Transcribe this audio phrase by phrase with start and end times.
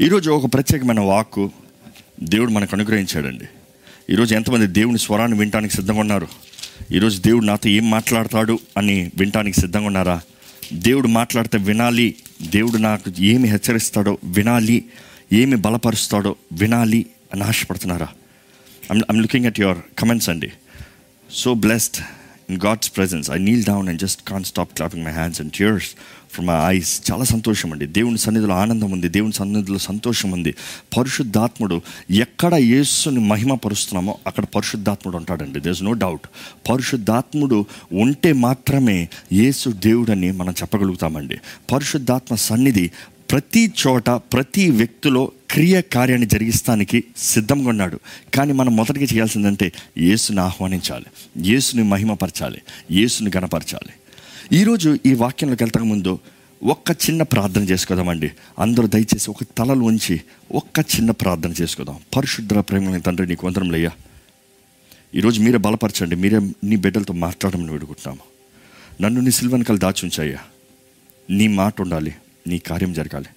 [0.00, 1.50] ఈరోజు ఒక ప్రత్యేకమైన వాక్కు
[2.22, 3.44] దేవుడు మనకు అనుగ్రహించాడండి.
[4.10, 6.28] ఈరోజు ఎంతమంది దేవుని స్వరాన్ని వినటానికి సిద్ధంగా ఉన్నారు?
[6.92, 10.20] ఈరోజు దేవుడు నాతో ఏం మాట్లాడతాడు అని వినటానికి సిద్ధంగా ఉన్నారా?
[10.72, 12.14] దేవుడు మాట్లాడితే వినాలి.
[12.42, 14.84] దేవుడు నాకు ఏమి హెచ్చరిస్తాడో వినాలి.
[15.32, 18.08] ఏమి బలపరుస్తాడో వినాలి అని ఆశపడుతున్నారా?
[18.92, 20.52] I'm looking at your comments అండి
[21.30, 21.96] so blessed
[22.50, 25.90] in God's presence I kneel down and just can't stop clapping my hands and tears
[26.34, 27.86] from my eyes చాలా సంతోషం అండి.
[27.86, 29.08] దేవుని సన్నిధిలో ఆనందం ఉంది.
[29.08, 30.54] దేవుని సన్నిధిలో సంతోషం ఉంది.
[30.96, 31.80] పరిశుద్ధాత్ముడు
[32.10, 35.60] ఎక్కడ యేసుని మహిమ పరుస్తున్నామో అక్కడ పరిశుద్ధాత్ముడు ఉంటాడండి.
[35.60, 36.20] దేస్ నో డౌట్
[36.70, 41.36] పరిశుద్ధాత్ముడు ఉంటే మాత్రమే యేసు దేవుడని మనం చెప్పగలుగుతామండి.
[41.72, 42.90] పరిశుద్ధాత్మ సన్నిధి
[43.30, 48.00] ప్రతి చోట ప్రతి వ్యక్తిలో క్రియ కార్యాన్ని జరిగిస్తానికి సిద్ధంగా ఉన్నాడు.
[48.34, 51.06] కానీ మనం మొదటిగా చేయాల్సిందంటే యేసుని ఆహ్వానించాలి.
[51.48, 52.58] యేసుని మహిమపరచాలి.
[52.90, 53.92] యేసుని గణపరచాలి.
[54.52, 56.18] ఈరోజు ఈ వాక్యంలోకి వెళ్తాక ముందు
[56.62, 58.30] ఒక్క చిన్న ప్రార్థన చేసుకుందామండి.
[58.58, 60.20] అందరూ దయచేసి ఒక తలలు ఉంచి
[60.52, 62.00] ఒక్క చిన్న ప్రార్థన చేసుకుందాం.
[62.16, 63.90] పరిశుద్ధ ప్రేమ తండ్రి నీకు వందరంలయ్యా
[65.14, 66.16] ఈరోజు మీరే బలపరచండి.
[66.16, 68.20] మీరే నీ బిడ్డలతో మాట్లాడమని వేడుకుంటున్నాము.
[69.02, 70.38] నన్ను నీ సిల్వెనకలు దాచుంచాయ్యా.
[71.30, 72.14] నీ మాట ఉండాలి.
[72.46, 73.28] నీ కార్యం జరగాలి.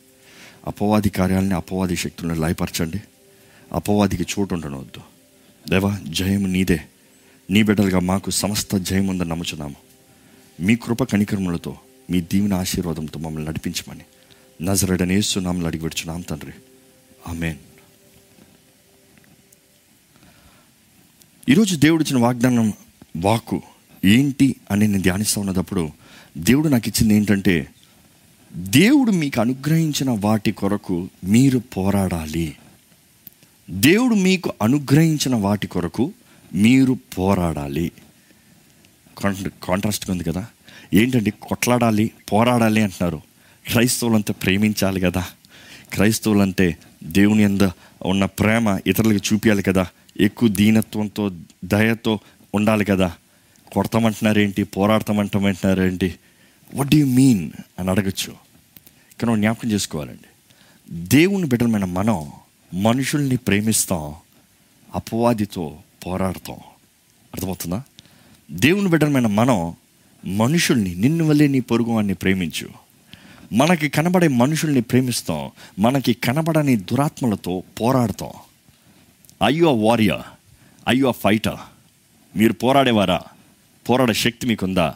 [0.67, 3.01] అపవాది కార్యాలని అపవాది శక్తులను లయపరచండి.
[3.73, 5.01] అపవాదికి చోటు ఉండనవద్దు
[5.69, 6.81] దేవా జయం నీదే.
[7.49, 9.86] నీ బిడ్డలుగా మాకు సమస్త జయం ఉందని నమ్ముచున్నాము.
[10.59, 11.77] మీ కృప కనికరములతో
[12.11, 14.03] మీ దీవెన ఆశీర్వాదంతో మమ్మల్ని నడిపించమని.
[14.61, 16.51] నజరడనేసు నామలు అడిగి పెడుచున్నాం తండ్రి.
[17.27, 17.57] ఆమెన్.
[21.49, 22.73] ఈరోజు దేవుడు ఇచ్చిన వాగ్దానం
[23.17, 23.61] వాక్కు
[24.05, 25.89] ఏంటి అని నేను ధ్యానిస్తూ ఉన్నప్పుడు
[26.37, 27.67] దేవుడు నాకు ఇచ్చింది ఏంటంటే
[28.55, 32.57] దేవుడు మీకు అనుగ్రహించిన వాటి కొరకు మీరు పోరాడాలి.
[33.69, 36.13] దేవుడు మీకు అనుగ్రహించిన వాటి కొరకు
[36.53, 37.91] మీరు పోరాడాలి.
[39.17, 40.45] కాంట్రాస్ట్గా ఉంది కదా.
[40.93, 41.31] ఏంటండి?
[41.31, 43.21] కొట్లాడాలి పోరాడాలి అంటున్నారు.
[43.71, 45.25] క్రైస్తవులంతా ప్రేమించాలి కదా.
[45.93, 47.61] క్రైస్తవులంటే దేవుని ఎంద
[48.05, 49.87] ఉన్న ప్రేమ ఇతరులకు చూపించాలి కదా.
[50.19, 51.31] ఎక్కువ దీనత్వంతో
[51.65, 52.19] దయతో
[52.55, 53.15] ఉండాలి కదా.
[53.73, 54.63] కొడతామంటున్నారేంటి?
[54.63, 56.15] పోరాడతామంటామంటున్నారేంటి?
[56.73, 58.33] వాట్ డూ మీన్ అని అడగచ్చు.
[59.21, 60.27] కానీ జ్ఞాపకం చేసుకోవాలండి.
[60.89, 62.31] దేవుని బిడ్డలమైన మనం
[62.73, 64.15] మనుషుల్ని ప్రేమిస్తాం
[64.95, 66.57] అపవాదితో పోరాడతాం.
[67.33, 67.83] అర్థమవుతుందా?
[68.51, 69.73] దేవుని బిడ్డమైన మనం
[70.25, 72.69] మనుషుల్ని నిన్ను వల్లే నీ పొరుగు వాడిని ప్రేమించు.
[73.53, 75.51] మనకి కనబడే మనుషుల్ని ప్రేమిస్తాం.
[75.79, 78.29] మనకి కనబడని దురాత్మలతో పోరాడతాం.
[79.45, 80.21] అయ్యో వారియర్
[80.87, 81.57] అయ్యో ఫైటర్
[82.35, 83.21] మీరు పోరాడేవారా?
[83.89, 84.95] పోరాడే శక్తి మీకుందా?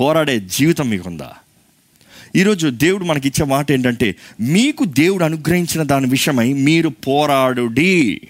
[0.00, 1.32] పోరాడే జీవితం మీకుందా?
[2.36, 8.20] ఈరోజు దేవుడు మనకి ఇచ్చే మాట ఏంటంటే మీకు దేవుడు అనుగ్రహించిన దాని విషయమై మీరు పోరాడుడి.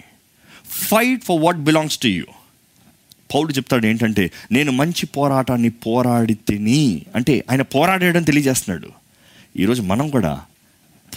[0.68, 2.24] Fight for what belongs to you
[3.34, 8.90] పౌరుడు చెప్తాడు ఏంటంటే నేను మంచి పోరాటాన్ని పోరాడి తిని అంటే ఆయన పోరాడాడని తెలియజేస్తున్నాడు.
[9.56, 10.42] ఈరోజు మనం కూడా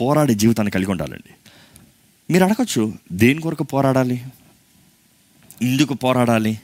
[0.01, 1.33] పోరాడే జీవితాన్ని కలిగి ఉండాలండి.
[2.33, 4.21] మీరు అడగచ్చు దేని కొరకు పోరాడాలి?
[5.61, 6.59] ఎందుకు పోరాడాలి?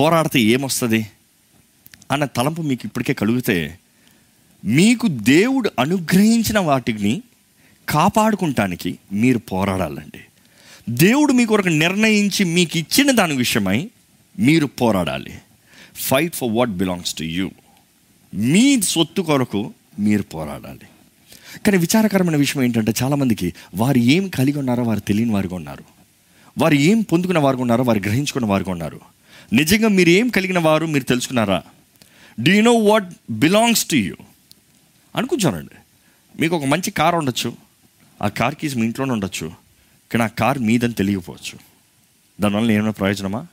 [0.00, 1.06] పోరాడితే ఏమొస్తుంది?
[2.10, 3.78] అన్న తలంపు మీకు ఇప్పటికే కలిగితే
[4.64, 7.22] మీకు దేవుడు అనుగ్రహించిన వాటిని
[7.88, 10.20] కాపాడుకుంటానికి మీరు పోరాడాలండి.
[10.90, 13.90] దేవుడు మీ కొరకు నిర్ణయించి మీకు ఇచ్చిన దాని విషయమై
[14.38, 15.38] మీరు పోరాడాలి.
[15.94, 17.50] Fight for what belongs to you
[18.34, 20.86] మీ సొత్తు కొరకు మీరు పోరాడాలి.
[21.66, 25.84] కానీ విచారకరమైన విషయం ఏంటంటే చాలామందికి వారు ఏం కలిగి ఉన్నారో వారు తెలియని వారుగా ఉన్నారు.
[26.58, 29.00] వారు ఏం పొందుకున్న వారుగా ఉన్నారో వారు గ్రహించుకున్న వారుగా ఉన్నారు.
[29.52, 31.62] నిజంగా మీరు ఏం కలిగిన వారు మీరు తెలుసుకున్నారా?
[32.40, 34.16] Do you know what belongs to you
[35.16, 35.74] అనుకుంటానండి
[36.40, 37.52] మీకు ఒక మంచి కార్ ఉండొచ్చు.
[38.22, 39.52] ఆ కార్ కీస్ మీ ఇంట్లోనే ఉండొచ్చు.
[40.12, 41.58] కానీ ఆ కార్ మీదని తెలియకపోవచ్చు.
[42.40, 43.46] దానివల్ల ఏమైనా ప్రయోజనమా?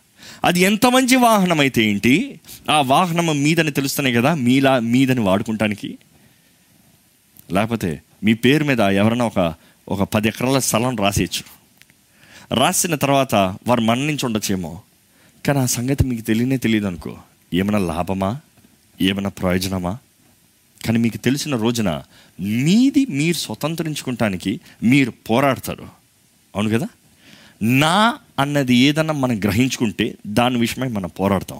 [0.44, 2.40] అది ఎంత మంచి వాహనం అయితే ఏంటి?
[2.70, 5.98] ఆ వాహనం మీదని తెలుస్తున్నాయి కదా మీలా మీదని వాడుకుంటానికి.
[7.52, 9.54] లేకపోతే మీ పేరు మీద ఎవరైనా ఒక
[9.90, 11.60] ఒక పది ఎకరాల స్థలం రాసేయచ్చు.
[12.56, 13.36] రాసిన తర్వాత
[13.68, 14.82] వారు మరణించి ఉండొచ్చేమో.
[15.48, 17.18] కానీ ఆ సంగతి మీకు తెలియనే తెలియదు అనుకో
[17.54, 18.38] ఏమైనా లాభమా?
[19.02, 19.98] ఏమైనా ప్రయోజనమా?
[20.86, 22.04] కానీ మీకు తెలిసిన రోజున
[22.40, 25.88] మీది మీరు స్వతంత్రించుకుంటానికి మీరు పోరాడతారు.
[26.56, 26.88] అవును కదా?
[27.62, 31.60] నా అన్నది ఏదన్నా మనం గ్రహించుకుంటే దాని విషయమై మనం పోరాడతాం.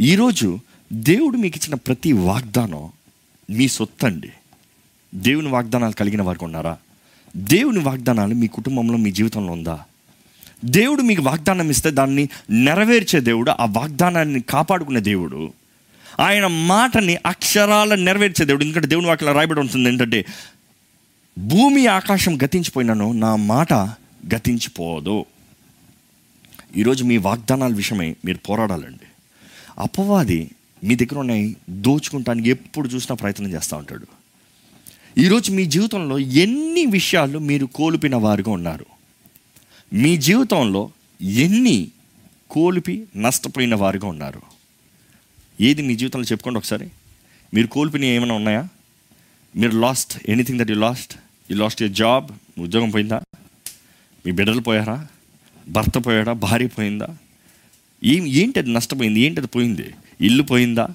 [0.00, 0.58] ఈరోజు
[0.92, 2.88] దేవుడు మీకు ఇచ్చిన ప్రతి వాగ్దానం
[3.50, 4.30] మీ సొత్తు అండి
[5.14, 6.76] దేవుని వాగ్దానాలు కలిగిన వారికి ఉన్నారా?
[7.36, 9.84] దేవుని వాగ్దానాలు మీ కుటుంబంలో మీ జీవితంలో ఉందా?
[10.64, 15.52] దేవుడు మీకు వాగ్దానం ఇస్తే దాన్ని నెరవేర్చే దేవుడు ఆ వాగ్దానాన్ని కాపాడుకునే దేవుడు.
[16.20, 18.64] ఆయన మాటని అక్షరాల నెరవేర్చే దేవుడు.
[18.64, 20.26] ఎందుకంటే దేవుని వాక్యం రాయబడి ఉంటుంది ఏంటంటే
[21.38, 23.72] భూమి ఆకాశం గతించిపోయినాను నా మాట
[24.34, 25.24] గతించిపోదు.
[26.76, 29.06] ఈరోజు మీ వాగ్దానాల విషయమై మీరు పోరాడాలండి.
[29.78, 30.50] అపవాది
[30.84, 34.06] మీ దగ్గర ఉన్నాయి దోచుకుంటానికి ఎప్పుడు చూసినా ప్రయత్నం చేస్తూ ఉంటాడు.
[35.18, 38.86] ఈరోజు మీ జీవితంలో ఎన్ని విషయాలు మీరు కోల్పిన వారుగా ఉన్నారు?
[39.92, 40.90] మీ జీవితంలో
[41.22, 41.88] ఎన్ని
[42.50, 44.42] కోల్పి నష్టపోయిన వారుగా ఉన్నారు?
[45.60, 46.88] ఏది మీ జీవితంలో చెప్పుకోండి ఒకసారి.
[47.54, 48.68] మీరు కోల్పిన ఏమైనా ఉన్నాయా?
[49.56, 51.14] మీరు lost anything that you lost
[51.50, 53.22] you lost your job ఉద్యోగం పోయిందా?
[54.26, 55.06] మీ బిడ్డలు పోయారా?
[55.68, 56.32] భర్త పోయాడా?
[56.32, 57.16] భార్య పోయిందా?
[58.04, 59.20] ఏం ఏంటి అది నష్టపోయింది?
[59.20, 59.94] ఏంటి అది పోయింది?
[60.20, 60.88] ఇల్లు పోయిందా?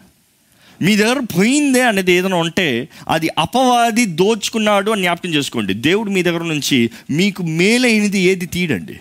[0.82, 5.74] మీ దగ్గర పోయిందే అనేది ఏదైనా ఉంటే అది అపవాది దోచుకున్నాడు అని జ్ఞాపకం చేసుకోండి.
[5.74, 9.00] దేవుడు మీ దగ్గర నుంచి మీకు మేలైనది ఏది తీయడండి.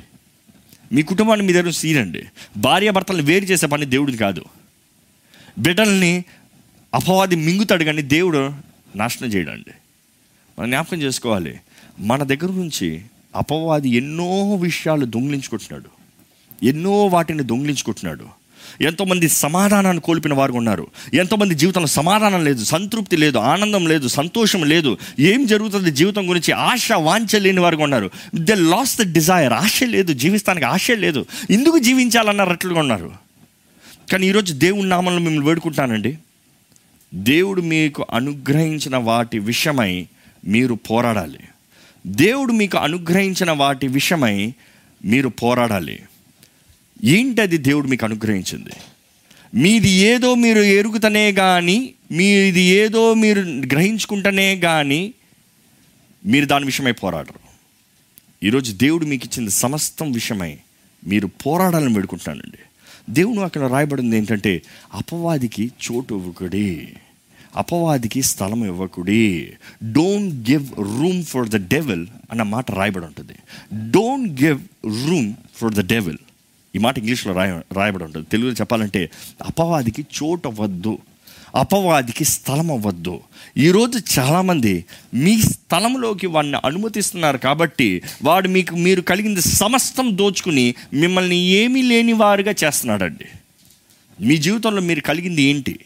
[0.92, 2.24] మీ కుటుంబాన్ని మీ దగ్గర నుంచి తీయండి
[2.56, 4.44] భార్య భర్తలను వేరు చేసే పని దేవుడిది కాదు.
[5.58, 6.24] బిడ్డల్ని
[6.94, 8.52] అపవాది మింగుతాడు కానీ దేవుడు
[8.96, 9.70] నాశనం చేయడండి.
[10.58, 11.60] మనం జ్ఞాపకం చేసుకోవాలి.
[11.98, 13.02] మన దగ్గర నుంచి
[13.36, 15.96] అపవాది ఎన్నో విషయాలు దొంగిలించుకుంటున్నాడు.
[16.66, 18.46] ఎన్నో వాటిని దొంగిలించుకుంటున్నాడు.
[18.80, 20.86] ఎంతోమంది సమాధానాన్ని కోల్పిన వారు ఉన్నారు.
[21.14, 24.98] ఎంతోమంది జీవితంలో సమాధానం లేదు సంతృప్తి లేదు ఆనందం లేదు సంతోషం లేదు.
[25.20, 26.52] ఏం జరుగుతుంది జీవితం గురించి?
[26.52, 28.10] ఆశ వాంఛ లేని వారు ఉన్నారు.
[28.34, 31.26] దే లాస్ ద డిజైర్ ఆశ లేదు జీవిస్తానికి ఆశ లేదు.
[31.50, 33.12] ఎందుకు జీవించాలన్నారట్లుగా ఉన్నారు?
[34.12, 36.18] కానీ ఈరోజు దేవుని నామంలో మిమ్మల్ని వేడుకుంటానండి
[37.14, 40.06] దేవుడు మీకు అనుగ్రహించిన వాటి విషయమై
[40.46, 41.38] మీరు పోరాడాలి.
[42.06, 44.54] దేవుడు మీకు అనుగ్రహించిన వాటి విషయమై
[45.04, 46.02] మీరు పోరాడాలి.
[47.04, 48.70] ఏంటది దేవుడు మీకు అనుగ్రహించింది?
[49.54, 55.14] మీది ఏదో మీరు ఎరుగుతనే కానీ మీది ఏదో మీరు గ్రహించుకుంటనే కానీ
[56.26, 57.38] మీరు దాని విషయమై పోరాడరు.
[58.46, 60.58] ఈరోజు దేవుడు మీకు ఇచ్చిన సమస్తం విషయమై
[61.06, 62.58] మీరు పోరాడాలని వేడుకుంటున్నానండి.
[63.10, 64.62] దేవుడు అక్కడ రాయబడింది ఏంటంటే
[64.94, 66.92] అపవాదికి చోటు ఒకడే
[67.56, 69.52] అపవాదికి స్థలం ఇవ్వకుడి.
[69.82, 73.32] Don't give room for the devil అన్న మాట రాయబడి ఉంటుంది.
[73.90, 74.60] Don't give
[75.08, 76.18] room for the devil
[76.76, 78.26] ఈ మాట ఇంగ్లీష్లో రాయ రాయబడి ఉంటుంది.
[78.32, 79.10] తెలుగులో చెప్పాలంటే
[79.44, 80.98] అపవాదికి చోటు అవ్వద్దు.
[81.54, 83.20] అపవాదికి స్థలం అవ్వద్దు.
[83.56, 91.82] ఈరోజు చాలామంది మీ స్థలంలోకి వాడిని అనుమతిస్తున్నారు కాబట్టి వాడు మీకు మీరు కలిగింది సమస్తం దోచుకుని మిమ్మల్ని ఏమీ
[91.82, 93.24] లేని వారుగా చేస్తున్నాడండి.
[94.26, 95.78] మీ జీవితంలో మీరు కలిగింది ఏంటి?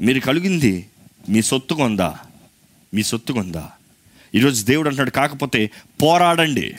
[0.00, 0.86] మీరు కలిగింది
[1.28, 2.18] మీ సొత్తు కొందా
[2.94, 3.70] మీ సొత్తు కొందా
[4.34, 5.70] ఈరోజు దేవుడు అంటున్నాడు కాకపోతే
[6.02, 6.74] పోరాడండి.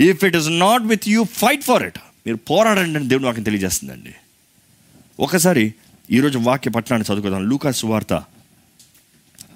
[0.00, 4.14] If it is not with you fight for it మీరు పోరాడండి అని దేవుడు వాక్యం తెలియజేస్తుందండి.
[5.20, 5.74] ఒకసారి
[6.10, 7.48] ఈరోజు వాక్య పట్టణాన్ని చదువుకుందాం.
[7.48, 8.24] లూకాస్ వార్త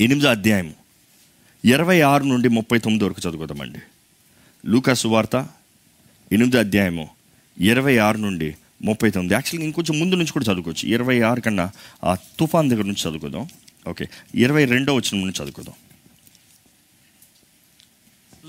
[0.01, 0.75] ఎనిమిదో అధ్యాయం
[1.65, 3.79] ఇరవై ఆరు నుండి ముప్పై తొమ్మిది వరకు చదువుకుందామండి.
[4.67, 5.49] లూకా వార్త
[6.33, 7.09] ఎనిమిదో అధ్యాయము
[7.61, 10.89] ఇరవై ఆరు నుండి ముప్పై తొమ్మిది యాక్చువల్గా ఇంకొంచెం ముందు నుంచి కూడా చదువుకోవచ్చు.
[10.89, 11.71] ఇరవై ఆరు కన్నా
[12.05, 13.49] ఆ తుఫాన్ దగ్గర నుంచి చదువుకుందాం.
[13.89, 14.05] ఓకే
[14.35, 15.75] ఇరవై రెండో వచ్చిన నుంచి చదువుకుందాం.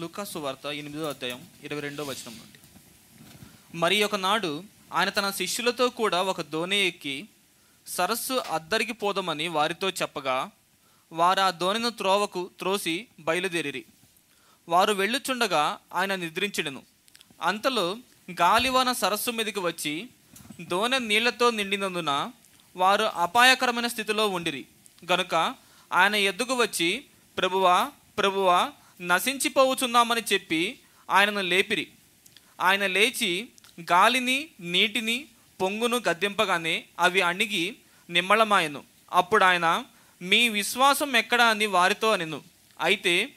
[0.02, 2.60] లుకాసు వార్త ఎనిమిదో అధ్యాయం ఇరవై రెండో వచనం నుండి.
[3.78, 7.28] మరి ఒకనాడు ఆయన తన శిష్యులతో కూడా ఒక దోణి ఎక్కి
[7.88, 10.52] సరస్సు అద్దరికి పోదామని వారితో చెప్పగా
[11.12, 13.86] వారు ఆ దోణిను త్రోవకు త్రోసి బయలుదేరిరి.
[14.70, 16.82] వారు వెళ్ళుచుండగా ఆయన నిద్రించడను
[17.42, 17.98] అంతలో
[18.32, 20.10] గాలివాన సరస్సు మీదకి వచ్చి
[20.60, 22.32] దోణ నీళ్ళతో నిండినందున
[22.76, 24.66] వారు అపాయకరమైన స్థితిలో ఉండిరి.
[25.12, 25.56] గనుక
[25.94, 27.06] ఆయన ఎద్దుకు వచ్చి
[27.38, 28.72] ప్రభువా ప్రభువా
[29.02, 30.80] నశించిపోవుచున్నామని చెప్పి
[31.12, 31.88] ఆయనను లేపిరి.
[32.62, 33.50] ఆయన లేచి
[33.92, 35.26] గాలిని నీటిని
[35.62, 37.76] పొంగును గద్దెంపగానే అవి అణిగి
[38.10, 39.86] నిమ్మళమాయను అప్పుడు ఆయన
[40.22, 41.42] మీ విశ్వాసం ఎక్కడ?
[41.42, 42.42] అని వారితో అనెను.
[42.82, 43.30] అయితే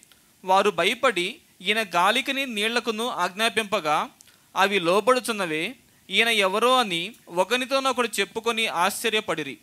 [0.44, 4.10] వారు భయపడి ఈయన గాలికిని నీళ్ళకును ఆజ్ఞాపింపగా
[4.56, 5.76] అవి లోబడుచున్నవే
[6.10, 9.58] ఈయన ఎవరో అని ఒకనితోనొకడు చెప్పుకొని ఆశ్చర్యపడిరి.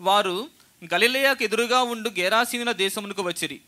[0.00, 0.48] వారు
[0.94, 3.60] గలిలయకు ఎదురుగా ఉండు గేరాసీనుల దేశమునకు వచ్చిరి.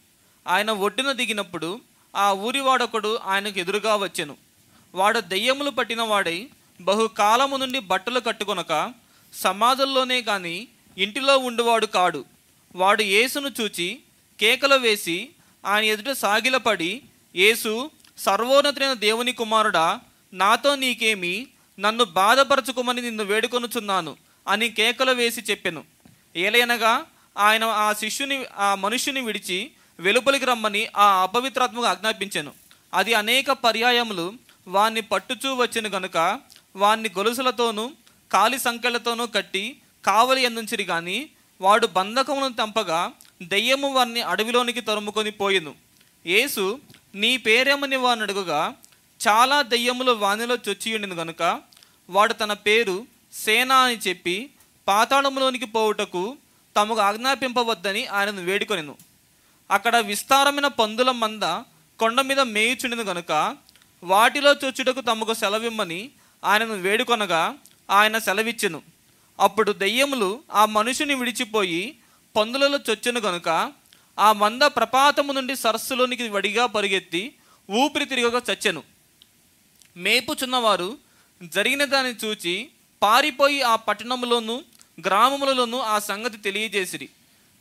[0.47, 1.81] ఆయన ఒడ్డున దిగినప్పుడు
[2.17, 4.37] ఆ ఊరివాడొకడు ఆయనకు ఎదురుగా వచ్చెను.
[4.95, 6.49] వాడు దెయ్యములు పట్టిన వాడై
[6.81, 8.95] బహుకాలము నుండి బట్టలు కట్టుకొనక
[9.35, 12.25] సమాజంలోనే కానీ ఇంటిలో ఉండువాడు కాడు.
[12.75, 14.01] వాడు యేసును చూచి
[14.41, 15.29] కేకలు వేసి
[15.67, 17.03] ఆయన ఎదుట సాగిలపడి
[17.37, 20.01] యేసు సర్వోన్నతైన దేవుని కుమారుడా
[20.33, 21.47] నాతో నీకేమి
[21.79, 24.17] నన్ను బాధపరచుకోమని నిన్ను వేడుకొనుచున్నాను
[24.49, 25.85] అని కేకలు వేసి చెప్పెను.
[26.37, 27.05] ఏలయనగా
[27.39, 29.71] ఆయన ఆ శిష్యుని ఆ మనుష్యుని విడిచి
[30.01, 32.53] వెలుపలికి రమ్మని ఆ అపవిత్రాత్మకు ఆజ్ఞాపించాను.
[32.95, 34.35] అది అనేక పర్యాయములు
[34.69, 36.41] వాణ్ణి పట్టుచూ వచ్చిన గనుక
[36.77, 37.91] వాణ్ణి గొలుసులతోనూ
[38.33, 43.13] కాలి సంఖ్యలతోనూ కట్టి కావలి అందించిరి కానీ వాడు బంధకమును తంపగా
[43.43, 45.75] దెయ్యము వారిని అడవిలోనికి తరుముకొని పోయిను.
[46.27, 46.81] యేసు
[47.15, 48.77] నీ పేరేమని వాడిని అడుగుగా
[49.29, 51.61] చాలా దెయ్యములు వానిలో ఉండింది కనుక
[52.11, 54.51] వాడు తన పేరు సేనా అని చెప్పి
[54.89, 56.37] పాతాళములోనికి పోవుటకు
[56.77, 58.97] తమకు ఆజ్ఞాపింపవద్దని ఆయనను వేడుకొనిను.
[59.71, 61.43] అక్కడ విస్తారమైన పందుల మంద
[61.99, 63.57] కొండ మీద మేయుచుండిన గనుక
[64.03, 66.11] వాటిలో చొచ్చుటకు తమకు సెలవిమ్మని
[66.45, 67.55] ఆయనను వేడుకొనగా
[67.91, 68.83] ఆయన సెలవిచ్చెను.
[69.41, 71.97] అప్పుడు దెయ్యములు ఆ మనుషుని విడిచిపోయి
[72.37, 73.73] పందులలో చొచ్చును గనుక
[74.19, 77.35] ఆ మంద ప్రపాతము నుండి సరస్సులోనికి వడిగా పరుగెత్తి
[77.71, 78.92] ఊపిరి తిరిగగా చచ్చెను.
[79.97, 80.99] మేపుచున్నవారు
[81.43, 82.71] జరిగిన దాన్ని చూచి
[83.03, 84.63] పారిపోయి ఆ పట్టణంలోనూ
[85.01, 87.09] గ్రామములలోనూ ఆ సంగతి తెలియజేసిరి.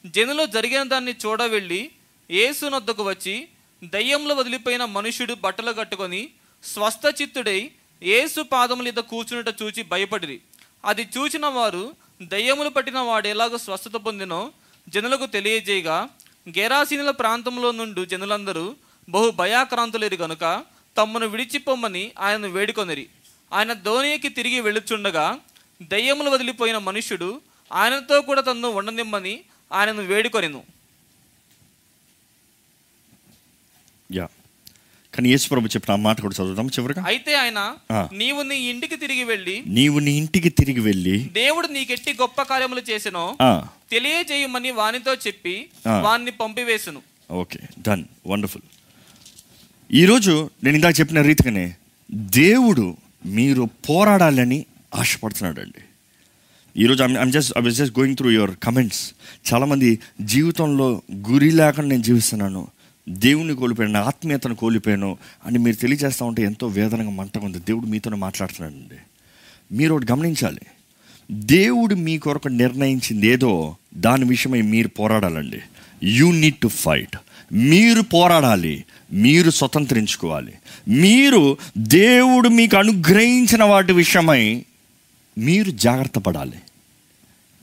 [0.05, 1.91] జనులు జరిగిన దాన్ని చూడవెళ్ళి
[2.31, 3.47] ఏసునొద్దకు వచ్చి
[3.83, 6.29] దయ్యంలో వదిలిపోయిన మనుష్యుడు బట్టలు కట్టుకొని
[6.63, 7.71] స్వస్థచిత్తుడై
[8.03, 10.41] ఏసు పాదముల మీద కూర్చున్నట చూచి భయపడిరి.
[10.85, 14.51] అది చూచిన వారు దయ్యములు పట్టిన వాడు ఎలాగో స్వస్థత పొందినో
[14.89, 16.09] జనులకు తెలియజేయగా
[16.49, 18.75] గెరాసీనుల ప్రాంతంలో నుండి జనులందరూ
[19.09, 20.63] బహు భయాక్రాంతులేరు గనుక
[20.97, 23.07] తమ్మును విడిచిపోమ్మని ఆయనను వేడుకొనిరి.
[23.53, 25.37] ఆయన ధోనికి తిరిగి వెళ్ళుచుండగా
[25.81, 27.41] దయ్యములు వదిలిపోయిన మనుష్యుడు
[27.73, 29.41] ఆయనతో కూడా తన్ను ఉండనిమ్మని
[29.73, 30.63] ఆయనను వేడుకొనిను.
[34.13, 34.27] యా.
[35.13, 37.03] కానీ యేసు ప్రభు చెప్పిన మాట కూడా చదువుదాం చివరిగా.
[37.05, 37.77] అయితే ఆయన.
[38.13, 43.37] నీవు నీ ఇంటికి తిరిగి వెళ్ళి నీవు నీ ఇంటికి తిరిగి వెళ్ళి దేవుడు నీకెట్టి గొప్ప కార్యములు చేసినో
[43.91, 45.69] తెలియజేయమని వానితో చెప్పి.
[46.01, 47.01] వాన్ని పంపివేసును.
[47.31, 47.59] ఓకే.
[47.79, 48.03] డన్.
[48.27, 48.80] వండర్ఫుల్.
[49.93, 51.75] ఈరోజు నేను ఇందాక చెప్పిన రీతిగానే
[52.13, 55.81] దేవుడు మీరు పోరాడాలని ఆశపడుతున్నాడండి.
[56.83, 59.13] ఈరోజు I'm just I was just going through your comments
[59.53, 62.67] చాలామంది జీవితంలో గురి లేకుండా నేను జీవిస్తున్నాను.
[63.09, 67.59] దేవుని కోల్పోయాను నా ఆత్మీయతను కోల్పోయాను అని మీరు తెలియజేస్తూ ఉంటే ఎంతో వేదనగా మంటగా ఉంది.
[67.59, 68.95] దేవుడు మీతోనే మాట్లాడుతున్నాడండి.
[69.77, 70.61] మీరు ఒకటి గమనించాలి.
[71.31, 75.59] దేవుడు మీ కొరకు నిర్ణయించింది ఏదో దాని విషయమై మీరు పోరాడాలండి.
[76.03, 77.17] యూ నీడ్ టు ఫైట్
[77.53, 78.83] మీరు పోరాడాలి.
[79.13, 80.53] మీరు స్వతంత్రించుకోవాలి.
[80.87, 84.65] మీరు దేవుడు మీకు అనుగ్రహించిన వాటి విషయమై
[85.37, 86.57] మీరు జాగ్రత్త పడాలి.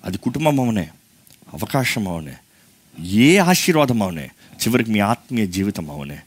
[0.05, 0.89] అది కుటుంబం అవునే
[1.55, 2.35] అవకాశం అవునే
[3.05, 6.19] ఏ ఆశీర్వాదం అవునే చివరికి మీ ఆత్మీయ జీవితం అవునే.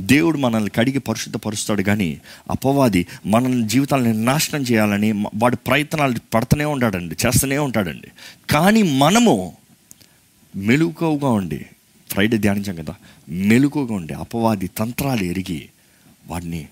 [0.00, 7.58] దేవుడు మనల్ని కడిగి పరిశుద్ధపరుస్తాడు కానీ అపవాది మనల్ని జీవితాలని నాశనం చేయాలని వాడి ప్రయత్నాలు పడుతూనే ఉంటాడండి చేస్తూనే
[7.58, 8.08] ఉంటాడండి.
[8.50, 9.56] కానీ మనము
[10.56, 11.66] మెలుకుగా ఉండి
[12.16, 12.94] ఫ్రైడే ధ్యానించాం కదా.
[13.28, 15.68] మెలుకుగా ఉండే అపవాది తంత్రాలు ఎరిగి
[16.26, 16.68] వాడిని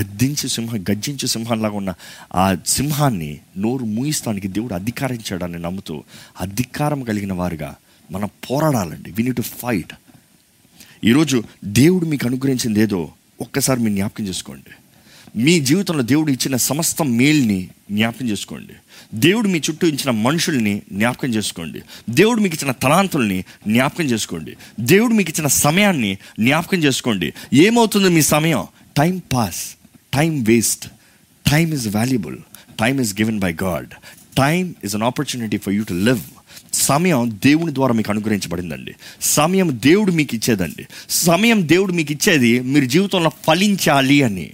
[0.00, 1.94] గద్దించి సింహం గర్జించి సింహంలాగా ఉన్న
[2.34, 6.04] ఆ సింహాన్ని నోరు మూయిస్తానికి దేవుడు అధికారించాడని నమ్ముతూ
[6.40, 7.76] అధికారం కలిగిన వారుగా
[8.10, 9.10] మనం పోరాడాలండి.
[9.10, 9.92] వీ నీ టు ఫైట్
[11.04, 14.70] ఈరోజు దేవుడు మీకు అనుగ్రహించింది ఏదో ఒక్కసారి మీరు జ్ఞాపకం చేసుకోండి.
[15.42, 18.72] మీ జీవితంలో దేవుడు ఇచ్చిన సమస్త మేల్ని జ్ఞాపకం చేసుకోండి.
[19.14, 21.82] దేవుడు మీ చుట్టూ ఇచ్చిన మనుషుల్ని జ్ఞాపకం చేసుకోండి.
[22.10, 24.56] దేవుడు మీకు ఇచ్చిన తలాంతుల్ని జ్ఞాపకం చేసుకోండి.
[24.80, 27.32] దేవుడు మీకు ఇచ్చిన సమయాన్ని జ్ఞాపకం చేసుకోండి.
[27.54, 28.66] ఏమవుతుంది మీ సమయం?
[28.96, 29.76] Time pass
[30.14, 30.88] time waste
[31.50, 32.38] time is valuable
[32.80, 33.88] time is given by God
[34.38, 36.20] time is an opportunity for you to live
[36.72, 38.94] సమయం దేవుని ద్వారా మీకు అనుగ్రహించబడిందండి.
[39.20, 40.86] సమయం దేవుడు మీకు ఇచ్చేదండి.
[41.10, 44.50] సమయం దేవుడు మీకు ఇచ్చేది మీరు జీవితంలో ఫలించాలి అని.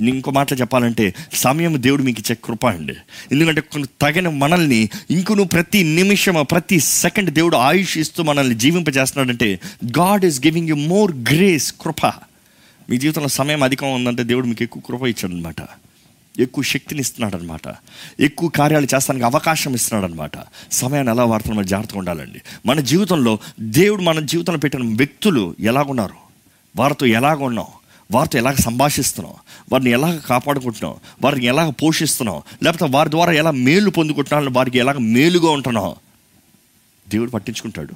[0.00, 2.94] ఇంకో మాటలు చెప్పాలంటే సమయం దేవుడు మీకు ఇచ్చే కృప అండి.
[3.32, 9.60] ఎందుకంటే కొన్ని తగిన మనల్ని ఇంకొను ప్రతి నిమిషం ప్రతి సెకండ్ దేవుడు ఆయుష్ ఇస్తూ మనల్ని జీవింపజేస్తున్నాడంటే
[9.98, 12.06] God is giving you more grace కృప.
[12.90, 15.56] మీ జీవితంలో సమయం అధికం ఉందంటే దేవుడు మీకు ఎక్కువ కృప ఇచ్చాడు అనమాట
[16.38, 17.74] ఎక్కువ శక్తిని ఇస్తున్నాడు అనమాట
[18.20, 20.30] ఎక్కువ కార్యాలు చేస్తానికి అవకాశం ఇస్తున్నాడు అనమాట
[20.72, 22.40] సమయాన్ని ఎలా వాడుతున్నా జాగ్రత్తగా ఉండాలండి.
[22.66, 26.14] మన జీవితంలో దేవుడు మన జీవితంలో పెట్టిన వ్యక్తులు ఎలాగున్నారు?
[26.76, 27.66] వారితో ఎలాగ ఉన్నాం
[28.10, 29.34] వారితో ఎలాగ సంభాషిస్తున్నాం
[29.72, 35.50] వారిని ఎలాగ కాపాడుకుంటున్నాం వారిని ఎలాగ పోషిస్తున్నాం లేకపోతే వారి ద్వారా ఎలా మేలు పొందుకుంటున్నాం వారికి ఎలాగ మేలుగా
[35.50, 35.94] ఉంటున్నాం
[37.08, 37.94] దేవుడు పట్టించుకుంటాడు.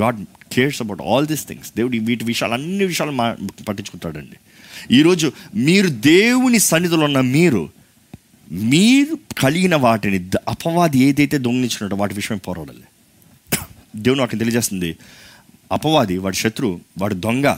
[0.00, 1.72] God cares about all these things.
[1.76, 3.36] దేవుడు వీటి విషయాలు అన్ని విషయాలు మా
[3.68, 4.36] పట్టించుకుంటాడండి.
[4.94, 7.68] ఈరోజు మీరు దేవుని సన్నిధిలో ఉన్న మీరు
[8.52, 12.82] మీరు కలిగిన వాటిని అపవాది ఏదైతే దొంగిలించినట్టు వాటి విషయం పోరాడాలి?
[13.96, 14.96] దేవుడు నాకు తెలియజేస్తుంది.
[15.72, 17.56] అపవాది వాడి శత్రువు వాడు దొంగ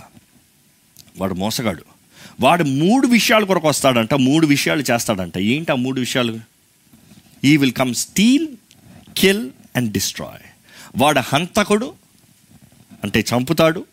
[1.19, 1.94] వాడు మోసగాడు.
[2.41, 5.39] వాడు మూడు విషయాల కొరకు వస్తాడంట మూడు విషయాలు చేస్తాడంట.
[5.39, 6.41] ఏంటి ఆ మూడు విషయాలు?
[7.45, 8.49] He will come steal
[9.17, 10.47] kill and destroy
[10.97, 11.95] వాడు హంతకుడు
[13.05, 13.85] అంటే చంపుతాడు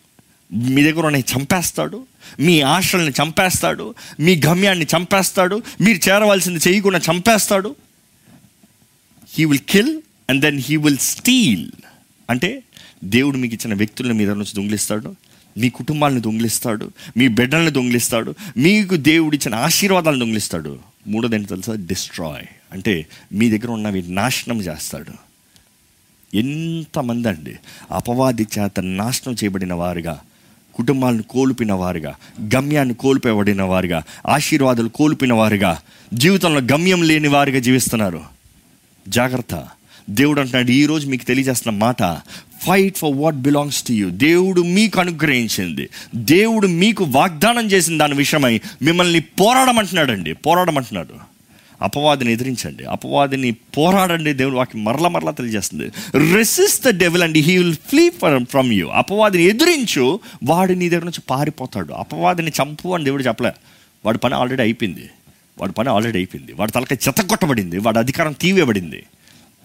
[0.53, 2.07] మీ దగ్గర ఉన్న చంపేస్తాడు
[2.39, 7.75] మీ ఆశల్ని చంపేస్తాడు మీ గమ్యాన్ని చంపేస్తాడు మీరు చేరవలసింది చేయకుండా చంపేస్తాడు.
[9.33, 11.71] He will kill and then he will steal
[12.29, 12.63] అంటే
[13.03, 15.15] దేవుడు మీకు ఇచ్చిన వ్యక్తులను మీద నుంచి దొంగిలిస్తాడు.
[15.57, 20.79] మీ కుటుంబాలను దొంగిలిస్తాడు మీ బిడ్డలను దొంగిలిస్తాడు మీకు దేవుడు ఇచ్చిన ఆశీర్వాదాలను దొంగిలిస్తాడు.
[21.07, 21.73] మూడోది ఏంటి తెలుసా?
[21.73, 25.31] డిస్ట్రాయ్ అంటే మీ దగ్గర ఉన్నవి నాశనం చేస్తాడు.
[26.37, 27.55] ఎంతమంది అండి
[27.91, 30.19] అపవాది చేత నాశనం చేయబడిన వారుగా
[30.75, 35.77] కుటుంబాలను కోల్పోయిన వారుగా గమ్యాన్ని కోల్పోబడిన వారుగా ఆశీర్వాదాలు కోల్పోయిన వారుగా
[36.13, 38.21] జీవితంలో గమ్యం లేని వారుగా జీవిస్తున్నారు.
[39.07, 39.67] జాగ్రత్త.
[40.09, 42.03] దేవుడు అంటున్నాడు ఈరోజు మీకు తెలియజేస్తున్న మాట
[42.67, 45.89] fight for what belongs to you దేవుడు మీకు అనుగ్రహించింది.
[46.15, 50.33] దేవుడు మీకు వాగ్దానం చేసిన దాని విషయమై మిమ్మల్ని పోరాడమంటున్నాడండి.
[50.33, 51.31] పోరాడమంటున్నాడు.
[51.81, 52.85] అపవాదిని ఎదిరించండి.
[52.85, 54.33] అపవాదిని పోరాడండి.
[54.33, 55.91] దేవుడు వాకి మరల మరలా తెలియజేస్తుంది.
[56.33, 58.09] Resist the devil and he will flee
[58.43, 61.93] from you అపవాదిని ఎదిరించు వాడు నీ దగ్గర నుంచి పారిపోతాడు.
[61.93, 63.51] అపవాదిని చంపు అని దేవుడు చెప్పలే.
[64.05, 65.09] వాడి పని ఆల్రెడీ అయిపోయింది.
[65.59, 66.53] వాడి పని ఆల్రెడీ అయిపోయింది.
[66.53, 69.03] వాడి తలకాయ చెత్తగొట్టబడింది వాడి అధికారం తీవేయబడింది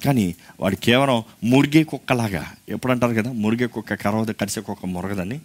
[0.05, 2.47] కానీ వాడు కేవలం మురిగే కుక్కలాగా.
[2.69, 3.33] ఎప్పుడంటారు కదా?
[3.33, 5.41] మురిగే కుక్క కరవదు కరిసే కుక్క మురగదని.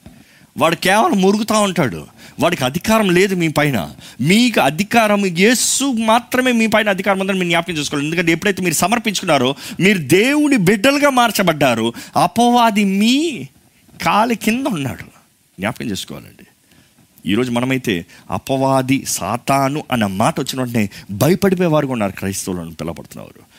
[0.58, 2.08] వాడు కేవలం మురుగుతూ ఉంటాడు.
[2.40, 3.92] వాడికి అధికారం లేదు మీ పైన.
[4.22, 8.08] మీకు అధికారం యేసు మాత్రమే మీ పైన అధికారం ఉందని మీరు జ్ఞాపకం చేసుకోవాలి.
[8.08, 13.48] ఎందుకంటే ఎప్పుడైతే మీరు సమర్పించుకున్నారో మీరు దేవుని బిడ్డలుగా మార్చబడ్డారు అపవాది మీ
[14.02, 15.04] కాలి కింద ఉన్నాడు.
[15.60, 16.48] జ్ఞాపకం చేసుకోవాలండి.
[17.32, 22.12] ఈరోజు మనమైతే అపవాది సాతాను అన్న మాట వచ్చిన వెంటనే భయపడిపోయేవారు ఉన్నారు.
[22.12, 23.51] క్రైస్తవులను పిలవబడుతున్నారు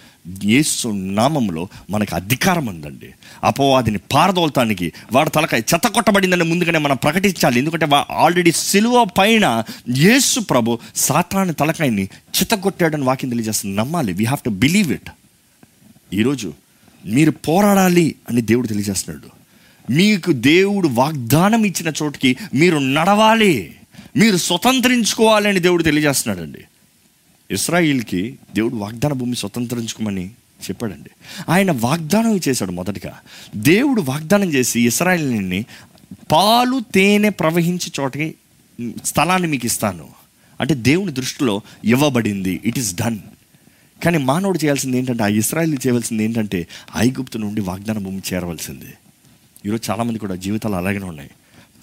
[0.45, 3.15] యేసు నామంలో మనకు అధికారం ఉందండి.
[3.45, 7.59] అపవాదిని పారదోలటానికి వాడు తలకాయ చెత్త కొట్టబడిందని ముందుగానే మనం ప్రకటించాలి.
[7.59, 9.65] ఎందుకంటే ఆల్రెడీ సిలువ పైన
[9.97, 13.77] యేసు ప్రభు సాతాను తలకాయని చిత్తగొట్టాడని వాకింగ్ తెలియజేస్తుంది.
[13.77, 14.13] నమ్మాలి.
[14.13, 15.11] We have to believe it
[16.13, 16.53] ఈరోజు
[17.07, 19.43] మీరు పోరాడాలి అని దేవుడు తెలియజేస్తున్నాడు.
[19.93, 23.75] మీకు దేవుడు వాగ్దానం ఇచ్చిన చోటుకి మీరు నడవాలి.
[24.17, 26.59] మీరు స్వతంత్రించుకోవాలి అని దేవుడు తెలియజేస్తున్నాడండి.
[27.53, 30.29] ఇస్రాయిల్కి దేవుడు వాగ్దాన భూమి స్వతంత్రించుకోమని
[30.63, 31.11] చెప్పాడండి.
[31.49, 33.19] ఆయన వాగ్దానం చేశాడు మొదటగా.
[33.57, 35.65] దేవుడు వాగ్దానం చేసి ఇస్రాయిల్ని
[36.33, 38.35] పాలు తేనె ప్రవహించే చోటకి
[39.05, 40.09] స్థలాన్ని మీకు ఇస్తాను.
[40.61, 42.61] అంటే దేవుని దృష్టిలో ఇవ్వబడింది.
[42.65, 43.19] ఇట్ ఈస్ డన్
[44.05, 48.95] కానీ మానవుడు చేయాల్సింది ఏంటంటే ఆ ఇస్రాయిల్ చేయవలసింది ఏంటంటే ఐగుప్తు నుండి వాగ్దాన భూమి చేరవలసింది.
[49.67, 51.31] ఈరోజు చాలామంది కూడా జీవితాలు అలాగనే ఉన్నాయి.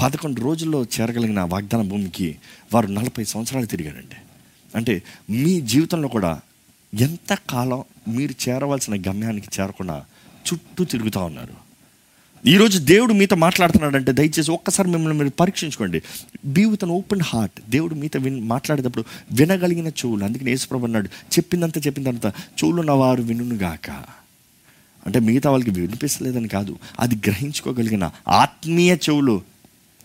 [0.02, 2.36] పదకొండు రోజుల్లో చేరగలిగిన వాగ్దాన భూమికి
[2.74, 4.16] వారు నలభై సంవత్సరాలు తిరిగారండి.
[4.76, 6.42] అంటే మీ జీవితంలో కూడా
[7.00, 10.06] ఎంత కాలం మీరు చేరవలసిన గమ్యానికి చేరకుండా
[10.54, 11.70] చుట్టూ తిరుగుతూ ఉన్నారు?
[12.48, 16.02] ఈరోజు దేవుడు మీతో మాట్లాడుతున్నాడంటే దయచేసి ఒక్కసారి మిమ్మల్ని మీరు పరీక్షించుకోండి.
[16.46, 20.26] Be with an open heart దేవుడు మీతో విన్ మాట్లాడేటప్పుడు వినగలిగిన చెవులు.
[20.26, 23.90] అందుకని యేసుప్రభు అన్నాడు చెప్పిందంత చెప్పిందంత చెవులు ఉన్నవారు వినుగాక
[25.06, 29.42] అంటే మిగతా వాళ్ళకి వినిపిస్తలేదని కాదు అది గ్రహించుకోగలిగిన ఆత్మీయ చెవులు.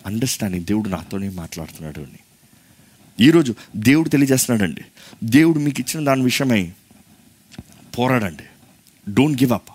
[0.06, 2.18] అండర్స్టాండింగ్ దేవుడు నాతోనే మాట్లాడుతున్నాడు అని.
[3.20, 4.80] ఈరోజు దేవుడు తెలియజేస్తున్నాడండి.
[5.24, 6.70] దేవుడు మీకు ఇచ్చిన దాని విషయమై
[7.98, 8.42] పోరాడండి.
[9.14, 9.68] Don't give up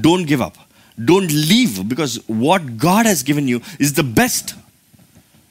[0.00, 0.58] don't give up
[1.00, 4.54] don't leave because what God has given you is the best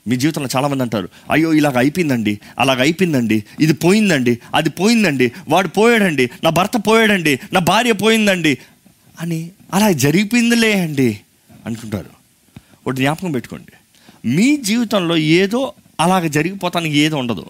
[0.07, 6.29] మీ జీవితంలో చాలామంది అంటారు అయ్యో ఇలాగ అయిపోయిందండి అలాగ అయిపోయిందండి ఇది పోయిందండి అది పోయిందండి వాడు పోయాడండి
[6.43, 8.57] నా భర్త పోయాడండి నా భార్య పోయిందండి
[9.21, 11.19] అని అలా జరిగిపోయిందిలే అండి
[11.65, 12.09] అనుకుంటారు
[12.87, 13.71] ఒకటి జ్ఞాపకం పెట్టుకోండి.
[14.29, 17.45] మీ జీవితంలో ఏదో అలాగ జరిగిపోతానికి ఏది ఉండదు.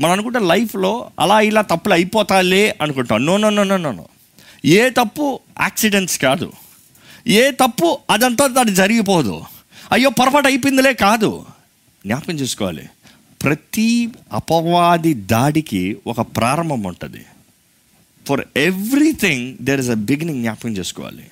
[0.00, 3.26] మనం అనుకుంటే లైఫ్లో అలా ఇలా తప్పులు అయిపోతాలే అనుకుంటాం.
[3.26, 4.06] No no no no no no.
[4.64, 6.52] ఏ తప్పు యాక్సిడెంట్స్ కాదు.
[7.26, 9.44] ఏ తప్పు అదంతా దాన్ని జరిగిపోదు.
[9.92, 11.46] అయ్యో పొరపాటు అయిపోయిందిలే కాదు.
[12.06, 12.88] జ్ఞాపకం చేసుకోవాలి.
[13.42, 17.24] ప్రతి అపవాది దాడికి ఒక ప్రారంభం ఉంటుంది.
[18.28, 21.30] For everything there is a beginning జ్ఞాపకం చేసుకోవాలి.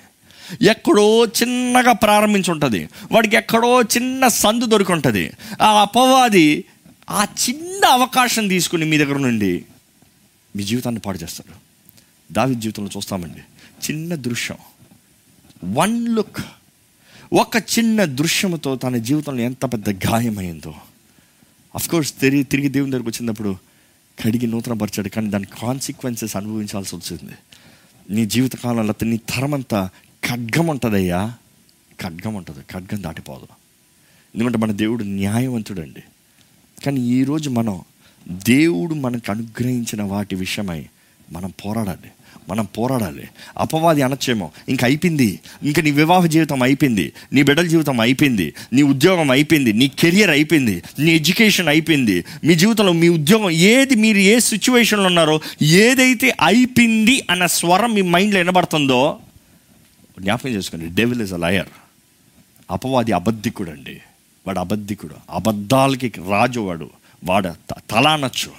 [0.61, 5.31] ఎక్కడో చిన్నగా ప్రారంభించి ఉంటుంది వాడికి ఎక్కడో చిన్న సందు దొరికి ఉంటుంది
[5.61, 6.65] ఆ అపవాది
[7.09, 9.65] ఆ చిన్న అవకాశం తీసుకుని మీ దగ్గర నుండి
[10.55, 11.55] మీ జీవితాన్ని పాడు చేస్తాడు.
[12.33, 13.39] దావి జీవితంలో చూస్తామండి.
[13.87, 14.57] చిన్న దృశ్యం.
[15.73, 16.37] వన్ లుక్
[17.33, 20.75] ఒక చిన్న దృశ్యముతో తన జీవితంలో ఎంత పెద్ద గాయమైందో.
[21.89, 23.57] కోర్స్ తిరిగి తిరిగి దేవుని దగ్గరకు వచ్చినప్పుడు
[24.25, 27.33] కడిగి నూతనపరిచాడు కానీ దాని కాన్సిక్వెన్సెస్ అనుభవించాల్సి వచ్చింది.
[28.09, 29.89] నీ జీవితకాలంలో నీ తరమంతా
[30.31, 31.33] ఖడ్గం ఉంటుందయ్యా.
[32.01, 32.59] ఖడ్గం ఉంటుంది.
[32.71, 33.47] ఖడ్గం దాటిపోదు.
[34.35, 36.03] ఎందుకంటే మన దేవుడు న్యాయవంతుడండి.
[36.85, 37.81] కానీ ఈరోజు మనం
[38.31, 40.85] దేవుడు మనకు అనుగ్రహించిన వాటి విషయమై
[41.31, 42.11] మనం పోరాడాలి.
[42.49, 43.23] మనం పోరాడాలి.
[43.57, 44.51] అపవాది అనొచ్చేమో.
[44.69, 45.39] ఇంక అయిపోయింది.
[45.63, 47.13] ఇంక నీ వివాహ జీవితం అయిపోయింది.
[47.33, 48.53] నీ బిడ్డల జీవితం అయిపోయింది.
[48.73, 49.73] నీ ఉద్యోగం అయిపోయింది.
[49.73, 50.83] నీ కెరియర్ అయిపోయింది.
[50.99, 52.25] నీ ఎడ్యుకేషన్ అయిపోయింది.
[52.43, 58.39] మీ జీవితంలో మీ ఉద్యోగం ఏది మీరు ఏ సిచ్యువేషన్లో ఉన్నారో ఏదైతే అయిపోయింది అన్న స్వరం మీ మైండ్లో
[58.39, 59.19] వినబడుతుందో
[60.21, 61.67] జ్ఞాపకం చేసుకోండి డెవిల్ ఇస్ అ లయర్.
[62.71, 64.01] అపవాది అబద్ధికుడు అండి
[64.47, 65.15] వాడు అబద్ధికుడు.
[65.29, 66.89] అబద్ధాలకి రాజు వాడు.
[67.23, 68.51] వాడు త- తల అనొచ్చు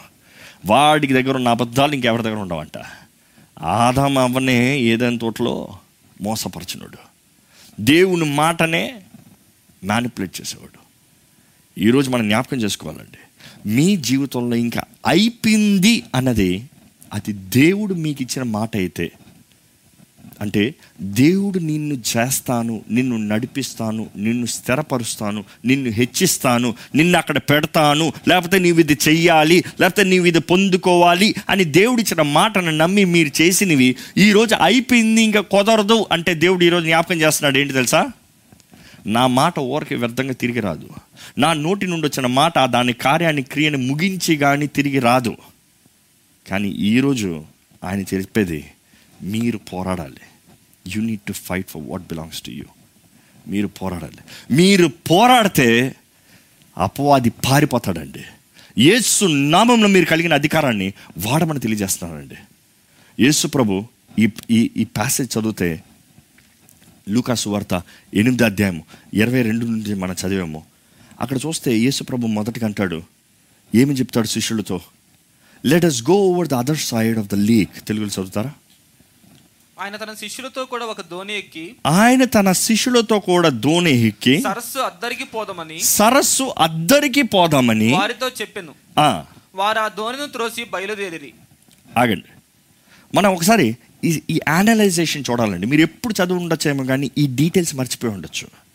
[0.67, 2.85] వాడికి దగ్గర ఉన్న అబద్ధాలు ఇంకెవరి దగ్గర ఉండవంట.
[3.63, 5.79] ఆదాం అవ్వనే ఏదైనా తోటలో
[6.23, 6.99] మోసపరచినాడు.
[7.81, 9.03] దేవుని మాటనే
[9.85, 10.87] మ్యానిపులేట్ చేసేవాడు.
[11.81, 13.19] ఈరోజు మనం జ్ఞాపకం చేసుకోవాలండి.
[13.69, 16.71] మీ జీవితంలో ఇంకా అయిపోయింది అన్నది
[17.13, 19.13] అది దేవుడు మీకు ఇచ్చిన మాట అయితే
[20.41, 28.81] అంటే దేవుడు నిన్ను చేస్తాను నిన్ను నడిపిస్తాను నిన్ను స్థిరపరుస్తాను నిన్ను హెచ్చిస్తాను నిన్ను అక్కడ పెడతాను లేకపోతే నీవు
[28.81, 35.23] ఇది చెయ్యాలి లేకపోతే నీవు ఇది పొందుకోవాలి అని దేవుడు ఇచ్చిన మాటను నమ్మి మీరు చేసినవి ఈరోజు అయిపోయింది
[35.23, 37.59] ఇంకా కుదరదు అంటే దేవుడు ఈరోజు జ్ఞాపకం చేస్తున్నాడు.
[37.59, 38.11] ఏంటి తెలుసా?
[39.07, 40.89] నా మాట ఊరికి వ్యర్థంగా తిరిగి రాదు.
[41.39, 45.37] నా నోటి నుండి వచ్చిన మాట దాని కార్యాన్ని క్రియని ముగించి కానీ తిరిగి రాదు.
[46.51, 47.43] కానీ ఈరోజు
[47.85, 48.65] ఆయన చెప్పేది
[49.23, 50.25] మీరు పోరాడాలి.
[50.87, 52.65] You need to fight for what belongs to you
[53.49, 54.55] మీరు పోరాడాలి.
[54.55, 55.95] మీరు పోరాడితే
[56.79, 58.25] అపవాది పారిపోతాడండి.
[58.79, 62.35] యేసు నామంలో మీరు కలిగిన అధికారాన్ని వాడమని తెలియజేస్తున్నానండి
[63.21, 63.85] యేసు ప్రభు
[64.19, 65.83] ఈ ఈ ఈ ప్యాసేజ్ చదివితే
[67.09, 67.83] లూకాసు వార్త
[68.15, 68.83] ఎనిమిది అధ్యాయం
[69.15, 70.65] ఇరవై రెండు నుంచి మనం చదివాము.
[71.21, 73.03] అక్కడ చూస్తే యేసు ప్రభు మొదటిగా అంటాడు
[73.75, 74.81] ఏమి చెప్తాడు శిష్యులతో?
[75.67, 78.53] Let us go over the other side of the lake తెలుగులో చదువుతారా?
[79.81, 85.25] ఆయన తన శిష్యులతో కూడా ఒక దోణి ఎక్కి ఆయన తన శిష్యులతో కూడా దోణి ఎక్కి సరస్సు అద్దరికి
[85.25, 88.75] పోదమని సరస్సు అద్దరికి పోదామని వారితో చెప్పెను.
[88.99, 91.33] ఆ, వారు ఆ దోణిని త్రోసి బయలుదేరి
[91.99, 92.25] ఆగండి.
[93.15, 95.67] మనం ఒకసారి ఈ ఈ అనలైజేషన్ చూడాలండి.
[95.67, 98.66] మీరు ఎప్పుడు చదువు ఉండొచ్చేమో కానీ ఈ డీటెయిల్స్ మర్చిపోయి ఉండొచ్చు.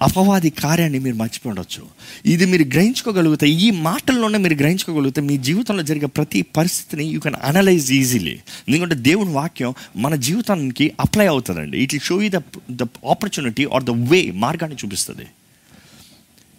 [0.00, 1.88] అపవాది కార్యాన్ని మీరు మర్చిపోయి ఉండొచ్చు
[2.26, 7.92] ఇది మీరు గ్రహించుకోగలిగితే ఈ మాటల్లోనే మీరు గ్రహించుకోగలిగితే మీ జీవితంలో జరిగే ప్రతి పరిస్థితిని యూ కెన్ అనలైజ్
[7.92, 11.78] ఈజీలీ ఎందుకంటే దేవుని వాక్యం మన జీవితానికి అప్లై అవుతుందండి.
[11.78, 15.26] It show you the the opportunity or the way మార్గాన్ని చూపిస్తుంది.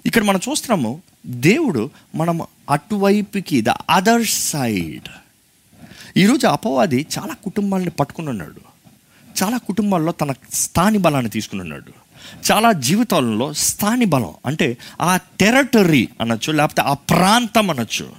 [0.05, 5.09] ఇక్కడ మనం చూస్తున్నాము దేవుడు మనం అటువైపుకి ద అదర్ సైడ్
[6.17, 8.61] ఈరోజు అపవాది చాలా కుటుంబాలని పట్టుకుని ఉన్నాడు.
[9.43, 12.06] చాలా కుటుంబాల్లో తన స్థాని బలాన్ని తీసుకుని ఉన్నాడు.
[12.51, 18.11] చాలా జీవితాలలో స్థాని బలం అంటే ఆ టెరటరీ అనొచ్చు లేకపోతే ఆ ప్రాంతం అనొచ్చు.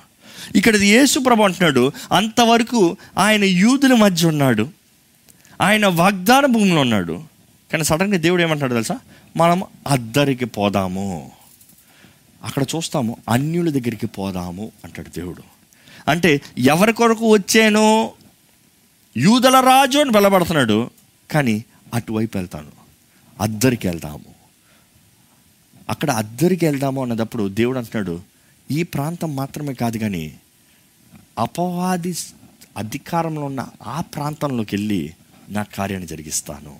[0.57, 4.69] ఇక్కడ యేసు ప్రభు అంటున్నాడు అంతవరకు ఆయన యూదుల మధ్య ఉన్నాడు
[5.61, 7.23] ఆయన వాగ్దాన భూమిలో ఉన్నాడు.
[7.73, 8.99] కానీ సడన్గా దేవుడు ఏమంటాడు తెలుసా?
[9.37, 11.31] మనం అద్దరికి పోదాము.
[12.45, 15.43] అక్కడ చూస్తాము అన్యుల దగ్గరికి పోదాము అంటాడు దేవుడు.
[16.09, 18.13] అంటే ఎవరి కొరకు వచ్చానో
[19.17, 20.91] యూదల రాజు అని పిలబడుతున్నాడు
[21.31, 22.78] కానీ అటువైపు వెళ్తాను.
[23.40, 24.38] అద్దరికి వెళ్దాము.
[25.90, 28.20] అక్కడ అద్దరికి వెళ్దాము అన్నదప్పుడు దేవుడు అంటున్నాడు
[28.70, 30.35] ఈ ప్రాంతం మాత్రమే కాదు కానీ
[31.38, 32.14] అపవాది
[32.77, 35.14] అధికారంలో ఉన్న ఆ ప్రాంతంలోకి వెళ్ళి
[35.48, 36.77] నా కార్యాన్ని జరిగిస్తాను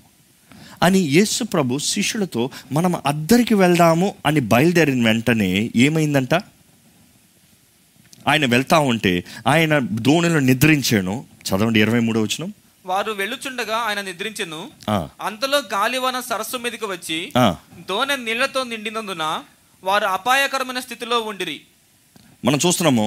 [0.83, 6.35] అని యేసు ప్రభు శిష్యులతో మనం అద్దరికి వెళ్దాము అని బయలుదేరిన వెంటనే ఏమైందంట?
[8.29, 11.25] ఆయన వెళ్తా ఉంటే ఆయన దోణిలో నిద్రించాను.
[11.49, 12.53] చదవండి ఇరవై మూడో వచ్చినాం
[12.91, 14.61] వారు వెళ్ళుచుండగా ఆయన నిద్రించెను.
[15.21, 17.19] అంతలో గాలివాన సరస్సు మీదకి వచ్చి
[17.89, 19.25] దోణె నీళ్ళతో నిండినందున
[19.85, 21.59] వారు అపాయకరమైన స్థితిలో ఉండిరి.
[22.45, 23.07] మనం చూస్తున్నాము.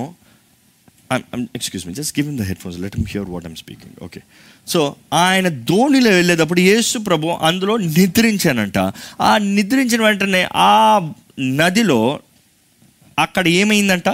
[1.56, 4.22] Excuse me just give the headphones let hear what I'm speaking okay
[4.68, 4.82] so
[5.14, 8.78] ఆయన ధోనిలో వెళ్ళేటప్పుడు యేసు ప్రభు అందులో నిద్రించానంట.
[9.22, 10.74] ఆ నిద్రించిన వెంటనే ఆ
[11.60, 12.00] నదిలో
[13.20, 14.10] అక్కడ ఏమైందంట?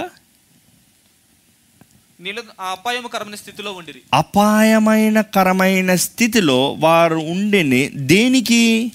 [2.60, 4.02] అపాయకరమైన స్థితిలో ఉండిరి.
[4.14, 8.92] అపాయమైన కరమైన స్థితిలో వారు ఉండేని దేనికి?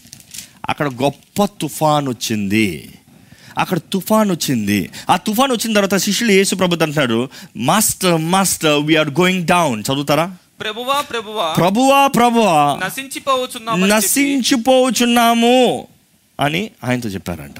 [0.69, 2.89] అక్కడ గొప్ప తుఫాన్ వచ్చింది.
[3.57, 4.89] అక్కడ తుఫాన్ వచ్చింది.
[5.09, 10.35] ఆ తుఫాన్ వచ్చిన తర్వాత శిష్యులు యేసు ప్రభు అంటున్నాడు master master we're going down చదువుతారా?
[10.59, 15.87] ప్రభువా ప్రభువా ప్రభువా ప్రభువా నశించిపోవచ్చున్నామని చెప్పి నశించిపోచున్నాము
[16.39, 17.55] అని ఆయనతో చెప్పారంట.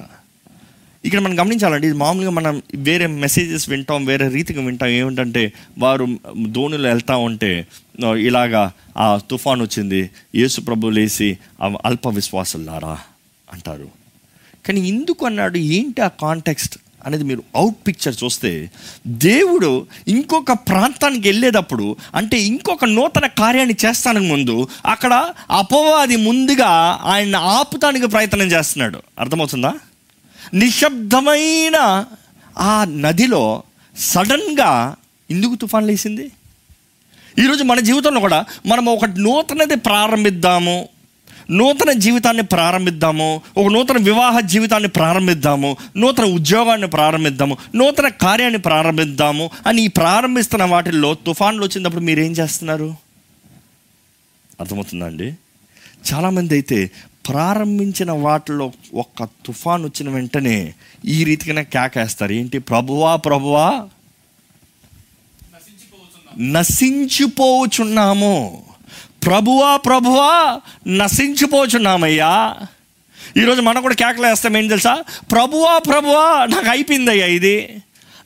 [1.06, 4.90] ఇక్కడ మనం గమనించాలండి ఇది మామూలుగా మనం వేరే మెసేజెస్ వింటాం వేరే రీతిగా వింటాం.
[4.90, 6.06] ఏమిటంటే వారు
[6.48, 7.68] ధోనిలో వెళ్తా ఉంటే
[8.18, 11.38] ఇలాగా ఆ తుఫాన్ వచ్చింది యేసు ప్రభు లేసి
[11.86, 12.96] అల్ప విశ్వాసులారా
[13.54, 13.88] అంటారు.
[14.66, 18.72] కానీ ఎందుకు అన్నాడు ఏంటి ఆ కాంటెక్స్ట్ అనేది మీరు అవుట్ పిక్చర్ చూస్తే
[19.08, 25.14] దేవుడు ఇంకొక ప్రాంతానికి వెళ్ళేటప్పుడు అంటే ఇంకొక నూతన కార్యాన్ని చేస్తానికి ముందు అక్కడ
[25.52, 26.72] అపవాది ముందుగా
[27.14, 29.00] ఆయన ఆపుతానికి ప్రయత్నం చేస్తున్నాడు.
[29.20, 29.74] అర్థమవుతుందా?
[30.54, 32.06] నిశ్శబ్దమైన
[32.60, 33.64] ఆ నదిలో
[33.98, 34.96] సడన్గా
[35.32, 36.32] ఎందుకు తుఫాన్ లేసింది.
[37.40, 40.90] ఈరోజు మన జీవితంలో కూడా మనం ఒక నూతనది ప్రారంభిద్దాము
[41.50, 49.82] నూతన జీవితాన్ని ప్రారంభిద్దాము ఒక నూతన వివాహ జీవితాన్ని ప్రారంభిద్దాము నూతన ఉద్యోగాన్ని ప్రారంభిద్దాము నూతన కార్యాన్ని ప్రారంభిద్దాము అని
[49.82, 52.96] ఈ ప్రారంభిస్తున్న వాటిల్లో తుఫాన్లు వచ్చినప్పుడు మీరు ఏం చేస్తున్నారు?
[54.60, 55.34] అర్థమవుతుందా అండి?
[56.14, 56.92] చాలామంది అయితే
[57.30, 60.74] ప్రారంభించిన వాటిలో ఒక్క తుఫాన్ వచ్చిన వెంటనే
[61.06, 62.34] ఈ రీతిగానే కేకేస్తారు.
[62.34, 62.60] ఏంటి?
[62.60, 63.88] ప్రభువా ప్రభువా
[66.40, 68.64] నశించిపోచున్నాము.
[69.26, 72.56] ప్రభువా ప్రభువా నశించిపోచున్నామయ్యా.
[73.38, 74.58] ఈరోజు మనం కూడా కేకలు వేస్తాం.
[74.58, 75.04] ఏం తెలుసా?
[75.32, 77.78] ప్రభువా ప్రభువా నాకు అయిపోయిందయ్యా ఇది.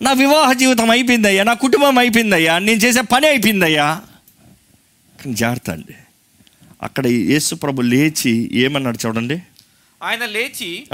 [0.02, 1.44] నా వివాహ జీవితం అయిపోయిందయ్యా.
[1.44, 2.60] నా కుటుంబం అయిపోయిందయ్యా.
[2.60, 4.02] నేను చేసే పని అయిపోయిందయ్యా.
[5.20, 5.96] కానీ జాగ్రత్త అండి.
[6.82, 9.42] అక్కడ యేసు ప్రభు లేచి ఏమన్నాడు చూడండి?
[10.04, 10.88] ఆయన లేచి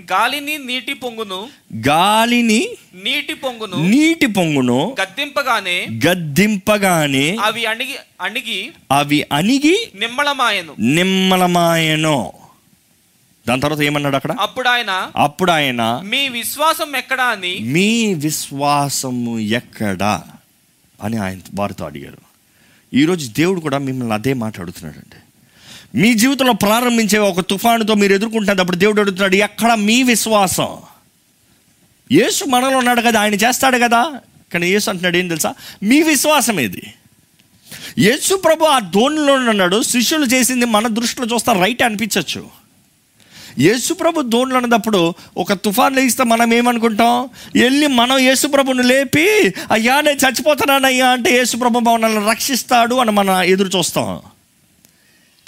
[0.00, 1.48] గాలిని నీటి పొంగును
[1.88, 12.32] గాలిని నీటి పొంగును నీటి పొంగును గద్దింపగానే గద్దింపగానే అవి అణిగి అణిగి అవి అణిగి నిమ్మళమాయను నిమ్మలమాయను.
[13.48, 14.32] దాని తర్వాత ఏమన్నాడు అక్కడ?
[14.40, 20.24] అప్పుడు ఆయన అప్పుడు ఆయన మీ విశ్వాసం ఎక్కడా అని మీ విశ్వాసము ఎక్కడా
[21.02, 22.20] అని ఆయన వారితో అడిగారు.
[22.94, 25.21] ఈరోజు దేవుడు కూడా మిమ్మల్ని అదే మాట అడుగుతున్నాడండి.
[25.94, 30.68] మీ జీవితంలో ప్రారంభించే ఒక తుఫానుతో మీరు ఎదుర్కొంటున్నప్పుడు దేవుడు అడుగుతున్నాడు ఎక్కడ మీ విశ్వాసం?
[32.12, 34.14] యేసు మనలో ఉన్నాడు కదా ఆయన చేస్తాడు కదా?
[34.54, 35.54] కానీ యేసు అంటున్నాడు ఏం తెలుసా?
[35.82, 36.94] మీ విశ్వాసం ఏది?
[37.98, 42.62] యేసు ప్రభు ఆ ధోనిలో ఉన్నాడు శిష్యులు చేసింది మన దృష్టిలో చూస్తా రైట్ అనిపించవచ్చు
[43.58, 47.28] యేసుప్రభు ధోనిలో ఉన్నప్పుడు ఒక తుఫాన్ లేస్తే మనం ఏమనుకుంటాం?
[47.62, 49.28] వెళ్ళి మనం యేసుప్రభుని లేపి
[49.70, 54.20] అయ్యా నేను చచ్చిపోతున్నానయ్యా అంటే యేసుప్రభు మనల్ని రక్షిస్తాడు అని మనం ఎదురు చూస్తాం.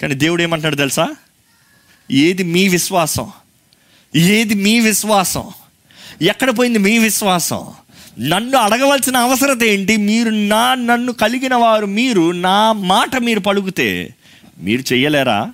[0.04, 1.14] కానీ దేవుడు ఏమంటాడు తెలుసా?
[2.10, 3.32] ఏది మీ విశ్వాసం?
[4.16, 5.52] ఏది మీ విశ్వాసం?
[6.22, 7.72] ఎక్కడ పోయింది మీ విశ్వాసం?
[8.20, 9.96] నన్ను అడగవలసిన అవసరత ఏంటి?
[9.96, 14.14] మీరు నా నన్ను కలిగిన వారు మీరు నా మాట మీరు పలుకుతే
[14.58, 15.52] మీరు చేయలేరా?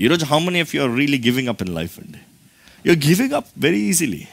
[0.00, 2.18] ఈరోజు how many of you're really giving up in life అండి?
[2.86, 4.26] You're giving up very easily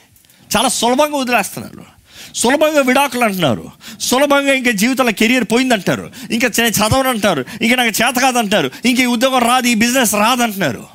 [0.57, 1.96] చాలా సులభంగా వదిలేస్తున్నారు.
[2.35, 3.71] సులభంగా విడాకులు అంటున్నారు.
[4.01, 6.11] సులభంగా ఇంకా జీవితంలో కెరియర్ పోయిందంటారు.
[6.31, 8.71] ఇంకా చే- చదవనంటారు ఇంకా నాకు చేత కాదంటారు.
[8.85, 10.85] ఇంక ఈ ఉద్యోగం రాదు ఈ బిజినెస్ రాదంటున్నారు.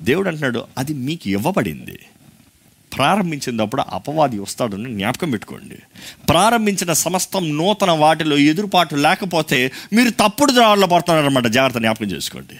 [0.00, 1.98] దేవుడు అంటున్నాడు అది మీకు ఇవ్వబడింది.
[2.96, 5.74] ప్రారంభించినప్పుడు అపవాది వస్తాడని జ్ఞాపకం పెట్టుకోండి.
[6.28, 12.56] ప్రారంభించిన సమస్తం నూతన వాటిలో ఎదురుపాటు లేకపోతే మీరు తప్పుడు దారిలో పడుతున్నారన్నమాట జాగ్రత్త జ్ఞాపకం చేసుకోండి.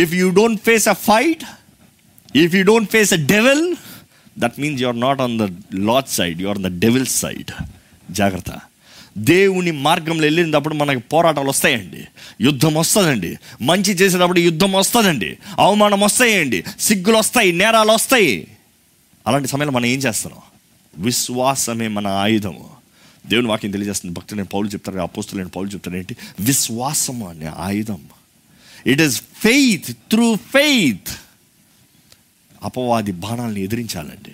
[0.00, 1.44] If you don't face a fight
[2.36, 3.74] if you don't face a devil
[4.38, 5.42] that means you are not on the
[5.74, 7.50] Lord side you are the devil side
[8.10, 8.60] జాగ్రత్త.
[9.18, 12.04] దేవుని మార్గంలో వెళ్ళినప్పుడు మనకి పోరాటాలు వస్తాయండి.
[12.40, 13.36] యుద్ధం వస్తుందండి.
[13.62, 15.38] మంచి చేసేటప్పుడు యుద్ధం వస్తుందండి.
[15.58, 16.64] అవమానం వస్తాయండి.
[16.80, 18.48] సిగ్గులు వస్తాయి నేరాలు వస్తాయి.
[19.26, 20.42] అలాంటి సమయంలో మనం ఏం చేస్తున్నాం?
[20.96, 22.70] విశ్వాసమే మన ఆయుధము.
[23.26, 24.14] దేవుని వాక్యం తెలియజేస్తుంది.
[24.14, 26.16] భక్తులు నేను పౌలు చెప్తారు అపోస్తులు నేను పౌలు చెప్తారు ఏంటి?
[26.40, 27.98] విశ్వాసము అనే ఆయుధం.
[28.86, 31.08] It is faith through faith
[32.62, 34.32] అపవాది బాణాలను ఎదిరించాలండి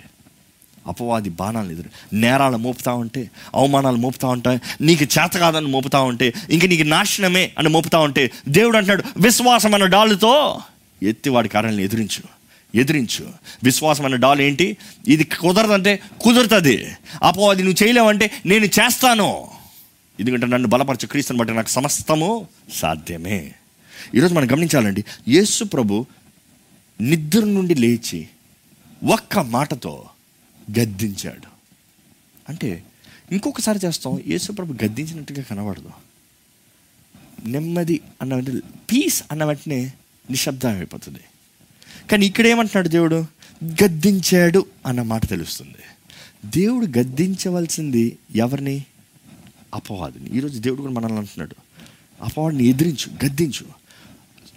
[0.87, 6.65] అపవాది బాణాలను ఎదురు నేరాలు మోపుతా ఉంటే అవమానాలు మోపుతా ఉంటాయి నీకు చేత కాదని మోపుతా ఉంటే ఇంక
[6.65, 10.61] నీకు నాశనమే అని మోపుతా ఉంటే దేవుడు అంటున్నాడు విశ్వాసం అన్న డాలుతో
[11.03, 12.43] ఎత్తి వాడి కార్యాలను ఎదిరించు.
[12.79, 13.29] ఎదిరించు.
[13.63, 14.77] విశ్వాసం అన్న డాల్ ఏంటి?
[15.07, 16.87] ఇది కుదరదంటే కుదురుతుంది.
[17.23, 19.47] అపవాది నువ్వు చేయలేవంటే నేను చేస్తాను.
[20.19, 23.51] ఎందుకంటే నన్ను బలపరచు క్రీస్తుని బట్టి నాకు సమస్తము సాధ్యమే.
[24.15, 26.05] ఈరోజు మనం గమనించాలండి యేసు ప్రభు
[27.03, 28.27] నిద్ర నుండి లేచి
[29.03, 30.05] ఒక్క మాటతో
[30.79, 31.47] గద్దించాడు.
[32.49, 32.83] అంటే
[33.31, 35.91] ఇంకొకసారి చేస్తాం యేసుప్రభు గద్దించినట్టుగా కనబడదు.
[37.45, 39.93] నెమ్మది అన్న వెంటనే పీస్ అన్న వెంటనే
[40.29, 41.19] నిశ్శబ్దం అయిపోతుంది.
[42.11, 43.25] కానీ ఇక్కడ ఏమంటున్నాడు దేవుడు?
[43.65, 45.77] గద్దించాడు అన్న మాట తెలుస్తుంది.
[46.45, 48.85] దేవుడు గద్దించవలసింది ఎవరిని?
[49.73, 50.37] అపవాదిని.
[50.37, 51.55] ఈరోజు దేవుడు కూడా మనల్ని అంటున్నాడు.
[52.23, 53.82] అపవాడిని ఎదిరించు గద్దించు.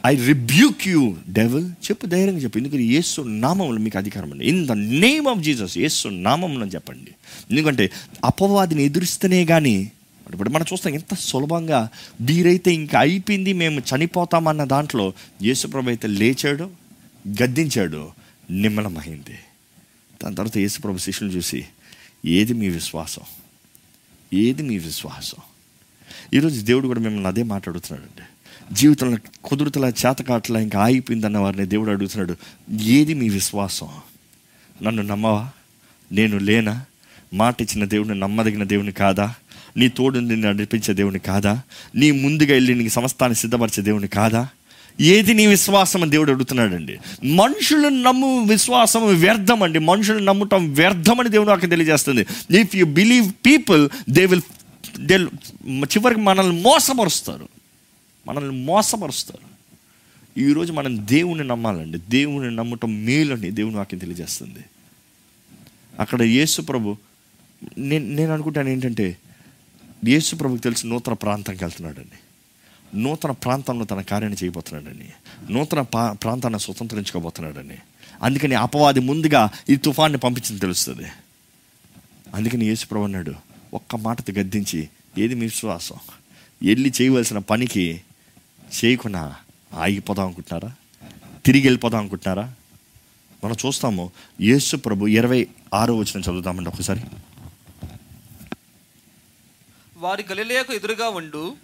[0.07, 2.59] ఐ రిబ్యూక్ యూ డెవల్ చెప్పు ధైర్యంగా చెప్పు.
[2.59, 4.47] ఎందుకంటే యేసు నామంలో మీకు అధికారం ఉంది.
[4.47, 7.11] In the name of Jesus యేసు నామంలో చెప్పండి.
[7.51, 7.91] ఎందుకంటే
[8.25, 9.91] అపవాదిని ఎదురిస్తేనే కానీ
[10.33, 11.89] ఇప్పుడు మనం చూస్తాం ఎంత సులభంగా
[12.21, 16.71] వీరైతే ఇంకా అయిపోయింది మేము చనిపోతామన్న దాంట్లో యేసుప్రభు అయితే లేచాడు
[17.43, 18.11] గద్దించాడు
[18.51, 19.39] నిమ్మలమైంది
[20.23, 21.65] దాని తర్వాత యేసుప్రభు శిష్యులు చూసి
[22.27, 23.23] ఏది మీ విశ్వాసం?
[24.33, 25.39] ఏది మీ విశ్వాసం?
[26.35, 28.25] ఈరోజు దేవుడు కూడా మిమ్మల్ని అదే మాట్లాడుతున్నాడండి.
[28.73, 32.37] జీవితంలో కుదురుతల చేతకాటలా ఇంకా ఆగిపోయిందన్న వారిని దేవుడు అడుగుతున్నాడు
[32.83, 33.89] ఏది మీ విశ్వాసం?
[34.83, 35.51] నన్ను నమ్మవా?
[36.13, 36.85] నేను లేనా?
[37.35, 39.35] మాట ఇచ్చిన దేవుడిని నమ్మదగిన దేవుని కాదా?
[39.77, 41.61] నీ తోడు నిన్ను నడిపించే దేవుని కాదా?
[41.95, 44.49] నీ ముందుగా వెళ్ళి నీ సమస్తాన్ని సిద్ధపరిచే దేవుని కాదా?
[45.01, 46.99] ఏది నీ విశ్వాసం అని దేవుడు అడుగుతున్నాడండి.
[47.25, 49.79] మనుషులు నమ్ము విశ్వాసం వ్యర్థం అండి.
[49.79, 52.27] మనుషులు నమ్మటం వ్యర్థం అని దేవుడు నాకు తెలియజేస్తుంది
[52.61, 54.43] if you believe people they will
[55.01, 55.15] they
[55.69, 57.49] చివరికి మనల్ని మోసపరుస్తారు.
[58.27, 59.57] మనల్ని మోసపరుస్తారు.
[60.41, 61.99] ఈరోజు మనం దేవుని నమ్మాలండి.
[61.99, 64.59] దేవుని నమ్మటం మేలని దేవుని వాక్యం తెలియజేస్తుంది.
[66.01, 66.97] అక్కడ యేసు ప్రభు
[67.79, 69.17] నేను నేను అనుకుంటాను ఏంటంటే
[70.09, 72.19] యేసు ప్రభుకి తెలిసి నూతన ప్రాంతంకి వెళ్తున్నాడండి.
[72.99, 75.09] నూతన ప్రాంతంలో తన కార్యాన్ని చేయబోతున్నాడని
[75.51, 77.79] నూతన ప్రాంతాన్ని స్వతంత్రించుకోబోతున్నాడని
[78.23, 81.07] అందుకని అపవాది ముందుగా ఈ తుఫాన్ని పంపించింది తెలుస్తుంది.
[82.35, 83.35] అందుకని యేసుప్రభు అన్నాడు
[83.75, 85.97] ఒక్క మాటతో గద్దించి ఏది మీ విశ్వాసం?
[86.63, 88.01] వెళ్ళి చేయవలసిన పనికి
[88.75, 89.35] చేయకుండా
[89.73, 90.75] ఆగిపోదాం అనుకుంటున్నారా?
[91.47, 92.53] తిరిగి వెళ్ళిపోదాం అనుకుంటున్నారా?
[93.45, 94.11] మనం చూస్తాము.
[94.41, 97.01] యేసు ప్రభు ఇరవై ఆరో వచ్చిన చదువుతామండి ఒకసారి.
[99.97, 101.55] వారి గలిలయకు ఎదురుగా ఉండు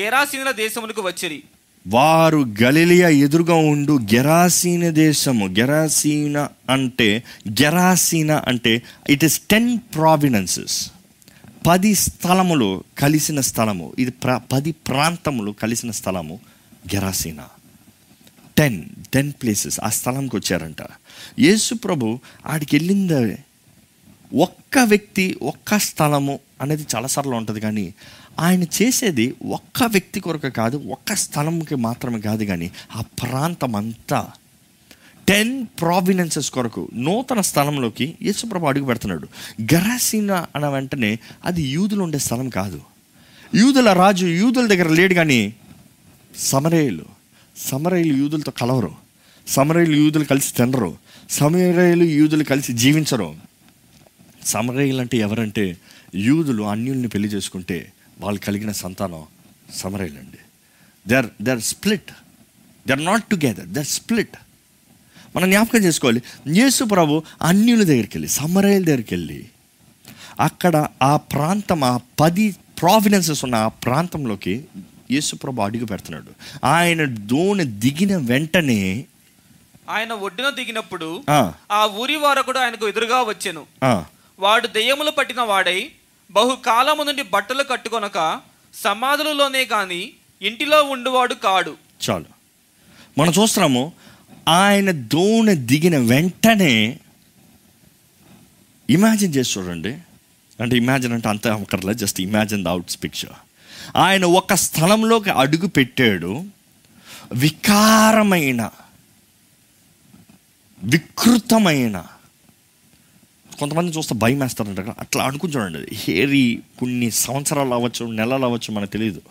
[0.00, 1.42] గేరాసీనుల దేశములకు వచ్చిరి.
[1.86, 7.22] వారు గలిలియా ఎదురుగా ఉండు గెరాసీన దేశము గెరాసీన అంటే
[7.62, 10.90] గెరాసీన అంటే ఇట్ ఇస్ టెన్ ప్రావినెన్సెస్
[11.66, 16.38] పది స్థలములు కలిసిన స్థలము ఇది ప్ర పది ప్రాంతములు కలిసిన స్థలము
[16.94, 17.46] గెరాసీనా.
[18.58, 20.82] టెన్ టెన్ ప్లేసెస్ ఆ స్థలంకి వచ్చారంట.
[21.38, 23.38] యేసు ప్రభు ఆడికి వెళ్ళింది
[24.34, 27.94] ఒక్క వ్యక్తి ఒక్క స్థలము అనేది చాలాసార్లు ఉంటుంది కానీ
[28.40, 34.20] ఆయన చేసేది ఒక్క వ్యక్తి కొరకు కాదు ఒక్క స్థలంకి మాత్రమే కాదు కానీ ఆ ప్రాంతం అంతా
[35.30, 39.28] టెన్ ప్రావినెన్సెస్ కొరకు నూతన స్థలంలోకి యేసుప్రభు అడుగు పెడుతున్నాడు.
[39.74, 42.80] గరాసీన అన్న వెంటనే అది యూదులు ఉండే స్థలం కాదు.
[43.54, 45.54] యూదుల రాజు యూదుల దగ్గర లేడు కానీ
[46.36, 47.04] సమరేయులు
[47.56, 48.94] సమరయులు యూదులతో కలవరు.
[49.46, 50.98] సమరయులు యూదులు కలిసి తినరు.
[51.30, 53.34] సమరయులు యూదులు కలిసి జీవించరు.
[54.44, 55.76] సమరయులు అంటే ఎవరంటే
[56.14, 59.22] యూదులు అన్యుల్ని పెళ్ళి చేసుకుంటే వాళ్ళు కలిగిన సంతానం
[59.74, 60.38] సమరయులు అండి
[61.08, 62.12] they are they are split
[62.86, 64.36] they are not together they are split
[65.36, 66.22] మనం జ్ఞాపకం చేసుకోవాలి.
[66.48, 69.40] యేసు ప్రభు అన్యుల దగ్గరికి వెళ్ళి సమరయుల దగ్గరికి వెళ్ళి
[70.40, 72.46] అక్కడ ఆ ప్రాంతం ఆ పది
[72.80, 74.54] ప్రావిడెన్సెస్ ఉన్న ఆ ప్రాంతంలోకి
[75.10, 76.30] యేసు ప్రభు అడుగు పెడుతున్నాడు.
[76.66, 79.04] ఆయన దోణి దిగిన వెంటనే
[79.88, 83.62] ఆయన ఒడ్డున దిగినప్పుడు ఆ, ఊరి వారకుడు ఆయనకు ఎదురుగా వచ్చెను.
[84.38, 85.80] వాడు దెయ్యములు పట్టిన వాడై
[86.30, 88.18] బహుకాలము నుండి బట్టలు కట్టుకొనక
[88.74, 90.02] సమాధులలోనే కాని
[90.42, 91.74] ఇంటిలో ఉండువాడు కాడు.
[92.02, 92.28] చాలు.
[93.18, 93.92] మనం చూస్తున్నాము
[94.48, 96.98] ఆయన దోణి దిగిన వెంటనే
[98.90, 99.98] ఇమాజిన్ చేసి చూడండి.
[100.60, 103.32] అంటే ఇమాజిన్ అంటే అంత అక్కర్లేదు just imagine the outs picture.
[103.96, 106.44] ఆయన ఒక స్థలంలోకి అడుగు పెట్టాడు.
[107.32, 108.70] వికారమైన
[110.82, 112.06] వికృతమైన.
[113.58, 119.22] కొంతమంది చూస్తే భయం వేస్తారంట అట్లా అనుకుని చూడండి హేరీ కొన్ని సంవత్సరాలు అవ్వచ్చు నెలలు అవ్వచ్చు మనకు తెలియదు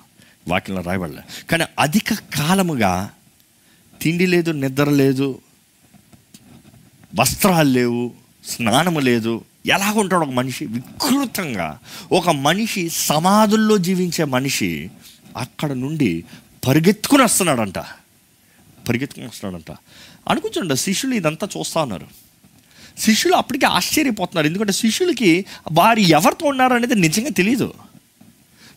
[0.47, 1.21] వాక్యంలో రాయబడలే.
[1.49, 3.09] కానీ అధిక కాలముగా
[4.01, 5.39] తిండి లేదు నిద్ర లేదు
[7.19, 8.12] వస్త్రాలు లేవు
[8.45, 9.43] స్నానము లేదు.
[9.65, 11.79] ఎలాగ ఉంటాడు ఒక మనిషి వికృతంగా.
[12.12, 14.91] ఒక మనిషి సమాధుల్లో జీవించే మనిషి
[15.38, 16.23] అక్కడ నుండి
[16.67, 17.79] పరిగెత్తుకుని వస్తున్నాడంట.
[18.89, 19.77] పరిగెత్తుకుని వస్తున్నాడంట.
[20.29, 22.07] అనుకుంటుండ శిష్యులు ఇదంతా చూస్తా ఉన్నారు.
[22.97, 24.47] శిష్యులు అప్పటికే ఆశ్చర్యపోతున్నారు.
[24.47, 27.73] ఎందుకంటే శిష్యులకి వారు ఎవరితో ఉన్నారనేది నిజంగా తెలియదు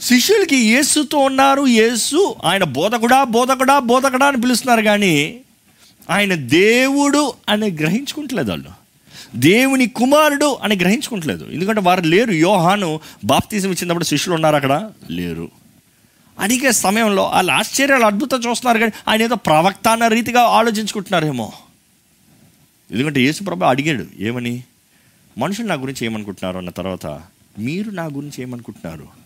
[0.03, 5.41] శిష్యులకి యేసుతో ఉన్నారు యేసు ఆయన బోధకుడా బోధకుడా బోధకుడా అని పిలుస్తున్నారు కానీ
[6.11, 8.71] ఆయన దేవుడు అని గ్రహించుకుంటలేదు వాళ్ళు.
[9.37, 11.45] దేవుని కుమారుడు అని గ్రహించుకుంటలేదు.
[11.45, 12.31] ఎందుకంటే వారు లేరు.
[12.31, 14.91] యోహాను బాప్తీసం ఇచ్చినప్పుడు శిష్యులు ఉన్నారు అక్కడ?
[15.11, 15.51] లేరు.
[16.39, 21.53] అడిగే సమయంలో వాళ్ళు ఆశ్చర్యాలు అద్భుతం చూస్తున్నారు కానీ ఆయన ఏదో ప్రవక్త అన్న రీతిగా ఆలోచించుకుంటున్నారేమో.
[22.91, 24.65] ఎందుకంటే యేసుప్రభు అడిగాడు ఏమని?
[25.39, 26.59] మనుషులు నా గురించి ఏమనుకుంటున్నారు?
[26.59, 27.07] అన్న తర్వాత
[27.59, 29.22] మీరు నా గురించి ఏమనుకుంటున్నారు?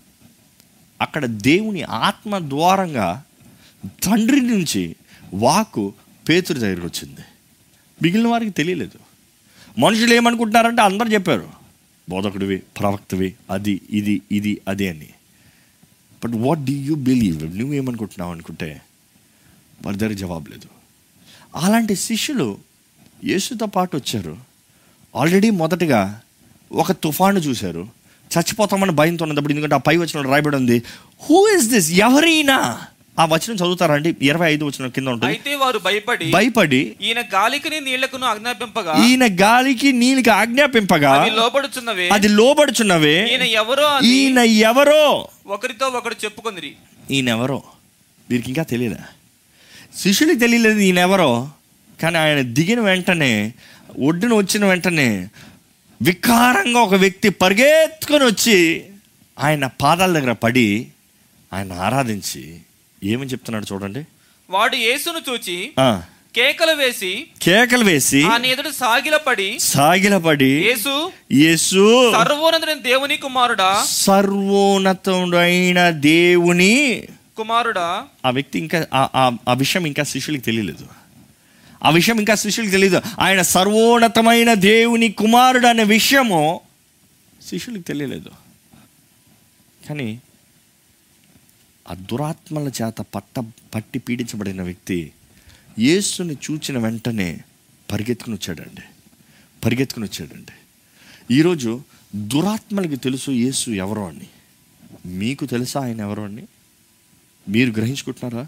[1.01, 3.25] అక్కడ దేవుని ఆత్మ ద్వారంగా
[3.87, 4.97] తండ్రి నుంచి
[5.35, 5.95] వాకు
[6.29, 7.21] పేతురు దగ్గరికి వచ్చింది.
[8.03, 8.99] మిగిలిన వారికి తెలియలేదు.
[9.81, 11.51] మనుషులు ఏమనుకుంటున్నారంటే అందరు చెప్పారు
[12.09, 15.09] బోధకుడివి ప్రవక్తవి అది ఇది ఇది అది అని.
[16.25, 18.83] But what do you believe నువ్వేమనుకుంటున్నావు అనుకుంటే
[19.85, 20.69] వారి దగ్గర జవాబు లేదు.
[21.57, 22.59] అలాంటి శిష్యులు
[23.25, 24.39] యేసుతో పాటు వచ్చారు.
[25.17, 26.21] ఆల్రెడీ మొదటగా
[26.73, 27.89] ఒక తుఫాను చూశారు.
[28.31, 30.83] చచ్చిపోతామని భయంతో ఉన్నప్పుడు ఎందుకంటే ఆ పై వచనంలో రాయబడి ఉంది.
[31.23, 32.59] హూ ఇస్ దిస్ ఎవరైనా?
[33.19, 35.33] ఆ వచనం చదువుతారండి ఇరవై ఐదు వచనం కింద ఉంటుంది.
[35.33, 38.95] అయితే వారు భయపడి భయపడి ఈయన గాలికిని నీళ్ళకును ఆజ్ఞాపింపగా?
[39.07, 42.09] ఈయన గాలికి నీళ్ళకి ఆజ్ఞాపింపగా అవి లోబడుచున్నవే.
[42.09, 43.17] అది లోబడుచున్నవే.
[43.31, 45.29] ఈయన ఎవరో ఈయన ఎవరో?
[45.47, 46.73] ఒకరితో ఒకడు చెప్పుకుందిరి.
[47.11, 47.63] ఈయన ఎవరో?
[48.31, 49.03] వీరికి ఇంకా తెలియదా
[49.97, 51.31] శిష్యుడికి తెలియలేదు ఈయన ఎవరో?
[52.03, 53.53] కానీ ఆయన దిగిన వెంటనే
[53.99, 55.29] ఒడ్డున వచ్చిన వెంటనే
[56.03, 58.85] వికారంగా ఒక వ్యక్తి పరిగెత్తుకొని వచ్చి
[59.39, 60.87] ఆయన పాదాల దగ్గర పడి
[61.53, 62.61] ఆయన ఆరాధించి
[63.05, 64.05] ఏమని చెప్తున్నాడు చూడండి.
[64.51, 65.73] వాడు యేసును చూచి
[66.35, 73.85] కేకలు వేసి కేకలు వేసి ఆయన ఎదుట సాగిలపడి సాగిలపడి యేసు యేసు సర్వోన్నతుడైన దేవుని కుమారుడా.
[73.85, 77.05] సర్వోన్నతుడైన దేవుని
[77.37, 78.05] కుమారుడా.
[78.25, 78.87] ఆ వ్యక్తి ఇంకా
[79.49, 80.96] ఆ విషయం ఇంకా శిష్యులకు తెలియలేదు.
[81.83, 86.61] ఆ విషయం ఇంకా శిష్యులకు తెలియదు ఆయన సర్వోన్నతమైన దేవుని కుమారుడు అనే విషయము
[87.47, 88.31] శిష్యులకు తెలియలేదు.
[89.89, 90.21] కానీ
[91.89, 93.39] ఆ దురాత్మల చేత పట్ట
[93.75, 95.13] పట్టి పీడించబడిన వ్యక్తి
[95.79, 97.39] యేసుని చూచిన వెంటనే
[97.93, 98.83] పరిగెత్తుకుని వచ్చాడండి
[99.65, 100.53] పరిగెత్తుకుని వచ్చాడండి
[101.35, 101.83] ఈరోజు
[102.17, 104.27] దురాత్మలకి తెలుసు యేసు ఎవరో అని.
[105.07, 106.43] మీకు తెలుసా ఆయన ఎవరో అని?
[107.49, 108.47] మీరు గ్రహించుకుంటున్నారా?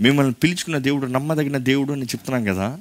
[0.00, 2.78] మిమ్మల్ని పిలుచుకున్న దేవుడు నమ్మదగిన దేవుడు అని చెప్తున్నాం కదా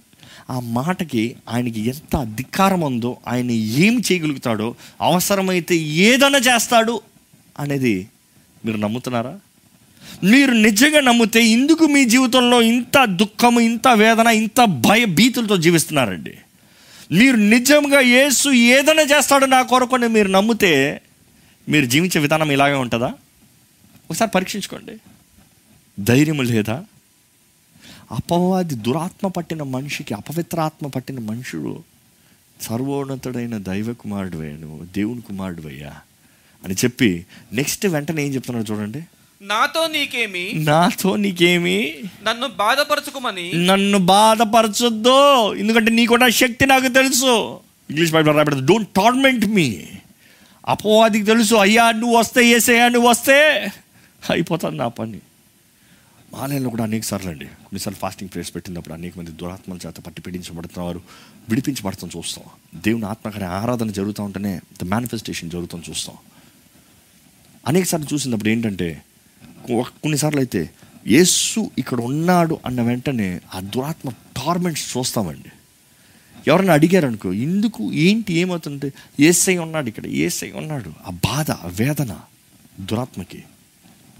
[0.49, 7.01] ఆ మాటకి ఆయనకి ఎంత అధికారం ఉందో ఆయన ఏం చేయగలుగుతాడో అవసరమైతే ఏదైనా చేస్తాడు
[7.59, 8.07] అనేది
[8.65, 9.39] మీరు నమ్ముతున్నారా?
[10.23, 16.33] మీరు నిజంగా నమ్మితే ఇందుకు మీ జీవితంలో ఇంత దుఃఖము ఇంత వేదన ఇంత భయ భీతులతో జీవిస్తున్నారండి.
[17.11, 21.01] మీరు నిజంగా యేసు ఏదైనా చేస్తాడో నా కొరకు అని మీరు నమ్మితే
[21.69, 23.13] మీరు జీవించే విధానం ఇలాగే ఉంటుందా?
[24.11, 24.91] ఒకసారి పరీక్షించుకోండి.
[25.99, 26.85] ధైర్యం లేదా?
[28.11, 31.83] అపవాది దురాత్మ పట్టిన మనిషికి అపవిత్రాత్మ పట్టిన మనుషుడు
[32.61, 35.95] సర్వోన్నతుడైన దైవ కుమారుడువయ్యా నువ్వు దేవుని కుమారుడువయ్యా
[36.63, 39.03] అని చెప్పి నెక్స్ట్ వెంటనే ఏం చెప్తున్నాడు చూడండి?
[39.41, 40.51] నాతో నీకేమి?
[40.55, 41.95] నాతో నీకేమి?
[42.23, 43.65] నన్ను బాధపరచుకోమని?
[43.65, 45.53] నన్ను బాధపరచొద్దు.
[45.53, 47.59] ఎందుకంటే నీకున్న శక్తి నాకు తెలుసు.
[47.89, 49.87] ఇంగ్లీష్ బైబిల్ రాబడింది డోంట్ టార్మెంట్ మీ
[50.67, 53.67] అపోవాదికి తెలుసు అయ్యా నువ్వు వస్తే ఏసయ్యా నువ్వు వస్తే
[54.29, 55.19] అయిపోతుంది నా పని.
[56.35, 61.01] ఆలయంలో కూడా అనేక సార్లు అండి కొన్నిసార్లు ఫాస్టింగ్ ప్రేస్ పెట్టినప్పుడు అనేక మంది దురాత్మల చేత పట్టి పీడించబడుతున్నారు
[61.49, 62.45] విడిపించబడతాం చూస్తాం.
[62.81, 66.15] దేవుని ఆత్మకార్య ఆరాధన జరుగుతూ ఉంటేనే ద మేనిఫెస్టేషన్ జరుగుతాం చూస్తాం.
[67.67, 69.01] అనేక సార్లు చూసినప్పుడు ఏంటంటే
[69.69, 70.69] కొన్నిసార్లు అయితే
[71.07, 75.51] యేసు ఇక్కడ ఉన్నాడు అన్న వెంటనే ఆ దురాత్మ టార్మెంట్స్ చూస్తామండి.
[76.47, 77.93] ఎవరైనా అడిగారు అనుకో ఎందుకు?
[77.93, 78.33] ఏంటి?
[78.33, 80.93] ఏమవుతుంటే ఏసై ఉన్నాడు ఇక్కడ ఏసై ఉన్నాడు.
[81.07, 82.19] ఆ బాధ ఆ వేదన
[82.79, 83.43] దురాత్మకి.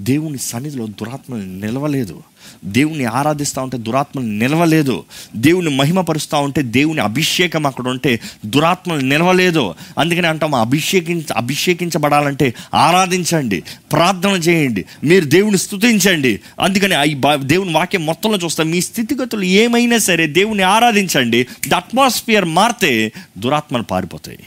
[0.04, 2.24] దేవుని సన్నిధిలో దురాత్మ నిలవలేదు.
[2.66, 5.04] దేవుని ఆరాధిస్తూ ఉంటే దురాత్మలు నిలవలేదు.
[5.36, 9.76] దేవుని మహిమపరుస్తూ ఉంటే దేవుని అభిషేకం అక్కడ ఉంటే దురాత్మలు నిలవలేదు.
[9.97, 16.39] అందుకని అంటాం అభిషేకించ అభిషేకించబడాలంటే ఆరాధించండి ప్రార్థన చేయండి మీరు దేవుని స్తుతించండి.
[16.60, 23.12] అందుకని ఈ దేవుని వాక్యం మొత్తంలో చూస్తాం మీ స్థితిగతులు ఏమైనా సరే దేవుని ఆరాధించండి ద అట్మాస్ఫియర్ మారితే
[23.38, 24.39] దురాత్మలు పారిపోతాయి.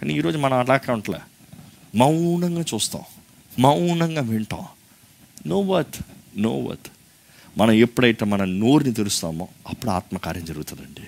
[0.00, 1.18] కానీ ఈరోజు మనం అలా కావట్లే.
[1.94, 3.02] మౌనంగా చూస్తాం.
[3.58, 4.64] మౌనంగా వింటాం
[5.46, 5.98] నో వర్త్
[6.36, 6.88] నో వర్త్
[7.56, 11.00] మనం ఎప్పుడైతే మన నోరుని తెరుస్తామో అప్పుడు ఆత్మకార్యం జరుగుతుందండి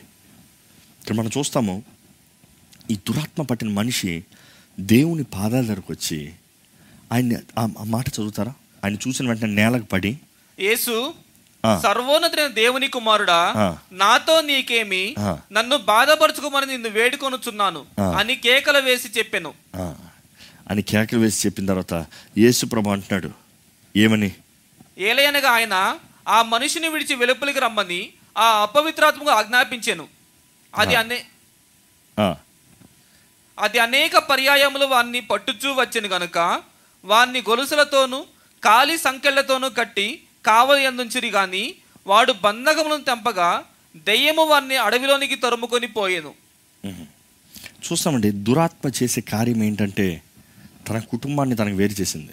[1.01, 1.83] ఇక్కడ మనం చూస్తాము
[2.91, 4.23] ఈ దురాత్మ పట్టిన మనిషి
[4.81, 6.19] దేవుని పాదాల దగ్గరకు వచ్చి
[7.13, 8.53] ఆయన ఆ- మాట చదువుతారా
[8.85, 10.13] ఆయన చూసిన వెంటనే నేలకు పడి
[10.59, 11.15] యేసు.
[11.83, 13.39] సర్వోన్నతుడైన దేవుని కుమారుడా.
[13.93, 15.15] నాతో నీకేమి.
[15.53, 17.87] నన్ను బాధపరచుకోమని నిన్ను వేడుకొనుచున్నాను.
[18.19, 19.53] అని కేకలు వేసి చెప్పాను
[20.71, 21.95] అని కేకలు వేసి చెప్పిన తర్వాత
[22.39, 23.31] యేసు ప్రభు అంటున్నాడు
[23.97, 24.31] ఏమని?
[24.99, 25.99] ఏలయనగా ఆయన
[26.29, 28.01] ఆ మనిషిని విడిచి వెలుపలికి రమ్మని
[28.39, 30.09] ఆ అపవిత్రాత్మకు ఆజ్ఞాపించాను.
[30.75, 30.95] అది.
[30.95, 31.19] అనే
[33.59, 36.63] అది అనేక పర్యాయములు వాన్ని పట్టుచూ వచ్చెను గనుక
[37.05, 38.27] వాన్ని గొలుసులతోనూ
[38.65, 41.75] కాలి సంకెళ్ళతోనూ కట్టి కావలి అందుంచిరి గాని
[42.07, 43.65] వాడు బంధకములను తెంపగా
[43.97, 46.35] దెయ్యము వాన్ని అడవిలోనికి తరుముకొని పోయేను.
[47.85, 50.23] చూస్తామండి దురాత్మ చేసే కార్యం ఏంటంటే
[50.91, 52.33] తన కుటుంబాన్ని తనకు వేరు చేసింది.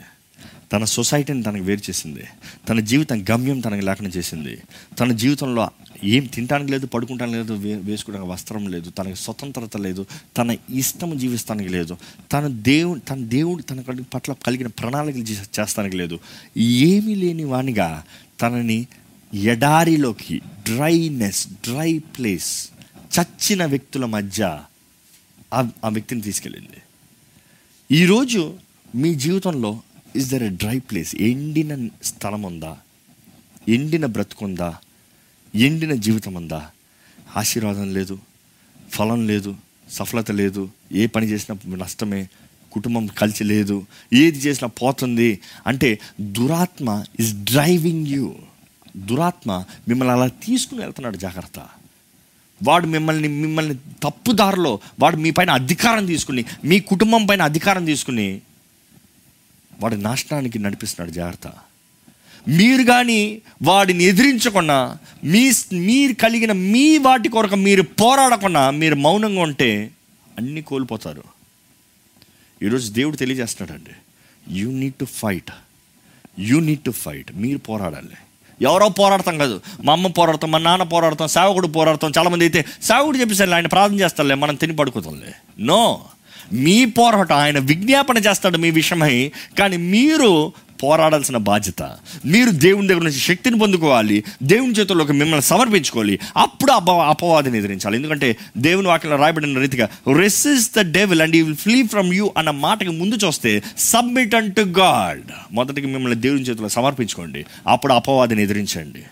[0.73, 2.23] తన సొసైటీని తనకు వేరు చేసింది.
[2.69, 4.57] తన జీవితం గమ్యం తనకు లేకుండా చేసింది.
[4.99, 5.69] తన జీవితంలో
[6.03, 10.05] ఏం తినడానికి లేదు పడుకుంటానికి లేదు వే వేసుకోవడానికి వస్త్రం లేదు తనకి స్వతంత్రత లేదు
[10.37, 11.97] తన ఇష్టం జీవిస్తానికి లేదు
[12.33, 13.83] తన దేవుడు తన దేవుడు తన
[14.13, 15.23] పట్ల కలిగిన ప్రణాళికలు
[15.59, 16.19] చేస్తానికి లేదు.
[16.57, 18.03] ఏమీ లేని వానిగా
[18.41, 18.87] తనని
[19.33, 22.69] ఎడారిలోకి డ్రైనెస్ డ్రై ప్లేస్
[23.15, 24.59] చచ్చిన వ్యక్తుల మధ్య
[25.53, 26.76] ఆ వ్యక్తిని తీసుకెళ్ళింది.
[27.91, 28.53] ఈరోజు
[28.95, 29.81] మీ జీవితంలో
[30.15, 32.77] is there a dry place ఎండిన స్థలం ఉందా?
[33.69, 34.77] ఎండిన బ్రతుకుందా
[35.55, 36.71] ఎండిన జీవితం ఉందా?
[37.37, 38.19] ఆశీర్వాదం లేదు
[38.89, 39.55] ఫలం లేదు
[39.91, 42.29] సఫలత లేదు ఏ పని చేసినా నష్టమే
[42.71, 45.39] కుటుంబం కలిసి లేదు ఏది చేసినా పోతుంది.
[45.67, 48.35] అంటే దురాత్మ ఇస్ డ్రైవింగ్ యూ
[48.97, 51.67] దురాత్మ మిమ్మల్ని అలా తీసుకుని వెళ్తున్నాడు జాగ్రత్త.
[52.63, 58.41] వాడు మిమ్మల్ని మిమ్మల్ని తప్పుదారిలో వాడు మీ పైన అధికారం తీసుకుని మీ కుటుంబం పైన అధికారం తీసుకుని
[59.79, 61.47] వాడి నాశనానికి నడిపిస్తున్నాడు జాగ్రత్త.
[62.47, 69.91] మీరు కానీ వాడిని ఎదిరించకుండా మీ మీరు కలిగిన మీ వాటి కొరకు మీరు పోరాడకుండా మీరు మౌనంగా ఉంటే
[70.37, 71.23] అన్నీ కోల్పోతారు.
[72.63, 73.91] ఈరోజు దేవుడు తెలియజేస్తున్నాడండి.
[74.59, 75.51] You need to fight
[76.39, 78.15] you need to fight మీరు పోరాడాలి.
[78.61, 79.61] ఎవరో పోరాడతాం కాదు.
[79.83, 82.11] మా అమ్మ పోరాడతాం మా నాన్న పోరాడతాం సేవకుడు పోరాడతాం.
[82.17, 86.01] చాలామంది అయితే సేవకుడు చెప్పేసరి ఆయన ప్రార్థన చేస్తారులే మనం తిని పడుకోతాంలే నో.
[86.53, 90.53] మీ పోరాటం ఆయన విజ్ఞాపన చేస్తాడు మీ విషయమై కానీ మీరు
[90.83, 91.81] పోరాడాల్సిన బాధ్యత.
[92.25, 96.19] మీరు దేవుని దగ్గర నుంచి శక్తిని పొందుకోవాలి దేవుని చేతుల్లోకి మిమ్మల్ని సమర్పించుకోవాలి.
[96.37, 97.97] అప్పుడు అప అపవాదిని ఎదిరించాలి.
[97.97, 102.49] ఎందుకంటే దేవుని వాక్యంలో రాయబడిన రీతిగా resist the devil and you will flee from you అన్న
[102.49, 105.21] మాటకి ముందు చూస్తే సబ్మిట్ అండ్ టు గాడ్
[105.51, 107.45] మొదటికి మిమ్మల్ని దేవుని చేతిలో సమర్పించుకోండి.
[107.67, 109.03] అప్పుడు అపవాదిని ఎదిరించండి.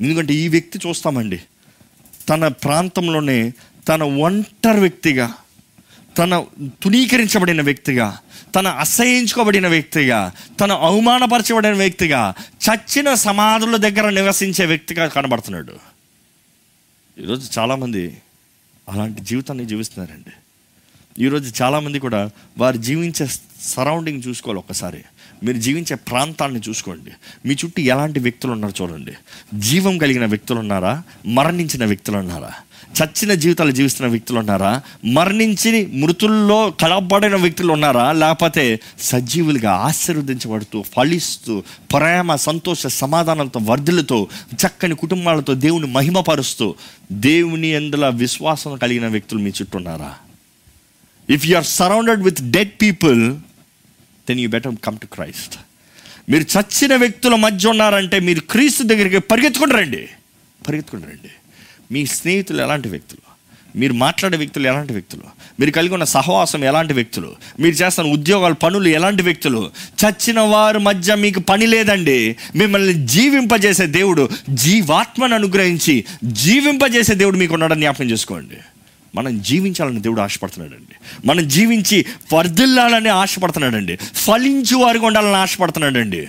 [0.00, 1.40] ఎందుకంటే ఈ వ్యక్తి చూస్తామండి
[2.28, 3.52] తన ప్రాంతంలోనే
[3.88, 5.32] తన ఒంటరి వ్యక్తిగా
[6.18, 6.44] తన
[6.82, 8.18] తునీకరించబడిన వ్యక్తిగా
[8.54, 15.72] తన అసహించుకోబడిన వ్యక్తిగా తన అవమానపరచబడిన వ్యక్తిగా చచ్చిన సమాధుల దగ్గర నివసించే వ్యక్తిగా కనబడుతున్నాడు.
[17.20, 18.16] ఈరోజు చాలామంది
[18.88, 20.30] అలాంటి జీవితాన్ని జీవిస్తున్నారండి.
[21.24, 23.28] ఈరోజు చాలామంది కూడా వారు జీవించే
[23.62, 25.04] సరౌండింగ్ చూసుకోవాలి ఒక్కసారి.
[25.42, 27.10] మీరు జీవించే ప్రాంతాన్ని చూసుకోండి.
[27.48, 29.12] మీ చుట్టూ ఎలాంటి వ్యక్తులు ఉన్నారో చూడండి.
[29.54, 31.02] జీవం కలిగిన వ్యక్తులు ఉన్నారా?
[31.26, 32.52] మరణించిన వ్యక్తులు ఉన్నారా?
[33.02, 34.80] చచ్చిన జీవితాలు జీవిస్తున్న వ్యక్తులు ఉన్నారా?
[35.04, 38.12] మరణించి మృతుల్లో కలపబడిన వ్యక్తులు ఉన్నారా?
[38.12, 41.62] లేకపోతే సజీవులుగా ఆశీర్వదించబడుతూ ఫలిస్తూ
[41.92, 46.74] ప్రేమ సంతోష సమాధానాలతో వర్ధులతో చక్కని కుటుంబాలతో దేవుని మహిమపరుస్తూ
[47.12, 50.14] దేవుని ఎందుల విశ్వాసం కలిగిన వ్యక్తులు మీ చుట్టూ ఉన్నారా?
[51.30, 53.32] If you are surrounded with dead people
[54.28, 55.54] then you better come to Christ
[56.30, 60.08] మీరు చచ్చిన వ్యక్తుల మధ్య ఉన్నారంటే మీరు క్రీస్తు దగ్గరికి పరిగెత్తుకుని రండి.
[60.68, 61.30] పరిగెత్తుకుని రండి.
[61.92, 63.32] మీ స్నేహితులు ఎలాంటి వ్యక్తులు?
[63.78, 65.22] మీరు మాట్లాడే వ్యక్తులు ఎలాంటి వ్యక్తులు?
[65.60, 67.36] మీరు కలిగి ఉన్న సహవాసం ఎలాంటి వ్యక్తులు?
[67.60, 69.70] మీరు చేస్తున్న ఉద్యోగాలు పనులు ఎలాంటి వ్యక్తులు?
[70.04, 72.36] చచ్చిన వారి మధ్య మీకు పని లేదండి.
[72.54, 78.56] మిమ్మల్ని జీవింపజేసే దేవుడు జీవాత్మను అనుగ్రహించి జీవింపజేసే దేవుడు మీకు ఉన్నాడని జ్ఞాపకం చేసుకోండి.
[79.14, 81.26] మనం జీవించాలని దేవుడు ఆశపడుతున్నాడండి.
[81.26, 83.96] మనం జీవించి వర్ధిల్లాలని ఆశపడుతున్నాడండి.
[83.96, 86.28] ఫలించు వారికి ఉండాలని ఆశపడుతున్నాడండి.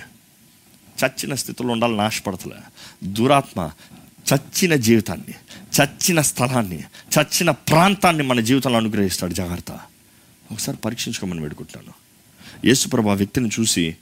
[1.06, 2.56] చచ్చిన స్థితిలో ఉండాలని ఆశపడతలే.
[3.04, 3.70] దురాత్మ
[4.34, 5.34] చచ్చిన జీవితాన్ని
[5.82, 9.34] చచ్చిన స్థలాన్ని చచ్చిన ప్రాంతాన్ని మన జీవితంలో అనుగ్రహిస్తాడు.
[9.34, 9.72] జాగ్రత్త.
[10.52, 11.94] ఒకసారి పరీక్షించుకోమని వేడుకుంటాను
[12.66, 13.96] యేసుప్రభు ఆ వ్యక్తిని చూసి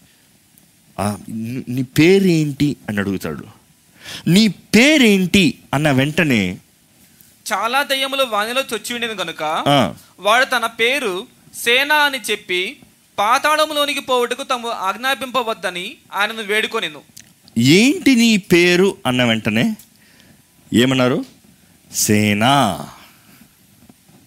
[0.99, 2.75] "ఆ, నీ- పేరేంటి?
[2.89, 3.45] అని అడుగుతాడు.
[4.27, 5.59] నీ పేరేంటి?
[5.73, 6.57] అన్న వెంటనే
[7.53, 9.43] చాలా దయ్యములు వానిలో చొచ్చి ఉండేది కనుక
[10.19, 12.77] వాడు తన పేరు సేన అని చెప్పి
[13.19, 17.01] పాతాళములోనికి పోవుటకు తాము ఆజ్ఞాపింపవద్దని ఆయనను వేడుకొనిను.
[17.57, 18.97] ఏంటి నీ పేరు?
[19.05, 19.75] అన్న వెంటనే
[20.73, 21.25] ఏమన్నారు?
[21.95, 22.87] సేనా.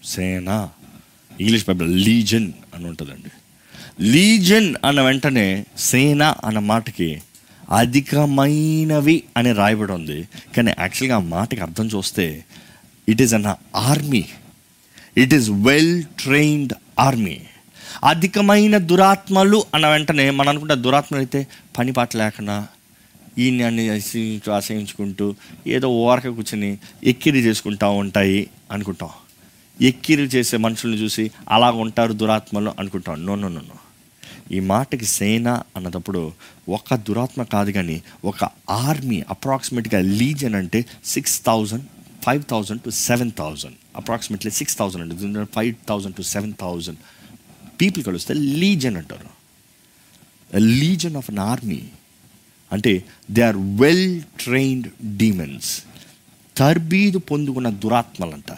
[0.05, 0.69] సేనా.
[1.41, 3.31] ఇంగ్లీష్ బైబిల్ లీజన్ అని ఉంటుందండి.
[4.01, 7.21] లీజన్ అన్న వెంటనే సేన అన్న మాటకి
[7.69, 10.27] అధికమైనవి అని రాయబడి ఉంది.
[10.57, 12.45] కానీ యాక్చువల్గా ఆ మాటకి అర్థం చూస్తే
[13.09, 13.45] it is an
[13.75, 14.25] army.
[15.17, 17.41] It is well trained army.
[18.03, 21.47] అధికమైన దురాత్మలు అన్న వెంటనే మనం అనుకుంటే దురాత్మలు అయితే
[21.77, 22.67] పని పాట లేకుండా
[23.37, 23.83] ఈయన్ని అన్ని
[24.51, 25.35] ఆశ్రయించుకుంటూ
[25.67, 29.09] ఏదో ఓరక కూర్చొని ఎక్కిరి చేసుకుంటా ఉంటాయి అనుకుంటాం.
[29.81, 33.25] ఎక్కిరి చేసే మనుషుల్ని చూసి అలా ఉంటారు దురాత్మలు అనుకుంటాం.
[33.25, 33.61] నో నో నో
[34.51, 36.21] ఈ మాటకి సేన అన్నదప్పుడు
[36.69, 41.85] ఒక దురాత్మ కాదు కానీ ఒక ఆర్మీ అప్రాక్సిమేట్గా లీజన్ అంటే six thousand
[42.25, 43.75] five thousand to seven thousand.
[43.95, 46.97] Approximately six thousand అంటే five thousand to seven thousand
[47.81, 49.29] people కలిస్తే లీజన్ అంటారు.
[50.57, 51.81] లీజన్ ఆఫ్ అన్ ఆర్మీ
[52.71, 55.83] అంటే they are well trained demons
[56.57, 58.51] తర్బీదు పొందుకున్న దురాత్మలంట.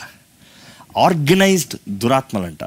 [0.97, 2.63] ఆర్గనైజ్డ్ దురాత్మలంట.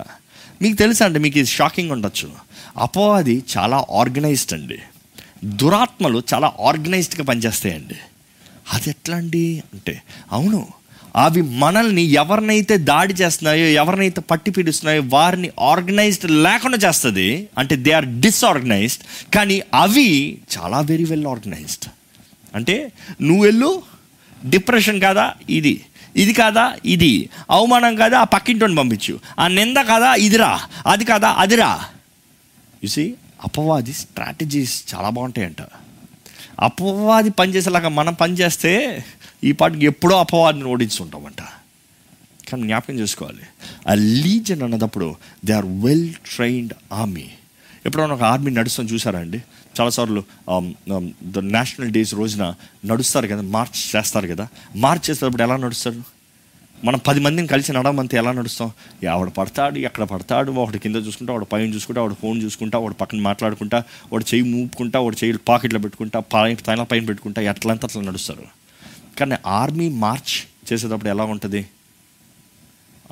[0.63, 2.33] మీకు తెలుసా అండి మీకు ఇది షాకింగ్ ఉండొచ్చు.
[2.77, 4.79] అపవాది చాలా ఆర్గనైజ్డ్ అండి.
[5.45, 7.95] దురాత్మలు చాలా ఆర్గనైజ్డ్గా పనిచేస్తాయండి.
[8.73, 9.63] అది ఎట్లా అండి?
[9.73, 10.69] అంటే అవును
[11.17, 17.49] అవి మనల్ని ఎవరినైతే దాడి చేస్తున్నాయో ఎవరినైతే పట్టి పీడిస్తున్నాయో వారిని ఆర్గనైజ్డ్ లేకుండా చేస్తుంది.
[17.59, 21.89] అంటే దే ఆర్ డిస్ఆర్గనైజ్డ్ కానీ అవి చాలా వెరీ వెల్ ఆర్గనైజ్డ్.
[22.55, 22.93] అంటే
[23.23, 23.83] నువ్వు వెళ్ళు
[24.49, 25.35] డిప్రెషన్ కాదా?
[25.51, 25.85] ఇది.
[26.17, 26.73] ఇది కాదా?
[26.85, 27.29] ఇది.
[27.51, 28.19] అవమానం కాదా?
[28.19, 29.21] ఆ పక్కింటిని పంపించు.
[29.39, 30.15] ఆ నింద కాదా?
[30.15, 30.61] ఇదిరా.
[30.87, 31.29] అది కాదా?
[31.29, 31.81] అదిరా.
[32.85, 35.57] చూసి అపవాది స్ట్రాటజీస్ చాలా బాగుంటాయంట.
[36.61, 39.05] అపవాది పనిచేసేలాగా మనం పనిచేస్తే
[39.45, 41.43] ఈ పాటికి ఎప్పుడో అపవాదిని ఓడించుంటామంట.
[42.51, 43.43] కానీ జ్ఞాపకం చేసుకోవాలి.
[43.89, 45.15] ఆ legion అన్నదప్పుడు
[45.45, 47.25] they are well trained army.
[47.87, 49.43] ఎప్పుడైనా ఒక ఆర్మీ నడుస్తాం చూసారా అండి?
[49.81, 50.23] చాలాసార్లు
[51.25, 54.49] ద నేషనల్ డేస్ రోజున నడుస్తారు కదా మార్చ్ చేస్తారు కదా.
[54.77, 56.03] మార్చ్ చేసేటప్పుడు ఎలా నడుస్తారు?
[56.85, 58.71] మనం పది మందిని కలిసి నడమంతే ఎలా నడుస్తాం?
[59.11, 63.21] ఆవిడ పడతాడు ఎక్కడ పడతాడు ఒకటి కింద చూసుకుంటా వాడు పైన చూసుకుంటా వాడు ఫోన్ చూసుకుంటా వాడు పక్కన
[63.21, 63.83] మాట్లాడుకుంటా
[64.13, 68.60] వాడు చెయ్యి మూపుకుంటా వాడు చెయ్యి పాకెట్లో పెట్టుకుంటా పైన పైన పైన పెట్టుకుంటా ఎట్లంతా అట్లా నడుస్తారు.
[69.19, 71.67] కానీ ఆర్మీ మార్చ్ చేసేటప్పుడు ఎలా ఉంటుంది?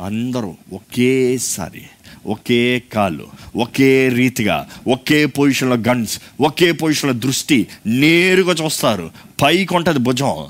[0.04, 1.82] అందరూ ఒకేసారి
[2.26, 9.10] ఒకే కాళ్ళు ఒకే రీతిగా ఒకే పొజిషన్లో గన్స్ ఒకే పొజిషన్లో దృష్టి నేరుగా చూస్తారు.
[9.42, 10.46] పైకి ఉంటుంది భుజం.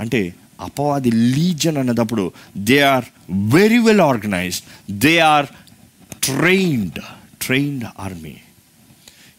[0.00, 5.46] అంటే అపవాది legion అన్నదప్పుడు they are very well organised they are
[6.22, 7.00] trained
[7.42, 8.34] trained army.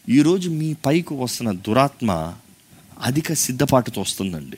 [0.08, 2.34] ఈరోజు మీ పైకి వస్తున్న దురాత్మ
[3.02, 4.56] అధిక సిద్ధపాటుతో వస్తుందండి.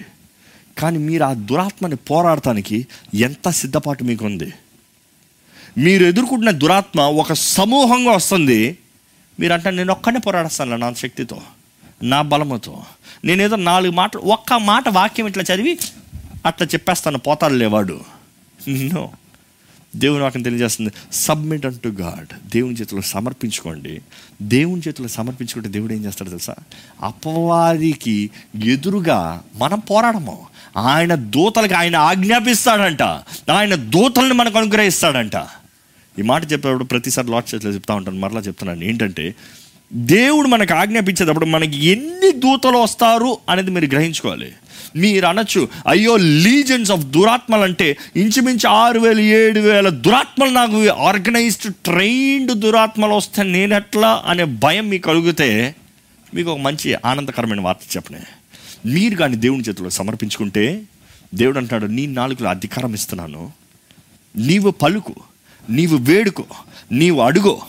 [0.78, 4.52] కానీ మీరు ఆ దురాత్మని పోరాడటానికి ఎంత సిద్ధపాటు మీకు ఉంది
[5.78, 8.78] మీరు ఎదుర్కొంటున్న దురాత్మ ఒక సమూహంగా వస్తుంది.
[9.40, 11.42] మీరు అంటే నేను ఒక్కనే పోరాడస్తాను నా శక్తితో
[12.02, 12.82] నా బలముతో.
[13.24, 15.78] నేనేదో నాలుగు మాటలు ఒక్క మాట వాక్యం ఇట్లా చదివి
[16.46, 18.00] అట్లా చెప్పేస్తాను పోతాడు లేవాడు
[18.68, 19.10] నో.
[19.96, 20.90] దేవుని వాక్యం తెలియజేస్తుంది.
[21.12, 24.00] సబ్మిట్ అంటు గాడ్ దేవుని చేతిలో సమర్పించుకోండి.
[24.42, 26.54] దేవుని చేతిలో సమర్పించుకుంటే దేవుడు ఏం చేస్తాడు తెలుసా?
[27.02, 28.30] అపవాదికి
[28.64, 30.46] ఎదురుగా మనం పోరాడము.
[30.76, 33.02] ఆయన దూతలకు ఆయన ఆజ్ఞాపిస్తాడంట.
[33.50, 35.36] ఆయన దూతల్ని మనకు అనుగ్రహిస్తాడంట.
[36.18, 38.18] ఈ మాట చెప్పేటప్పుడు ప్రతిసారి లాట్ చేతిలో చెప్తా ఉంటాను.
[38.18, 38.84] మరలా చెప్తున్నాను.
[38.84, 39.34] ఏంటంటే
[39.92, 44.52] దేవుడు మనకు ఆజ్ఞాపించేటప్పుడు మనకి ఎన్ని దూతలు వస్తారు అనేది మీరు గ్రహించుకోవాలి.
[44.96, 51.74] మీరు అనొచ్చు అయ్యో లీజన్స్ ఆఫ్ దురాత్మలు అంటే ఇంచుమించు ఆరు వేల ఏడు వేల దురాత్మలు నాకు ఆర్గనైజ్డ్
[51.74, 55.74] ట్రైన్డ్ దురాత్మలు వస్తే నేను ఎట్లా అనే భయం మీకు కలిగితే
[56.34, 58.20] మీకు ఒక మంచి ఆనందకరమైన వార్త చెప్పనే.
[58.86, 60.82] మీరు కానీ దేవుని చేతిలో సమర్పించుకుంటే
[61.34, 63.52] దేవుడు అంటాడు నీ నాలుగులో అధికారం ఇస్తున్నాను.
[64.36, 65.14] నీవు పలుకు
[65.70, 66.44] నీవు వేడుకో
[66.92, 67.62] నీవు అడుగో.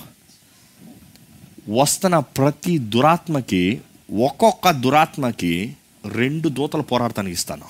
[1.69, 3.79] వస్తున్న ప్రతి దురాత్మకి
[4.23, 5.73] ఒక్కొక్క దురాత్మకి
[6.05, 7.65] రెండు దూతలు పోరాటానికి ఇస్తాను.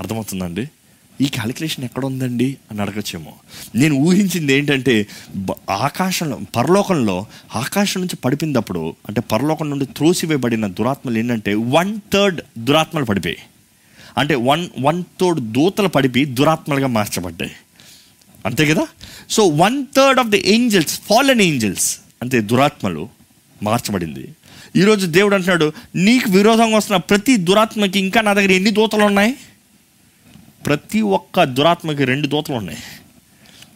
[0.00, 0.70] అర్థమవుతుందండి?
[1.20, 3.32] ఈ క్యాలిక్యులేషన్ ఎక్కడ ఉందండి అని అడగచ్చేమో.
[3.74, 5.06] నేను ఊహించింది ఏంటంటే
[5.70, 13.36] ఆకాశంలో పరలోకంలో ఆకాశం నుంచి పడిపోయినప్పుడు అంటే పరలోకం నుండి త్రోసివేయబడిన దురాత్మలు ఏంటంటే వన్ థర్డ్ దురాత్మలు పడిపోయి
[14.18, 17.52] అంటే వన్ వన్ థర్డ్ దూతలు పడిపి దురాత్మలుగా మార్చబడ్డాయి.
[18.46, 18.86] అంతే కదా?
[19.30, 23.08] So one third of the angels fallen angels అంటే దురాత్మలు
[23.62, 24.28] మార్చబడింది.
[24.76, 29.36] ఈరోజు దేవుడు అంటున్నాడు నీకు విరోధంగా వస్తున్న ప్రతి దురాత్మకి ఇంకా నా దగ్గర ఎన్ని దూతలు ఉన్నాయి?
[30.66, 32.78] ప్రతి ఒక్క దురాత్మకి రెండు దూతలు ఉన్నాయి.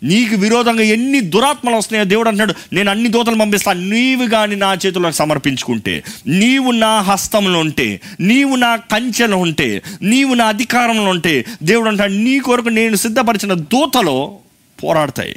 [0.03, 5.15] నీకు విరోధంగా ఎన్ని దురాత్మలు వస్తున్నాయో దేవుడు అంటున్నాడు నేను అన్ని దూతలు పంపిస్తాను నీవు కానీ నా చేతులకు
[5.15, 12.13] సమర్పించుకుంటే నీవు నా హస్తంలో ఉంటే నీవు నా కంచెలో ఉంటే నీవు నా అధికారంలో ఉంటే దేవుడు అంటాడు
[12.13, 14.39] నీ కొరకు నేను సిద్ధపరిచిన దూతలో
[14.85, 15.37] పోరాడతాయి.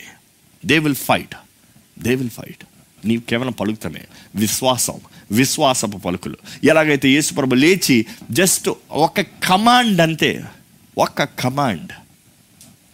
[0.66, 1.36] They will fight
[2.00, 2.64] they will fight
[3.08, 4.02] నీవు కేవలం పలుకుతామే.
[4.36, 4.94] విశ్వాసం.
[5.32, 6.38] విశ్వాసపు పలుకులు.
[6.64, 10.44] ఎలాగైతే యేసుప్రభు లేచి జస్ట్ ఒక కమాండ్ అంతే
[10.98, 11.92] ఒక కమాండ్.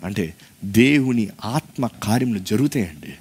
[0.06, 0.34] అంటే
[0.66, 3.14] దేవుని ఆత్మ కార్యములు జరుగుతాయండి.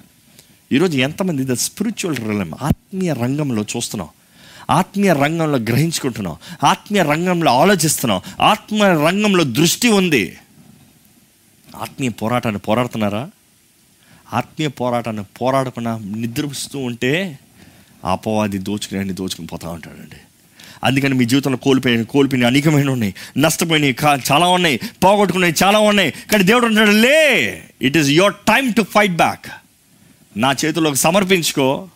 [0.71, 4.09] ఈరోజు ఎంతమంది ద స్పిరిచువల్ రంగం ఆత్మీయ రంగంలో చూస్తున్నాం.
[4.69, 6.37] ఆత్మీయ రంగంలో గ్రహించుకుంటున్నాం.
[6.63, 8.21] ఆత్మీయ రంగంలో ఆలోచిస్తున్నాం.
[8.41, 10.37] ఆత్మీయ రంగంలో దృష్టి ఉంది.
[11.75, 13.29] ఆత్మీయ పోరాటాన్ని పోరాడుతున్నారా?
[14.33, 17.39] ఆత్మీయ పోరాటాన్ని పోరాడకుండా నిద్రిస్తూ ఉంటే
[18.05, 20.15] అపవాది దోచుకుని దోచుకుని పోతా ఉంటాడండి.
[20.83, 23.15] అందుకని మీ జీవితంలో కోల్పోయిన కోల్పోయిన అనేకమైన ఉన్నాయి.
[23.37, 24.79] నష్టపోయినాయి కా- చాలా ఉన్నాయి.
[25.03, 26.13] పోగొట్టుకున్నాయి చాలా ఉన్నాయి.
[26.31, 29.45] కానీ దేవుడు అంటాడు లే it is your time to fight back
[30.37, 31.89] నా చేతుల్లోకి సమర్పించుకో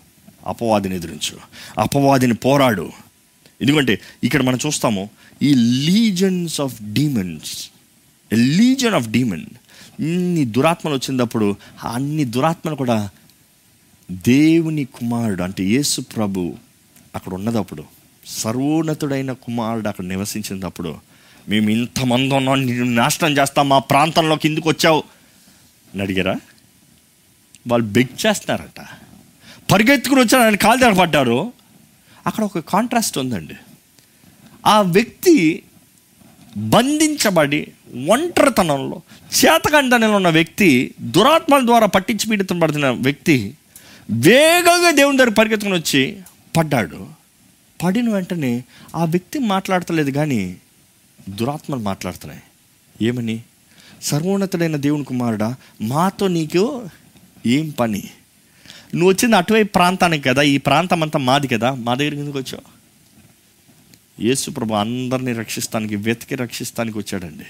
[0.48, 1.38] అపవాదిని ఎదిరించు.
[1.80, 2.92] అపవాదిని పోరాడు.
[3.62, 5.10] ఎందుకంటే ఇక్కడ మనం చూస్తాము
[5.42, 7.70] ఈ legions of demons
[8.34, 9.46] legion of demon
[10.00, 13.10] ఇన్ని దురాత్మలు వచ్చినప్పుడు అన్ని దురాత్మలు కూడా
[14.12, 16.54] దేవుని కుమారుడు అంటే యేసు ప్రభు
[17.16, 17.84] అక్కడ ఉన్నదప్పుడు
[18.28, 20.96] సర్వోన్నతుడైన కుమారుడు అక్కడ నివసించినప్పుడు
[21.50, 25.04] మేము ఇంతమంది ఉన్నాం నిన్ను నాశనం చేస్తాం మా ప్రాంతంలోకి ఎందుకు వచ్చావు?
[25.94, 26.36] అని అడిగారా?
[27.68, 28.86] వాళ్ళు బెగ్ చేస్తున్నారట.
[29.72, 31.50] పరిగెత్తుకుని వచ్చారు ఆయన కాలు దగ్గర
[32.28, 33.54] అక్కడ ఒక కాంట్రాస్ట్ ఉందండి.
[34.66, 35.64] ఆ వ్యక్తి
[36.58, 37.68] బంధించబడి
[38.10, 39.02] ఒంటరితనంలో
[39.46, 43.54] చేతకంటనలో ఉన్న వ్యక్తి దురాత్మల ద్వారా పట్టించి పీడితపడుతున్న వ్యక్తి
[44.12, 46.22] వేగంగా దేవుని దగ్గర పరిగెత్తుకుని వచ్చి
[46.58, 47.08] పడ్డాడు.
[47.84, 48.64] పడిన వెంటనే
[48.96, 50.58] ఆ వ్యక్తి మాట్లాడతలేదు కానీ
[51.30, 52.44] దురాత్మలు మాట్లాడుతున్నాయి.
[53.02, 53.44] ఏమని?
[54.02, 56.90] సర్వోన్నతుడైన దేవుని కుమారుడా మాతో నీకు
[57.46, 58.04] ఏం పని?
[58.96, 62.84] నువ్వు వచ్చింది అటువైపు ప్రాంతానికి కదా ఈ ప్రాంతం అంతా మాది కదా మా దగ్గరికి ఎందుకు వచ్చావు?
[64.22, 67.46] యేసు ప్రభు అందరినీ రక్షిస్తానికి వెతికి రక్షిస్తానికి వచ్చాడండి.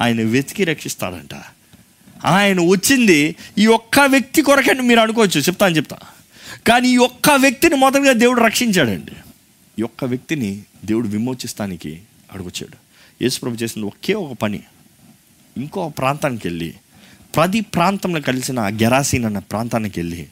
[0.00, 1.34] ఆయన వెతికి రక్షిస్తాడంట.
[2.24, 5.40] ఆయన వచ్చింది ఈ ఒక్క వ్యక్తి కొరకండి మీరు అనుకోవచ్చు.
[5.40, 5.98] చెప్తాను చెప్తా.
[6.66, 9.12] కానీ ఈ ఒక్క వ్యక్తిని మొదటగా దేవుడు రక్షించాడండి.
[9.78, 12.02] ఈ ఒక్క వ్యక్తిని దేవుడు విమోచిస్తానికి
[12.32, 12.76] అడుగుచ్చాడు.
[13.22, 14.60] యేసుప్రభు చేసిన ఒకే ఒక పని.
[15.56, 16.74] ఇంకో ప్రాంతానికి వెళ్ళి
[17.34, 20.26] ప్రతి ప్రాంతంలో కలిసిన ఆ గెరాసీన్ అన్న ప్రాంతానికి వెళ్ళి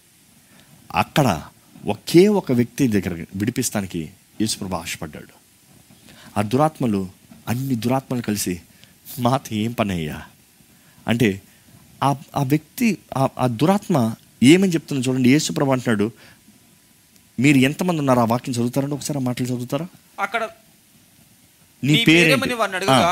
[0.95, 1.43] అక్కడ
[1.87, 4.11] ఒకే ఒక వ్యక్తి దగ్గర విడిపిస్తానికి
[4.41, 5.47] యేసుప్రభు ఆశపడ్డాడు.
[6.39, 7.09] ఆ దురాత్మలు
[7.49, 8.61] అన్ని దురాత్మలు కలిసి
[9.19, 10.23] మాత ఏం పని అయ్యా
[11.09, 11.43] అంటే
[12.01, 13.97] ఆ ఆ వ్యక్తి ఆ- ఆ దురాత్మ
[14.45, 16.07] ఏమని చెప్తుందో చూడండి యేసుప్రభు అంటున్నాడు
[17.39, 19.87] మీరు ఎంతమంది ఉన్నారు ఆ వాక్యం చదువుతారండి ఒకసారి ఆ మాటలు చదువుతారా
[20.19, 20.43] అక్కడ
[21.83, 21.95] నీ?
[22.05, 23.11] పేరేమని వాడిని అడుగుగా.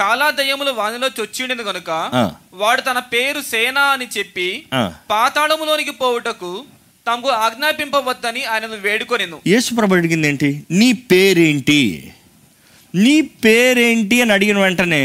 [0.00, 1.90] చాలా దయ్యములు వానిలో చొచ్చిండేది కనుక.
[2.54, 4.46] వాడు తన పేరు సేన అని చెప్పి.
[5.10, 6.52] పాతాళములోనికి పోవుటకు
[7.06, 11.80] తమకు ఆజ్ఞాపింపవద్దని ఆయనను వేడుకొనిను యేసుప్రభు అడిగింది ఏంటి నీ పేరేంటి
[12.94, 13.14] నీ
[13.44, 15.02] పేరేంటి అని అడిగిన వెంటనే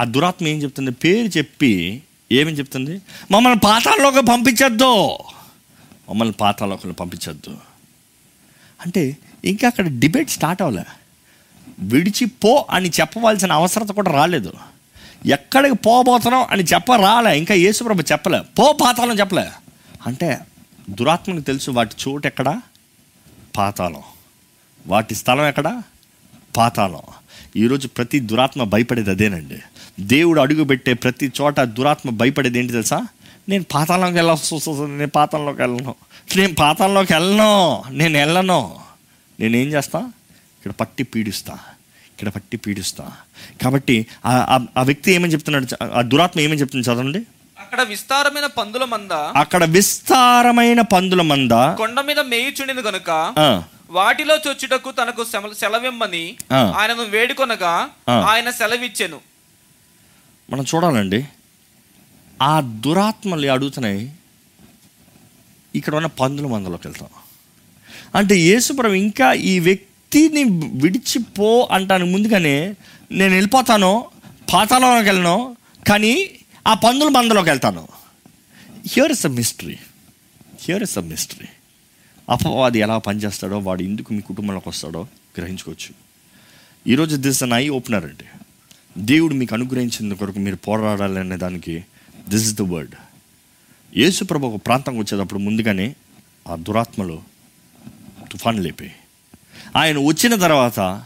[0.00, 0.90] ఆ దురాత్మ ఏం చెప్తుంది?
[0.90, 3.02] పేరు చెప్పి ఏమని చెప్తుంది?
[3.30, 5.08] మమ్మల్ని పాతాల్లోకి పంపించద్దు.
[6.08, 7.56] మమ్మల్ని పాతాల్లోకి పంపించద్దు.
[8.86, 10.84] అంటే ఇంకా అక్కడ డిబేట్ స్టార్ట్ అవ్వలే.
[11.78, 14.52] విడిచిపో అని చెప్పవలసిన అవసరత కూడా రాలేదు.
[15.26, 18.40] ఎక్కడికి పోబోతున్నాం అని చెప్ప రాలే ఇంకా యేసుప్రభు చెప్పలే.
[18.58, 19.50] పో పాతాళం చెప్పలే.
[20.06, 20.38] అంటే
[20.90, 22.60] దురాత్మకు తెలుసు వాటి చోటు ఎక్కడ?
[23.56, 24.02] పాతాళం.
[24.86, 25.82] వాటి స్థలం ఎక్కడ?
[26.56, 27.02] పాతాళం.
[27.56, 29.58] ఈరోజు ప్రతి దురాత్మ భయపడేది అదేనండి.
[30.00, 33.06] దేవుడు అడుగుపెట్టే ప్రతి చోట దురాత్మ భయపడేది ఏంటి తెలుసా?
[33.48, 35.94] నేను పాతాళంలోకి వెళ్ళాల్సి వస్తుంది నేను పాతాళంలోకి వెళ్ళను.
[36.36, 37.84] నేను పాతాళంలోకి వెళ్ళను.
[37.90, 38.76] నేను వెళ్ళను.
[39.40, 39.98] నేనేం చేస్తా?
[40.58, 41.52] ఇక్కడ పట్టి పీడిస్తా.
[42.12, 43.12] ఇక్కడ పట్టి పీడిస్తా.
[43.62, 45.84] కాబట్టి ఆ- వ్యక్తి ఏమని చెప్తున్నాడు?
[45.92, 47.18] ఆ దురాత్మ ఏమని చెప్తుంది చదవండి?
[47.60, 49.12] అక్కడ విస్తారమైన పందుల మంద.
[49.12, 51.50] అక్కడ విస్తారమైన పందుల మంద.
[51.52, 55.24] కొండ మీద మేయుచుండిన గనుక ఆ, వాటిలో చొచ్చుటకు తనకు
[55.54, 56.36] సెలవిమ్మని.
[56.52, 57.88] ఆయనను వేడుకొనగా.
[58.26, 59.35] ఆయన సెలవిచ్చెను.
[60.50, 61.28] మనం చూడాలండి.
[62.42, 64.12] ఆ దురాత్మలు అడుగుతున్నాయి.
[65.74, 67.08] ఇక్కడ ఉన్న పందుల మందలోకి వెళ్తాం.
[68.14, 70.44] అంటే యేసుప్రభు ఇంకా ఈ వ్యక్తిని
[70.80, 72.74] విడిచిపో అంటానికి ముందుగానే
[73.10, 74.06] నేను వెళ్ళిపోతాను
[74.54, 75.56] పాతాలలోకి వెళ్ళను
[75.88, 76.30] కానీ
[76.66, 77.88] ఆ పందుల మందలోకి వెళ్తాను.
[78.88, 79.78] Here is a mystery
[80.60, 81.48] here is a mystery
[82.30, 85.06] అపవాది ఎలా పనిచేస్తాడో వాడు ఎందుకు మీ కుటుంబంలోకి వస్తాడో
[85.38, 85.90] గ్రహించుకోవచ్చు.
[86.92, 88.24] ఈరోజు దిస్ అన్ ఐ ఓపెనర్ అండి.
[88.98, 91.84] దేవుడు మీకు అనుగ్రహించిన కొరకు మీరు పోరాడాలి అనే దానికి
[92.28, 92.94] దిస్ ఇస్ ద వర్డ్
[93.96, 95.94] యేసు ప్రభు ఒక ప్రాంతంకి వచ్చేటప్పుడు ముందుగానే
[96.48, 97.22] ఆ దురాత్మలు
[98.32, 98.92] తుఫాన్ లేపాయి.
[99.76, 101.02] ఆయన వచ్చిన తర్వాత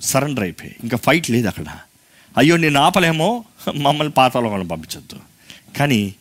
[0.00, 1.64] సరెండర్ అయిపోయి ఇంకా ఫైట్ లేదు అక్కడ.
[2.38, 3.44] అయ్యో నేను ఆపలేమో
[3.74, 5.20] మమ్మల్ని పాతాలో వాళ్ళని పంపించొద్దు.
[5.76, 6.14] కానీ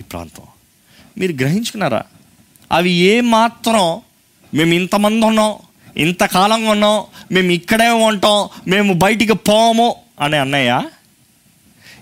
[0.00, 0.42] ఈ ప్రాంతం
[1.18, 2.04] మీరు గ్రహించుకున్నారా?
[2.72, 4.00] అవి ఏ మాత్రం
[4.54, 5.54] మేము ఇంతమంది ఉన్నాం
[5.96, 10.90] ఇంతకాలంగా ఉన్నాం మేము ఇక్కడే ఉంటాం మేము బయటికి పోము అనే అన్నయ్య.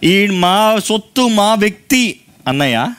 [0.05, 2.95] ఈ మా సొత్తు మా వ్యక్తి అన్నయ్య.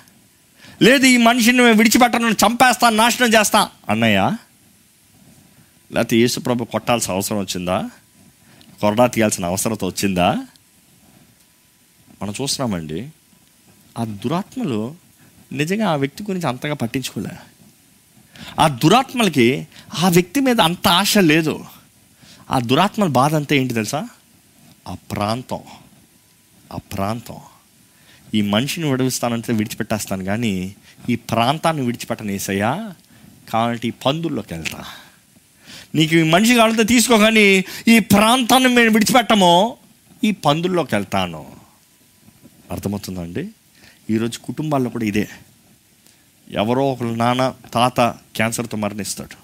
[0.81, 4.31] లేదు ఈ మనిషిని మేము విడిచిపెట్టను చంపేస్తా నాశనం చేస్తా అన్నయ్య.
[5.91, 7.89] లేకపోతే యేసుప్రభు కొట్టాల్సిన అవసరం వచ్చిందా?
[8.81, 10.31] కొరడా తీయాల్సిన అవసరం వచ్చిందా?
[12.21, 13.09] మనం చూస్తున్నామండి
[13.97, 14.95] ఆ దురాత్మలు
[15.51, 17.29] నిజంగా ఆ వ్యక్తి గురించి అంతగా పట్టించుకోలే.
[18.59, 19.67] ఆ దురాత్మలకి
[19.99, 21.65] ఆ వ్యక్తి మీద అంత ఆశ లేదు.
[22.51, 24.09] ఆ దురాత్మల బాధ అంతా ఏంటి తెలుసా?
[24.87, 25.59] ఆ ప్రాంతం
[26.73, 27.35] ఆ ప్రాంతం
[28.33, 30.75] ఈ మనిషిని విడవిస్తానంటే విడిచిపెట్టేస్తాను కానీ
[31.09, 32.93] ఈ ప్రాంతాన్ని విడిచిపెట్టను ఏసయ్యా.
[33.49, 34.83] కాబట్టి ఈ పందుల్లోకి వెళ్తా.
[35.95, 39.77] నీకు ఈ మనిషి కావాలంటే తీసుకో కానీ ఈ ప్రాంతాన్ని మేము విడిచిపెట్టము.
[40.23, 41.51] ఈ పందుల్లోకి వెళ్తాను.
[42.71, 43.49] అర్థమవుతుందండి
[44.09, 45.27] ఈరోజు కుటుంబాల్లో కూడా ఇదే.
[46.51, 47.99] ఎవరో ఒకరు నాన్న తాత
[48.35, 49.43] క్యాన్సర్తో మరణిస్తాడు.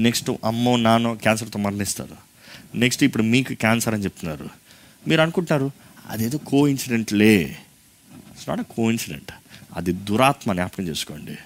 [0.00, 2.30] నెక్స్ట్ అమ్మో నాన్నో క్యాన్సర్తో మరణిస్తాడు.
[2.78, 4.59] నెక్స్ట్ ఇప్పుడు మీకు క్యాన్సర్ అని చెప్తున్నారు.
[5.08, 5.70] మీరు అనుకుంటారు
[6.10, 7.56] అదేదో కో ఇన్సిడెంట్లే
[8.14, 9.30] ఇట్స్ నాట్ కో ఇన్సిడెంట్
[9.76, 11.38] అది దురాత్మ జ్ఞాపకం చేసుకోండి.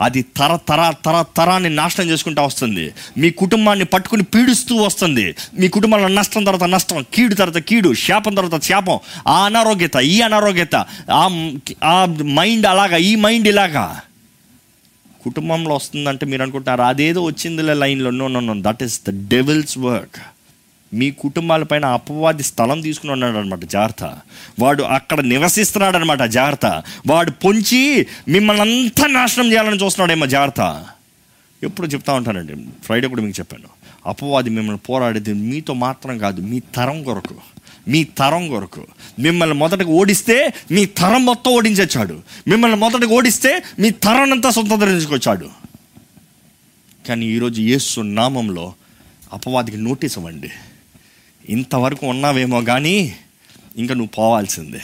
[0.00, 2.94] అది తర తర తర తరాన్ని నాశనం చేసుకుంటూ వస్తుంది.
[3.18, 5.34] మీ కుటుంబాన్ని పట్టుకుని పీడిస్తూ వస్తుంది.
[5.58, 8.98] మీ కుటుంబంలో నష్టం తర్వాత నష్టం కీడు తర్వాత కీడు శాపం తర్వాత శాపం
[9.28, 10.76] ఆ అనారోగ్యత ఈ అనారోగ్యత
[11.10, 11.52] ఆ
[11.84, 14.00] ఆ మైండ్ అలాగా ఈ మైండ్ ఇలాగా.
[15.24, 18.10] కుటుంబంలో వస్తుందంటే మీరు అనుకుంటారు అదేదో వచ్చిందిలే లైన్లో.
[18.10, 20.16] No no no that is the devil's work
[20.94, 24.18] మీ కుటుంబాలపైన అపవాది స్థలం తీసుకుని ఉన్నాడు అనమాట జాగ్రత్త
[24.60, 30.86] వాడు అక్కడ నివసిస్తున్నాడు అనమాట జాగ్రత్త వాడు పొంచి మిమ్మల్ని అంతా నాశనం చేయాలని చూస్తున్నాడేమో జాగ్రత్త
[31.62, 33.68] ఎప్పుడు చెప్తా ఉంటానండి ఫ్రైడే కూడా మీకు చెప్పాను.
[34.06, 37.34] అపవాది మిమ్మల్ని పోరాడేది మీతో మాత్రం కాదు మీ తరం కొరకు.
[37.88, 38.86] మీ తరం కొరకు.
[39.18, 42.20] మిమ్మల్ని మొదటకు ఓడిస్తే మీ తరం మొత్తం ఓడించొచ్చాడు.
[42.48, 45.48] మిమ్మల్ని మొదటికి ఓడిస్తే మీ తరానంతా సొంతరించుకొచ్చాడు
[47.08, 48.74] కానీ ఈరోజు యేసు నామంలో
[49.32, 50.50] అపవాదికి నోటీస్ ఇవ్వండి.
[51.48, 53.16] ఇంతవరకు ఉన్నావేమో కానీ
[53.76, 54.80] ఇంకా నువ్వు పోవాల్సిందే.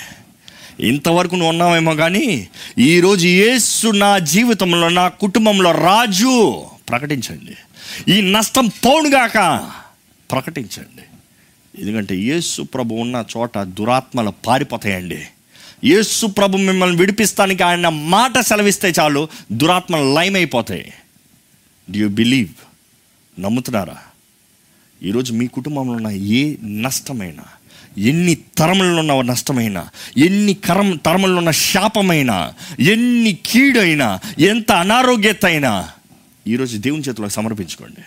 [0.80, 2.48] ఇంతవరకు నువ్వు ఉన్నావేమో కానీ
[2.78, 6.66] ఈరోజు యేసు నా జీవితంలో నా కుటుంబంలో రాజు.
[6.88, 7.56] ప్రకటించండి.
[8.12, 9.70] ఈ నష్టం పోనుగాక
[10.32, 11.02] ప్రకటించండి.
[11.82, 15.26] ఎందుకంటే యేసు ప్రభు ఉన్న చోట దురాత్మలు పారిపోతాయండి.
[15.84, 20.92] యేసు ప్రభు మిమ్మల్ని విడిపిస్తానికి ఆయన మాట సెలవిస్తే చాలు దురాత్మలు లైమ్ అయిపోతాయి
[21.90, 22.50] డు యూ బిలీవ్
[23.40, 23.96] నమ్ముతున్నారా?
[25.03, 27.44] ఈరోజు మీ కుటుంబంలో ఉన్న ఏ నష్టమైనా?
[27.99, 29.88] ఎన్ని తరములలో ఉన్న నష్టమైనా?
[30.16, 32.53] ఎన్ని కరం తరములలో ఉన్న శాపమైనా?
[32.80, 34.20] ఎన్ని కీడైనా?
[34.38, 35.88] ఎంత అనారోగ్యత అయినా
[36.46, 38.01] ఈరోజు దేవుని చేతిలో సమర్పించుకోండి.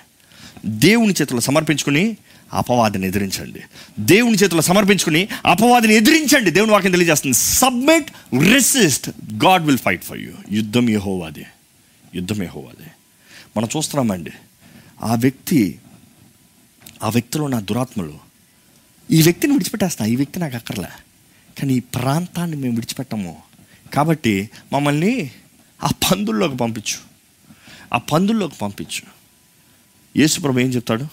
[0.65, 2.17] దేవుని చేతిలో సమర్పించుకుని
[2.53, 3.61] అపవాదిని ఎదిరించండి.
[3.99, 6.51] దేవుని చేతిలో సమర్పించుకుని అపవాదిని ఎదిరించండి.
[6.51, 7.37] దేవుని వాక్యం తెలియజేస్తుంది.
[7.37, 8.11] Submit
[8.51, 9.09] resist
[9.45, 11.45] God will fight for you యుద్ధం యెహోవాదే.
[12.15, 12.91] యుద్ధం యెహోవాదే.
[13.57, 14.31] మనం చూస్తున్నామండి.
[15.03, 15.75] ఆ వ్యక్తి
[17.03, 18.19] ఆ వ్యక్తిలో నా దురాత్మలు.
[19.11, 20.89] ఈ వ్యక్తిని విడిచిపెట్టేస్తా ఈ వ్యక్తి నాకు అక్కర్లే.
[21.59, 23.43] కానీ ఈ ప్రాంతాన్ని మేము విడిచిపెట్టము.
[23.93, 25.31] కాబట్టి మమ్మల్ని
[25.83, 26.97] ఆ పందుల్లోకి పంపించు.
[27.93, 29.01] ఆ పందుల్లోకి పంపించు.
[30.17, 31.07] యేసుప్రభు ఏం చెప్తాడు?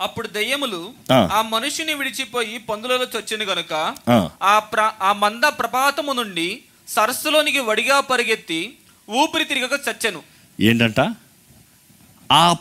[0.00, 1.42] అప్పుడు దెయ్యములు ఆ.
[1.42, 4.30] మనుషుని విడిచిపోయి పందులలో చొచ్చెను గనుక ఆ.
[4.42, 8.76] ఆ ప్ర ఆ మంద ప్రపాతము నుండి సరస్సులోనికి వడిగా పరిగెత్తి
[9.10, 10.22] ఊపిరి తిరగక చచ్చెను.
[10.60, 11.14] ఏంటంట?
[12.32, 12.56] ఆ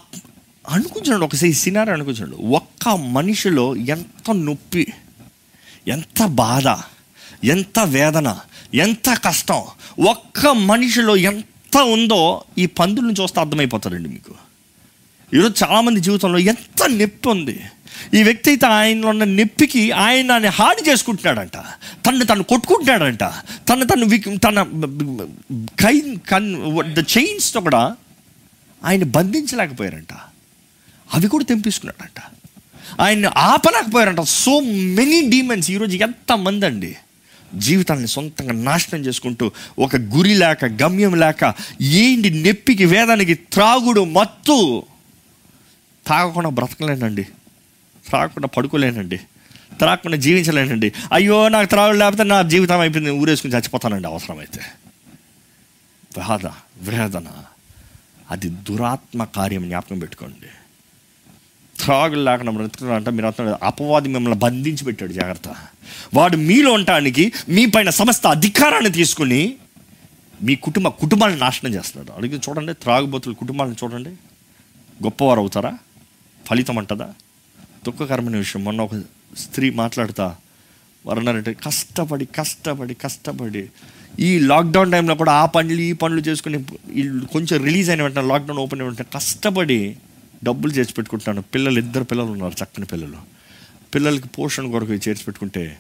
[0.70, 2.36] అనుకుంటున్నాడు ఒకసారి సినారు అనుకుంటున్నాడు.
[2.41, 4.93] ఒక్క మనిషిలో ఎంత నొప్పి
[5.88, 6.68] ఎంత బాధ
[7.45, 8.39] ఎంత వేదన
[8.74, 9.61] ఎంత కష్టం
[9.99, 14.36] ఒక్క మనిషిలో ఎంత ఉందో ఈ పందులను చూస్తే అర్థమైపోతారండి మీకు.
[15.34, 17.59] ఈరోజు చాలామంది జీవితంలో ఎంత నొప్పి ఉంది.
[18.14, 21.57] ఈ వ్యక్తి అయితే ఆయనలో ఉన్న నొప్పికి ఆయన హాని చేసుకుంటున్నాడంట.
[22.05, 23.24] తను తను కొట్టుకుంటున్నాడంట.
[23.70, 24.64] తను తను తన
[25.84, 27.95] కై కన్ ద చైన్స్తో కూడా
[28.86, 30.32] ఆయన బంధించలేకపోయారంట.
[31.14, 32.22] అవి కూడా తెంపించుకున్నాడంట
[33.01, 34.22] ఆయన్ని ఆపలేకపోయారంట.
[34.22, 36.97] సో మెనీ డీమెన్స్ ఈరోజు ఎంతమంది అండి?
[37.56, 44.84] జీవితాన్ని సొంతంగా నాశనం చేసుకుంటూ ఒక గురి లేక గమ్యం లేక ఏంటి నొప్పికి వేదానికి త్రాగుడు మత్తు?
[46.08, 47.24] తాగకుండా బ్రతకలేనండి.
[48.08, 49.18] త్రాగకుండా పడుకోలేనండి.
[49.78, 50.93] త్రాగకుండా జీవించలేనండి.
[51.14, 54.62] అయ్యో నాకు త్రాగుడు లేకపోతే నా జీవితం అయిపోయింది ఊరేసుకుని చచ్చిపోతానండి అవసరమైతే.
[56.18, 56.45] బాధ
[56.78, 57.26] వేదన.
[58.32, 60.62] అది దురాత్మ కార్యం జ్ఞాపకం పెట్టుకోండి.
[61.84, 65.55] త్రాగులు లేకుండా బ్రతుకున్నారంటే మీరు అంటున్నారు అపవాది మిమ్మల్ని బంధించి పెట్టాడు జాగ్రత్త.
[66.13, 69.55] వాడు మీలో ఉండటానికి మీ పైన సమస్త అధికారాన్ని తీసుకుని
[70.41, 72.17] మీ కుటుంబ కుటుంబాలను నాశనం చేస్తున్నాడు.
[72.17, 74.09] అడిగి చూడండి త్రాగుబోతులు కుటుంబాలను చూడండి.
[75.03, 75.77] గొప్పవారు అవుతారా?
[76.47, 77.13] ఫలితం అంటదా?
[77.86, 78.63] దుఃఖకరమైన విషయం.
[78.63, 78.95] మొన్న ఒక
[79.38, 80.36] స్త్రీ మాట్లాడుతా
[81.07, 83.69] వరన్నారంటే కష్టపడి కష్టపడి కష్టపడి
[84.19, 86.57] ఈ లాక్డౌన్ టైంలో కూడా ఆ పనులు ఈ పనులు చేసుకుని
[86.88, 89.97] వీళ్ళు కొంచెం రిలీజ్ అయిన వెంటనే లాక్డౌన్ ఓపెన్ అయిన వెంటనే కష్టపడి
[90.43, 91.41] డబ్బులు చేర్చి పెట్టుకుంటున్నాను.
[91.41, 93.17] పిల్లలు ఇద్దరు పిల్లలు ఉన్నారు చక్కని పిల్లలు.
[93.95, 95.79] పిల్లలకి పోషణ కొరకు చేర్చి పెట్టుకుంటే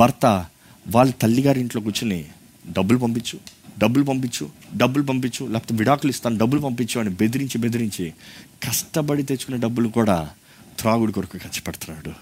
[0.00, 0.46] భర్త
[0.88, 2.24] వాళ్ళ తల్లిగారి ఇంట్లో కూర్చుని
[2.72, 3.40] డబ్బులు పంపించు
[3.78, 8.14] డబ్బులు పంపించు డబ్బులు పంపించు లేకపోతే విడాకులు ఇస్తాను డబ్బులు పంపించు అని బెదిరించి బెదిరించి
[8.62, 10.30] కష్టపడి తెచ్చుకునే డబ్బులు కూడా
[10.78, 12.12] త్రాగుడి కొరకు ఖర్చు పెడుతున్నాడు.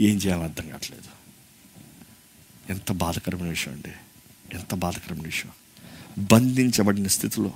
[0.00, 1.18] ఏం చేయాలో అర్థం కావట్లేదు.
[2.70, 3.92] ఎంత బాధకరమైన విషయం అండి.
[4.54, 5.52] ఎంత బాధకరమైన విషయం.
[6.32, 7.52] బంధించబడిన స్థితిలో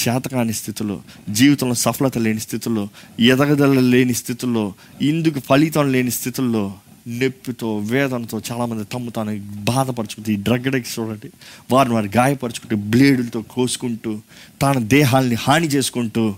[0.00, 2.88] చేతకాని స్థితిలో జీవితంలో సఫలత లేని స్థితిలో
[3.20, 6.74] ఎదగదల లేని స్థితిలో ఇందుకు ఫలితం లేని స్థితుల్లో
[7.08, 11.30] నొప్పితో వేదనతో చాలామంది తమ్ము తాను బాధపరుచుకుంటూ ఈ డ్రగ్ అడిక్ట్స్ చూడండి.
[11.70, 14.20] వారిని వారు గాయపరుచుకుంటూ బ్లేడులతో కోసుకుంటూ
[14.62, 16.34] తన దేహాల్ని హాని చేసుకుంటూ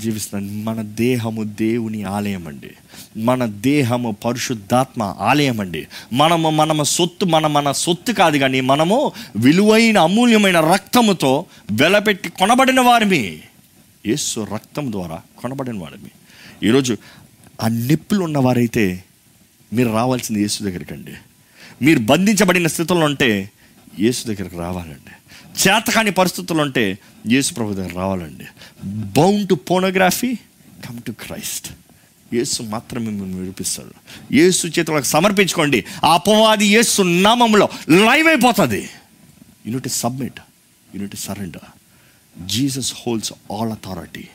[0.00, 2.70] జీవిస్తున్నాను మన దేహము దేవుని ఆలయం అండి
[3.16, 9.98] మన దేహము పరిశుద్ధాత్మ ఆలయం అండి మనము మనమ సొత్తు మన మన సొత్తు కాదు కానీ మనము విలువైన
[9.98, 13.40] అమూల్యమైన రక్తముతో వెలపెట్టి కొనబడిన వారిమి.
[14.06, 16.10] యేసు రక్తం ద్వారా కొనబడిన వారిమి.
[16.68, 16.96] ఈరోజు
[17.62, 19.04] ఆ నిప్పులు ఉన్నవారైతే
[19.72, 21.12] మీరు రావాల్సింది యేసు దగ్గరికి అండి
[21.82, 23.50] మీరు బంధించబడిన స్థితిలో ఉంటే
[24.00, 25.12] యేసు దగ్గరికి రావాలండి.
[25.62, 26.98] చేతకాని పరిస్థితులు ఉంటే
[27.30, 28.44] యేసు ప్రభు దగ్గర రావాలండి.
[28.86, 30.34] Bound to pornography
[30.88, 31.68] come to Christ
[32.34, 33.94] యేసు మాత్రమే మిమ్మల్ని విడిపిస్తాడు.
[34.34, 35.84] యేసు చేతులకు సమర్పించుకోండి.
[36.04, 38.88] ఆ అపవాది యేసు నామంలో లైవ్ అయిపోతుంది.
[39.66, 40.40] You need submit
[40.94, 41.68] you need surrender
[42.46, 44.28] Jesus holds all authority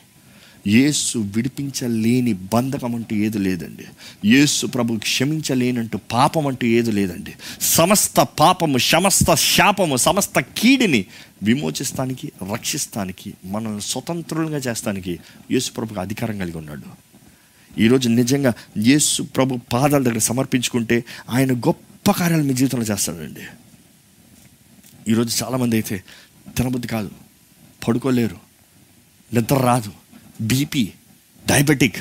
[0.70, 3.86] యేసు విడిపించలేని బంధకం అంటూ ఏది లేదండి.
[4.26, 7.34] యేసు ప్రభు క్షమించలేనంటూ పాపం అంటూ ఏది లేదండి.
[7.61, 11.05] సమస్త పాపము సమస్త శాపము సమస్త కీడిని
[11.43, 15.20] విమోచిస్తానికి రక్షిస్తానికి మనల్ని స్వతంత్రులుగా చేస్తానికి
[15.51, 17.09] యేసు ప్రభుకి అధికారం కలిగి ఉన్నాడు.
[17.82, 23.45] ఈరోజు నిజంగా యేసు ప్రభు పాదాల దగ్గర సమర్పించుకుంటే ఆయన గొప్ప కార్యాలు మీ జీవితంలో చేస్తాడండి.
[25.11, 26.03] ఈరోజు చాలామంది అయితే
[26.57, 27.11] తినబుద్ధి కాదు
[27.88, 28.38] పడుకోలేరు
[29.34, 29.98] నిద్ర రాదు.
[30.41, 30.91] బీపీ
[31.47, 31.95] డయాబెటిక్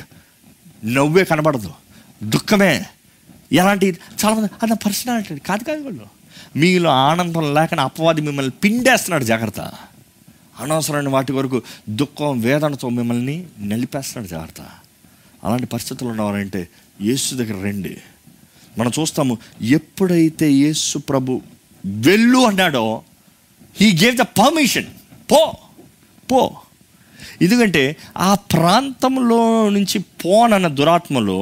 [0.85, 1.73] నవ్వే కనబడదు
[2.23, 2.85] దుఃఖమే.
[3.51, 6.05] ఎలాంటి చాలామంది అది పర్సనాలిటీ కాదు కాదు వాళ్ళు.
[6.55, 9.59] మీలో ఆనందం లేకనే అపవాది మిమ్మల్ని పిండేస్తున్నాడు జాగ్రత్త.
[10.59, 14.61] అనవసరమైన వాటి వరకు దుఃఖం వేదనతో మిమ్మల్ని నిలిపేస్తున్నాడు జాగ్రత్త.
[15.43, 16.69] అలాంటి పరిస్థితులు ఉన్నవారంటే
[17.01, 17.97] యేసు దగ్గర రండి.
[18.77, 21.41] మనం చూస్తాము ఎప్పుడైతే యేసు ప్రభు
[21.85, 23.01] వెళ్ళు అన్నాడో
[23.75, 24.85] హీ గేవ్ ద పర్మిషన్
[25.31, 25.57] పో
[26.31, 26.61] పో.
[27.41, 27.83] ఎందుకంటే
[28.21, 31.39] ఆ ప్రాంతంలో నుంచి పోనన్న దురాత్మలో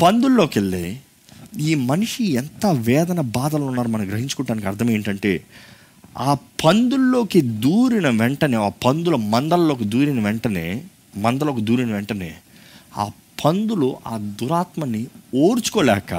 [0.00, 0.86] పందుల్లోకి వెళ్ళి
[1.60, 5.32] ఈ మనిషి ఎంత వేదన బాధలు ఉన్నారో మనం గ్రహించుకోవడానికి అర్థం ఏంటంటే
[6.20, 6.32] ఆ
[6.64, 10.66] పందుల్లోకి దూరిన వెంటనే ఆ పందుల మందల్లోకి దూరిన వెంటనే
[11.16, 12.30] మందలోకి దూరిన వెంటనే
[12.98, 13.04] ఆ
[13.44, 15.02] పందులు ఆ దురాత్మని
[15.36, 16.12] ఓర్చుకోలేక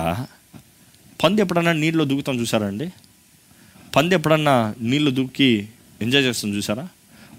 [1.19, 2.87] పంది ఎప్పుడన్నా నీళ్ళలో దూకుతాం చూసారా అండి?
[3.95, 5.49] పంది ఎప్పుడన్నా నీళ్ళు దూకి
[6.01, 6.83] ఎంజాయ్ చేస్తాం చూసారా?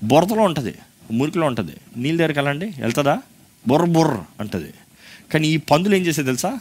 [0.02, 0.72] బురదలో ఉంటుంది.
[1.11, 1.72] మురికిలో ఉంటుంది.
[1.96, 3.22] నీళ్ళ దగ్గరికి వెళ్ళండి వెళ్తుందా?
[3.68, 4.74] బుర్ర బుర్ర అంటది.
[5.32, 6.59] కానీ ఈ పందులు ఏం చేసేది తెలుసా?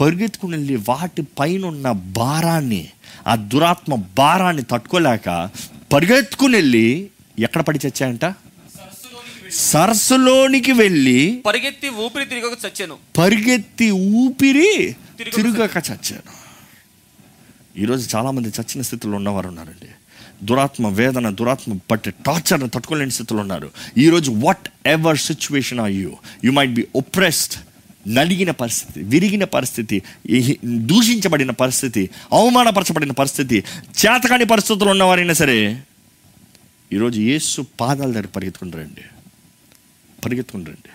[0.00, 2.88] పరిగెత్తుకుని వెళ్ళి వాటి పైన ఉన్న భారాన్ని
[3.26, 5.50] ఆ దురాత్మ భారాన్ని తట్టుకోలేక
[5.92, 8.34] పరిగెత్తుకుని వెళ్ళి ఎక్కడ పడి చచ్చాయంట?
[9.50, 12.96] సరస్సులోనికి వెళ్ళి పరిగెత్తి ఊపిరి తిరిగి చచ్చాను.
[13.18, 16.42] పరిగెత్తి ఊపిరి తిరగక తిరుగక చచ్చాను.
[17.78, 19.88] ఈరోజు చాలామంది చచ్చిన స్థితిలో ఉన్నవారు ఉన్నారండి.
[20.42, 23.70] దురాత్మ వేదన దురాత్మ పట్టే టార్చర్ని తట్టుకోలేని స్థితిలో ఉన్నారు.
[23.98, 24.30] ఈరోజు
[24.86, 27.54] whatever situation are you you might be oppressed
[28.14, 30.02] నలిగిన పరిస్థితి విరిగిన పరిస్థితి
[30.64, 35.82] దూషించబడిన పరిస్థితి అవమానపరచబడిన పరిస్థితి చేతకాని పరిస్థితులు ఉన్నవారైనా సరే
[36.92, 39.00] ఈరోజు యేసు పాదాల దగ్గర పరిగెత్తుకుని రండి.
[40.70, 40.90] రండి.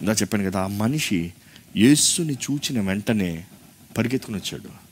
[0.00, 1.32] ఇందా చెప్పాను కదా ఆ మనిషి
[1.76, 3.44] యేసుని చూచిన వెంటనే
[3.98, 4.88] పరిగెత్తుకుని వచ్చాడు.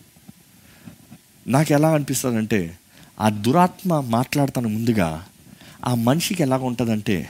[1.51, 2.79] నాకు ఎలా అనిపిస్తుందంటే
[3.21, 5.27] ఆ దురాత్మ మాట్లాడతాను ముందుగా
[5.85, 7.29] ఆ మనిషికి ఎలాగ ఉంటుందంటే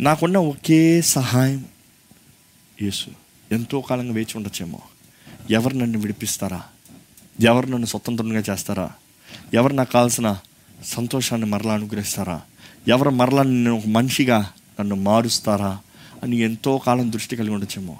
[0.00, 1.64] నాకున్న ఒకే సహాయం
[2.82, 3.10] యేసు.
[3.52, 4.80] ఎంతో కాలంగా వేచి ఉండొచ్చేమో.
[5.50, 6.62] ఎవరు నన్ను విడిపిస్తారా?
[7.40, 8.90] ఎవరు నన్ను స్వతంత్రంగా చేస్తారా?
[9.54, 10.38] ఎవరు నాకు కావాల్సిన
[10.84, 12.42] సంతోషాన్ని మరలా అనుగ్రహిస్తారా?
[12.88, 15.78] ఎవరు మరలా నేను ఒక మనిషిగా నన్ను మారుస్తారా?
[16.22, 17.98] అని ఎంతో కాలం దృష్టి కలిగి ఉండొచ్చేమో.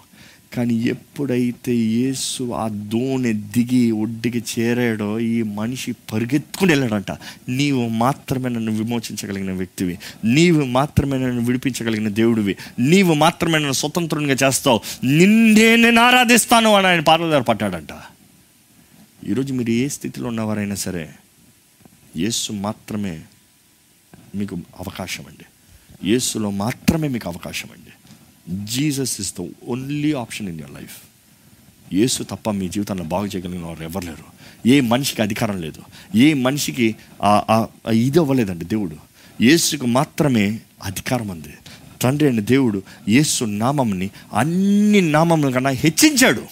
[0.54, 7.10] కానీ ఎప్పుడైతే యేసు ఆ దోణి దిగి ఒడ్డుకి చేరాడో ఈ మనిషి పరిగెత్తుకుని వెళ్ళాడంట.
[7.48, 9.98] నీవు మాత్రమే నన్ను విమోచించగలిగిన వ్యక్తివి.
[10.24, 12.56] నీవు మాత్రమే నన్ను విడిపించగలిగిన దేవుడివి.
[12.78, 14.80] నీవు మాత్రమే నన్ను స్వతంత్రంగా చేస్తావు.
[15.04, 17.88] నిన్నే నేను ఆరాధిస్తాను అని ఆయన పార్లదారు పట్టాడంట
[19.26, 21.08] ఈరోజు మీరు ఏ స్థితిలో ఉన్నవారైనా సరే
[22.16, 23.20] యేసు మాత్రమే
[24.34, 25.44] మీకు అవకాశం అండి.
[26.10, 27.85] యేసులో మాత్రమే మీకు అవకాశం అండి.
[28.48, 30.96] Jesus is the only option in your life
[31.94, 34.24] యేసు తప్ప మీ జీవితాన్ని బాగు చేయగలిగిన వారు ఎవరు లేరు.
[34.68, 35.82] ఏ మనిషికి అధికారం లేదు.
[36.16, 36.94] ఏ మనిషికి
[37.92, 38.96] ఇది అవ్వలేదండి దేవుడు.
[39.40, 41.54] యేసుకు మాత్రమే అధికారం ఉంది.
[42.02, 46.46] తండ్రి అయిన దేవుడు యేసు నామంని అన్ని నామముల కన్నా హెచ్చించాడు.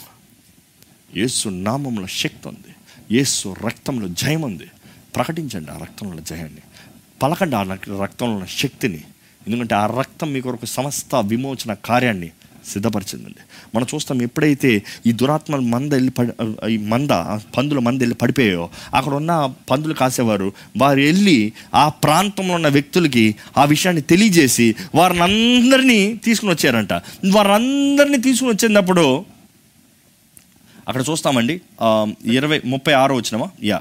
[1.16, 2.70] యేసు నామంలో శక్తి ఉంది.
[3.16, 4.68] యేసు రక్తంలో జయం ఉంది
[5.16, 6.62] ప్రకటించండి ఆ రక్తంలో జయాన్ని.
[7.22, 7.62] పలకండి ఆ
[8.02, 9.02] రక్తంలో ఉన్న శక్తిని.
[9.46, 12.30] ఎందుకంటే ఆ రక్తం మీ కొరకు సమస్త విమోచన కార్యాన్ని
[12.66, 13.42] సిద్ధపరిచిందండి.
[13.74, 14.70] మనం చూస్తాం ఎప్పుడైతే
[15.06, 16.32] ఈ దురాత్మల మంద వెళ్ళి పడి
[16.72, 17.10] ఈ మంద
[17.56, 18.64] పందుల మంద వెళ్ళి పడిపోయాయో
[18.94, 19.32] అక్కడ ఉన్న
[19.70, 21.36] పందులు కాసేవారు వారు వెళ్ళి
[21.74, 23.24] ఆ ప్రాంతంలో ఉన్న వ్యక్తులకి
[23.56, 26.92] ఆ విషయాన్ని తెలియజేసి వారిని అందరినీ తీసుకుని వచ్చారంట.
[27.32, 29.04] వారందరినీ తీసుకుని వచ్చినప్పుడు
[30.88, 31.54] అక్కడ చూస్తామండి
[32.32, 33.50] ఇరవై ముప్పై ఆరో వచ్చినామా?
[33.62, 33.78] Yeah.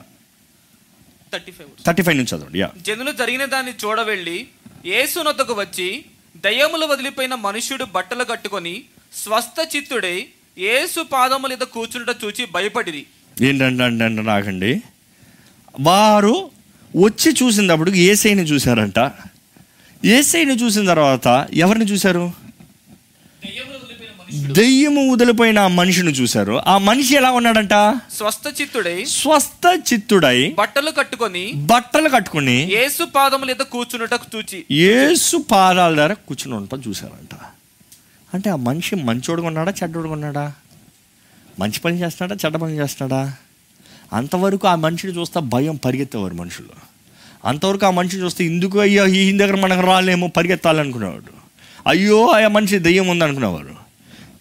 [1.33, 2.69] Thirty five thirty five నుంచి చదవండి యా.
[2.87, 4.37] జనులు జరిగిన దాన్ని చూడవెళ్ళి
[4.85, 5.87] యేసునొద్దకు వచ్చి
[6.45, 8.73] దయ్యములు వదిలిపోయిన మనుష్యుడు బట్టలు కట్టుకొని
[9.23, 10.17] స్వస్థ చిత్తుడై
[10.57, 13.03] యేసు పాదముల మీద కూర్చుంట చూచి భయపడిరి.
[13.41, 14.71] ఏంటంటే నాకండి
[15.79, 16.35] వారు
[16.95, 18.99] వచ్చి చూసినప్పుడు ఏసైని చూశారంట.
[20.05, 22.25] ఏసైని చూసిన తర్వాత ఎవరిని చూశారు?
[23.43, 23.72] దయ్యములు
[24.33, 26.53] దెయ్యము వదిలిపోయిన ఆ మనిషిని చూశారు.
[26.67, 27.73] ఆ మనిషి ఎలా ఉన్నాడంట?
[28.17, 34.65] స్వస్థ చిత్తుడై స్వస్థ చిత్తుడై బట్టలు కట్టుకొని బట్టలు కట్టుకుని యేసు పాదముల మీద కూర్చున్నటకు చూచి.
[34.71, 37.35] యేసు పాదాల దగ్గర కూర్చుని ఉండటం చూశారంట.
[38.33, 40.53] అంటే ఆ మనిషి మంచోడుగా ఉన్నాడా చెడ్డోడుగా ఉన్నాడా?
[41.59, 43.33] మంచి పని చేస్తున్నాడా చెడ్డ పని చేస్తున్నాడా?
[44.13, 46.69] అంతవరకు ఆ మనిషిని చూస్తే భయం పరిగెత్తేవారు మనుషులు.
[47.45, 51.43] అంతవరకు ఆ మనిషిని చూస్తే ఎందుకు అయ్యో ఈ దగ్గర మనకు రాలేమో పరిగెత్తాలనుకునేవాడు.
[51.89, 53.82] అయ్యో ఆ మనిషి దెయ్యం ఉంది అనుకునేవారు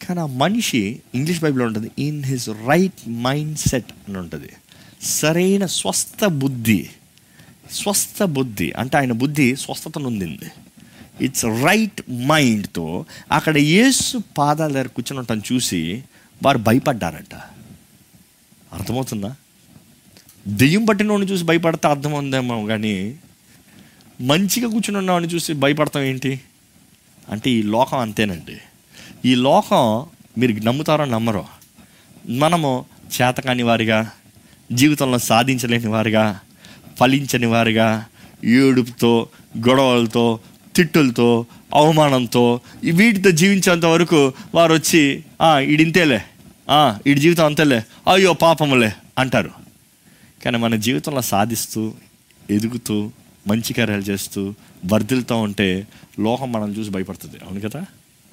[0.05, 4.49] కానీ ఆ మనిషి ఇంగ్లీష్ బైబిల్లో ఉంటుంది in his right mind set అని ఉంటుంది.
[5.03, 6.91] సరైన స్వస్థ బుద్ధి
[7.73, 10.51] స్వస్థ బుద్ధి అంటే ఆయన బుద్ధి స్వస్థతను ఉండింది
[11.21, 16.05] ఇట్స్ రైట్ మైండ్తో అక్కడ యేసు పాదాల దగ్గర కూర్చుని ఉంటాను చూసి
[16.43, 17.35] వారు భయపడ్డారంట.
[18.73, 19.35] అర్థమవుతుందా?
[20.49, 23.17] దెయ్యం పట్టినోడిని చూసి భయపడితే అర్థం ఉందేమో కానీ
[24.21, 26.41] మంచిగా కూర్చుని ఉన్నవాడిని చూసి భయపడతాం ఏంటి?
[27.29, 28.57] అంటే ఈ లోకం అంతేనండి.
[29.25, 30.07] ఈ లోకం
[30.39, 31.45] మీరు నమ్ముతారో నమ్మరో
[32.29, 34.11] మనము చేతకాని వారిగా
[34.73, 36.41] జీవితంలో సాధించలేని వారిగా
[37.01, 38.07] ఫలించని వారిగా
[38.45, 39.29] ఏడుపుతో
[39.69, 40.41] గొడవలతో
[40.77, 42.61] తిట్టులతో అవమానంతో
[42.93, 45.25] వీటితో జీవించేంత వరకు వారు వచ్చి
[45.59, 46.21] ఇడింతేలే
[47.07, 49.51] ఈడింతేలే జీవితం అంతేలే అయ్యో పాపములే అంటారు.
[50.45, 51.93] కానీ మన జీవితంలో సాధిస్తూ
[52.51, 53.11] ఎదుగుతూ
[53.47, 54.55] మంచి కార్యాలు చేస్తూ
[54.93, 55.87] వర్ధిల్తూ ఉంటే
[56.21, 57.37] లోకం మనం చూసి భయపడుతుంది.
[57.37, 57.85] అవును కదా?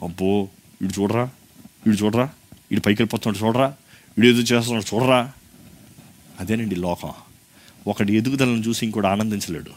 [0.03, 0.47] అబ్బో!
[0.81, 1.23] వీడు చూడరా?
[1.87, 2.23] వీడు చూడరా?
[2.71, 3.73] వీడు పైకి వెళ్ళిపోతున్నాడు చూడరా?
[4.19, 5.31] వీడు ఎదురు చేస్తున్నాడు చూడరా?
[6.39, 7.11] అదేనండి లోకం.
[7.87, 9.71] ఒకటి ఎదుగుదలను చూసి ఇంకోటి ఆనందించలేడు.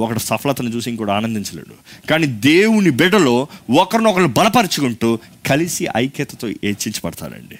[0.00, 2.06] ఒకటి సఫలతను చూసి ఇంకోటి ఆనందించలేడు.
[2.10, 3.46] కానీ దేవుని బిడ్డలో
[3.80, 7.58] ఒకరినొకరు బలపరుచుకుంటూ కలిసి ఐక్యతతో హెచ్చించబడతారండి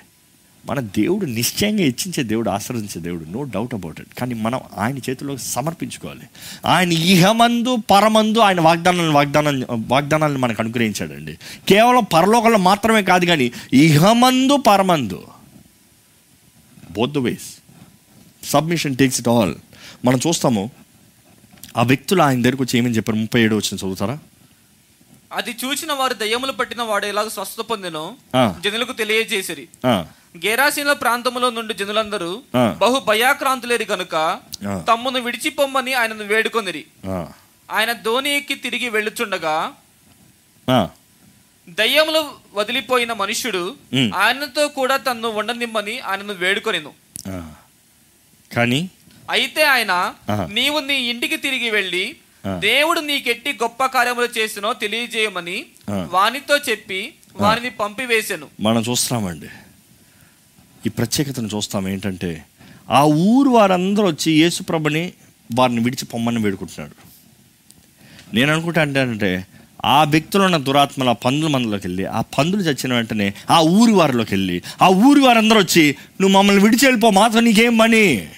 [0.67, 5.37] మన దేవుడు నిశ్చయంగా హెచ్చించే దేవుడు ఆశ్రదించే దేవుడు నో డౌట్ అబౌట్ ఇట్ కానీ మనం ఆయన చేతిలో
[5.37, 6.27] సమర్పించుకోవాలి.
[6.67, 11.39] ఆయన ఇహమందు పరమందు ఆయన వాగ్దానాలను వాగ్దానం వాగ్దానాలను మనకు అనుగ్రహించాడండి.
[11.69, 15.27] కేవలం పరలోకంలో మాత్రమే కాదు కానీ ఇహమందు పరమందు
[16.91, 17.51] both the ways
[18.51, 19.55] submission takes it all
[20.05, 20.71] మనం చూస్తాము
[21.77, 23.19] ఆ వ్యక్తులు ఆయన దగ్గరకు వచ్చి ఏమని చెప్పారు?
[23.19, 24.19] ముప్పై ఏడు వచ్చిన చదువుతారా?
[25.33, 28.15] అది చూసిన వారు దయ్యములు పట్టిన వాడు ఎలాగ స్వస్థత పొందెనో.
[28.65, 29.69] జనులకు తెలియజేసిరి.
[30.37, 32.43] గేరాసీల ప్రాంతములో నుండి జనులందరూ.
[32.79, 34.15] బహు భయాక్రాంతులేరి గనుక
[34.69, 34.85] ఆ.
[34.89, 36.85] తమ్మును విడిచిపోమ్మని ఆయనను వేడుకొనిరి
[37.71, 39.73] ఆయన ధోని ఎక్కి తిరిగి వెళ్ళుచుండగా
[41.69, 43.77] దయ్యములు వదిలిపోయిన మనుష్యుడు.
[44.15, 46.93] ఆయనతో కూడా తన్ను ఉండనిమ్మని ఆయనను వేడుకొనిను.
[48.55, 48.91] కానీ
[49.31, 50.15] అయితే ఆయన.
[50.51, 52.17] నీవు నీ ఇంటికి తిరిగి వెళ్ళి.
[52.59, 55.67] దేవుడు నీకెట్టి గొప్ప కార్యములు చేసినో తెలియజేయమని.
[55.91, 59.49] వానితో చెప్పి వారిని పంపివేశాను మనం చూస్తున్నామండి
[60.87, 62.45] ఈ ప్రత్యేకతను చూస్తాం ఏంటంటే
[62.91, 65.13] ఆ ఊరు వారందరూ వచ్చి యేసుప్రభని
[65.55, 67.15] వారిని విడిచి పొమ్మని వేడుకుంటున్నాడు.
[68.37, 69.47] నేను అనుకుంటా అంటే
[69.85, 74.63] ఆ వ్యక్తిలో ఉన్న దురాత్మల పందుల మందులోకి వెళ్ళి ఆ పందులు చచ్చిన వెంటనే ఆ ఊరి వారిలోకి వెళ్ళి
[74.83, 78.29] ఆ ఊరి వారందరూ వచ్చి నువ్వు మమ్మల్ని విడిచి వెళ్ళిపో మాతో నీకేం పని?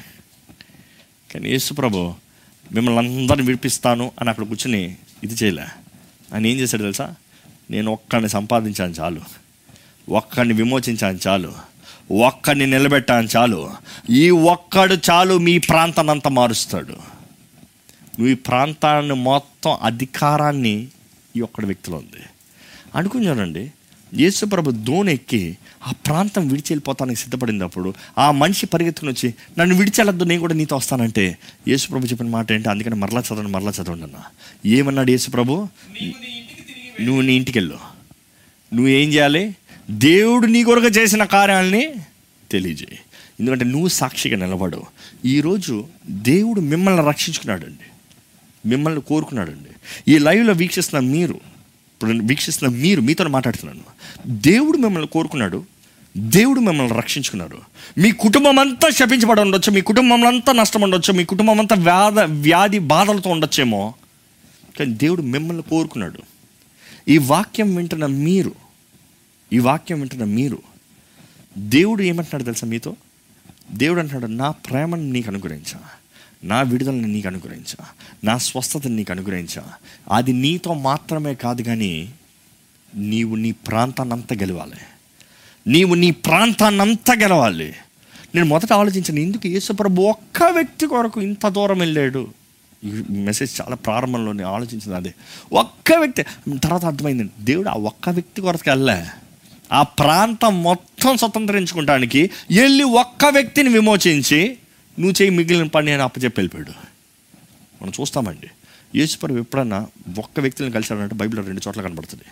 [1.35, 2.15] కానీ యేసుప్రభు
[2.73, 5.63] మిమ్మల్ని అందరిని విడిపిస్తాను అని అక్కడ కూర్చుని ఇది చేయలే.
[6.35, 7.15] ఆయన ఏం చేశాడు తెలుసా?
[7.71, 9.21] నేను ఒక్కడిని సంపాదించాను చాలు.
[10.09, 11.76] ఒక్కడిని విమోచించాను చాలు.
[12.11, 13.71] ఒక్కడిని నిలబెట్టాను చాలు.
[14.11, 16.97] ఈ ఒక్కడు చాలు మీ ప్రాంతాన్ని అంతా మారుస్తాడు.
[18.19, 20.89] మీ ప్రాంతాన్ని మొత్తం అధికారాన్ని
[21.37, 22.23] ఈ ఒక్కడి వ్యక్తిలో ఉంది.
[22.95, 23.73] అనుకున్నానండి
[24.15, 30.41] యేసుప్రభు దోణి ఎక్కి ఆ ప్రాంతం విడిచి వెళ్ళిపోతానికి సిద్ధపడినప్పుడు ఆ మనిషి పరిగెత్తుకుని వచ్చి నన్ను విడిచెళ్ళద్దు నేను
[30.41, 31.39] కూడా నీతో వస్తానంటే.
[31.69, 32.69] యేసుప్రభు చెప్పిన మాట ఏంటి?
[32.69, 34.17] అందుకని మరలా చదవండి మరలా చదవండి అన్న.
[34.67, 35.69] ఏమన్నాడు యేసుప్రభు
[37.01, 37.79] నువ్వు నీ ఇంటికి వెళ్ళు.
[38.75, 39.57] నువ్వు ఏం చేయాలి?
[39.91, 41.93] దేవుడు నీ కొరకు చేసిన కార్యాలని
[42.51, 42.99] తెలియజేయి.
[43.41, 44.83] ఎందుకంటే నువ్వు సాక్షిగా నిలబడు
[45.25, 47.91] ఈరోజు దేవుడు మిమ్మల్ని రక్షించుకున్నాడండి.
[48.69, 49.71] మిమ్మల్ని కోరుకున్నాడండి.
[50.13, 53.81] ఈ లైవ్లో వీక్షిస్తున్న మీరు ఇప్పుడు వీక్షిస్తున్న మీరు మీతో మాట్లాడుతున్నాను.
[54.27, 55.65] దేవుడు మిమ్మల్ని కోరుకున్నాడు.
[56.17, 57.59] దేవుడు మిమ్మల్ని రక్షించుకున్నాడు
[57.99, 62.79] మీ కుటుంబం అంతా శపించబడి ఉండొచ్చు మీ కుటుంబంలో అంతా నష్టం ఉండొచ్చు మీ కుటుంబం అంతా వ్యాధ వ్యాధి
[62.79, 63.95] బాధలతో ఉండొచ్చేమో.
[64.79, 66.19] కానీ దేవుడు మిమ్మల్ని కోరుకున్నాడు.
[67.09, 68.66] ఈ వాక్యం వింటున్న మీరు
[69.53, 70.63] ఈ వాక్యం వింటున్న మీరు
[71.59, 72.97] దేవుడు ఏమంటున్నాడు తెలుసా మీతో?
[73.73, 75.81] దేవుడు అంటున్నాడు నా ప్రేమను నీకు అనుగ్రహించా.
[76.45, 77.85] నా విడుదలని నీకు అనుగ్రహించా.
[78.25, 79.73] నా స్వస్థతని నీకు అనుగ్రహించా.
[80.13, 82.13] అది నీతో మాత్రమే కాదు కానీ
[82.97, 84.77] నీవు నీ ప్రాంతాన్నంతా గెలవాలి.
[85.67, 87.75] నీవు నీ ప్రాంతాన్నంతా గెలవాలి.
[88.35, 92.29] నేను మొదట ఆలోచించాను ఎందుకు యేసుప్రభు ఒక్క వ్యక్తి కొరకు ఇంత దూరం వెళ్ళాడు?
[92.85, 95.15] ఈ మెసేజ్ చాలా ప్రారంభంలో నేను ఆలోచించింది అదే.
[95.53, 96.23] ఒక్క వ్యక్తి
[96.59, 99.07] తర్వాత అర్థమైంది దేవుడు ఆ ఒక్క వ్యక్తి కొరకు వెళ్ళలే.
[99.73, 104.57] ఆ ప్రాంతం మొత్తం స్వతంత్రించుకుంటానికి వెళ్ళి ఒక్క వ్యక్తిని విమోచించి
[104.99, 106.71] నువ్వు చేయి మిగిలిన పని అని అప్పచెప్పి వెళ్ళిపోయాడు
[107.83, 108.51] మనం చూస్తామండి.
[108.99, 109.87] యేసుప్రభు ఎప్పుడన్నా
[110.19, 112.23] ఒక్క వ్యక్తిని కలిశాడంటే బైబిల్లో రెండు చోట్ల కనబడుతుంది.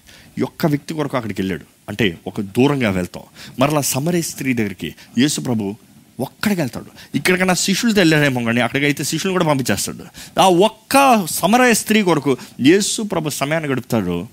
[0.42, 1.64] ఒక్క వ్యక్తి కొరకు అక్కడికి వెళ్ళాడు.
[1.88, 3.22] అంటే ఒక దూరంగా వెళ్తాం.
[3.58, 5.74] మరలా సమరే స్త్రీ దగ్గరికి యేసుప్రభు
[6.20, 7.16] ఒక్కడికి వెళ్తాడు.
[7.16, 10.04] ఇక్కడికన్నా శిష్యులతో వెళ్ళాడేమో కానీ అక్కడికైతే శిష్యులు కూడా పంపించేస్తాడు.
[10.40, 14.28] ఆ ఒక్క సమరయ స్త్రీ కొరకు యేసు ప్రభు సమయాన్ని గడుపుతాడు.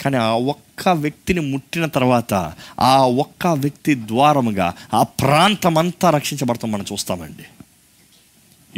[0.00, 6.84] కానీ ఆ ఒక్క వ్యక్తిని ముట్టిన తర్వాత ఆ ఒక్క వ్యక్తి ద్వారముగా ఆ ప్రాంతం అంతా రక్షించబడతాం మనం
[6.92, 7.44] చూస్తామండి.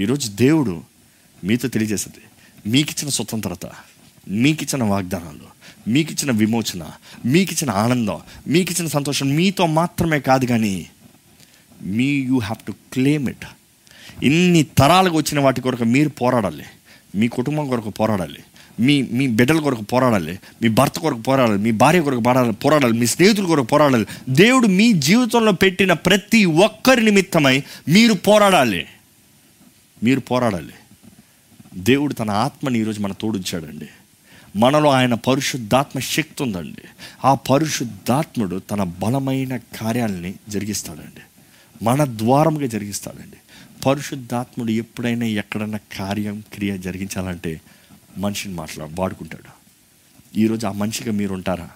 [0.03, 0.83] ఈరోజు దేవుడు
[1.45, 2.19] మీతో తెలియజేస్తుంది
[2.71, 3.67] మీకు ఇచ్చిన స్వతంత్రత
[4.29, 6.91] మీకు ఇచ్చిన వాగ్దానాలు మీకు ఇచ్చిన విమోచన
[7.25, 10.87] మీకు ఇచ్చిన ఆనందం మీకు ఇచ్చిన సంతోషం మీతో మాత్రమే కాదు కానీ
[11.83, 13.47] మీ you have to claim it.
[14.23, 16.65] ఇన్ని తరాలకు వచ్చిన వాటి కొరకు మీరు పోరాడాలి.
[17.15, 18.39] మీ కుటుంబం కొరకు పోరాడాలి.
[18.81, 23.07] మీ మీ బిడ్డల కొరకు పోరాడాలి మీ భర్త కొరకు పోరాడాలి మీ భార్య కొరకు పోరాడాలి పోరాడాలి మీ
[23.07, 24.07] స్నేహితుల కొరకు పోరాడాలి.
[24.29, 28.87] దేవుడు మీ జీవితంలో పెట్టిన ప్రతి ఒక్కరి నిమిత్తమై మీరు పోరాడాలి.
[30.03, 30.73] మీరు పోరాడాలి.
[31.75, 33.89] దేవుడు తన ఆత్మని ఈరోజు మన తోడుంచాడండి.
[34.57, 36.83] మనలో ఆయన పరిశుద్ధాత్మ శక్తి ఉందండి.
[37.25, 41.21] ఆ పరిశుద్ధాత్ముడు తన బలమైన కార్యాలని జరిగిస్తాడండి.
[41.85, 43.37] మన ద్వారముగా జరిగిస్తాడండి.
[43.87, 47.61] పరిశుద్ధాత్ముడు ఎప్పుడైనా ఎక్కడైనా కార్యం క్రియ జరిగించాలంటే
[48.19, 49.61] మనిషిని మాట్లా వాడుకుంటాడు.
[50.39, 51.71] ఈరోజు ఆ మనిషిగా మీరు ఉంటారా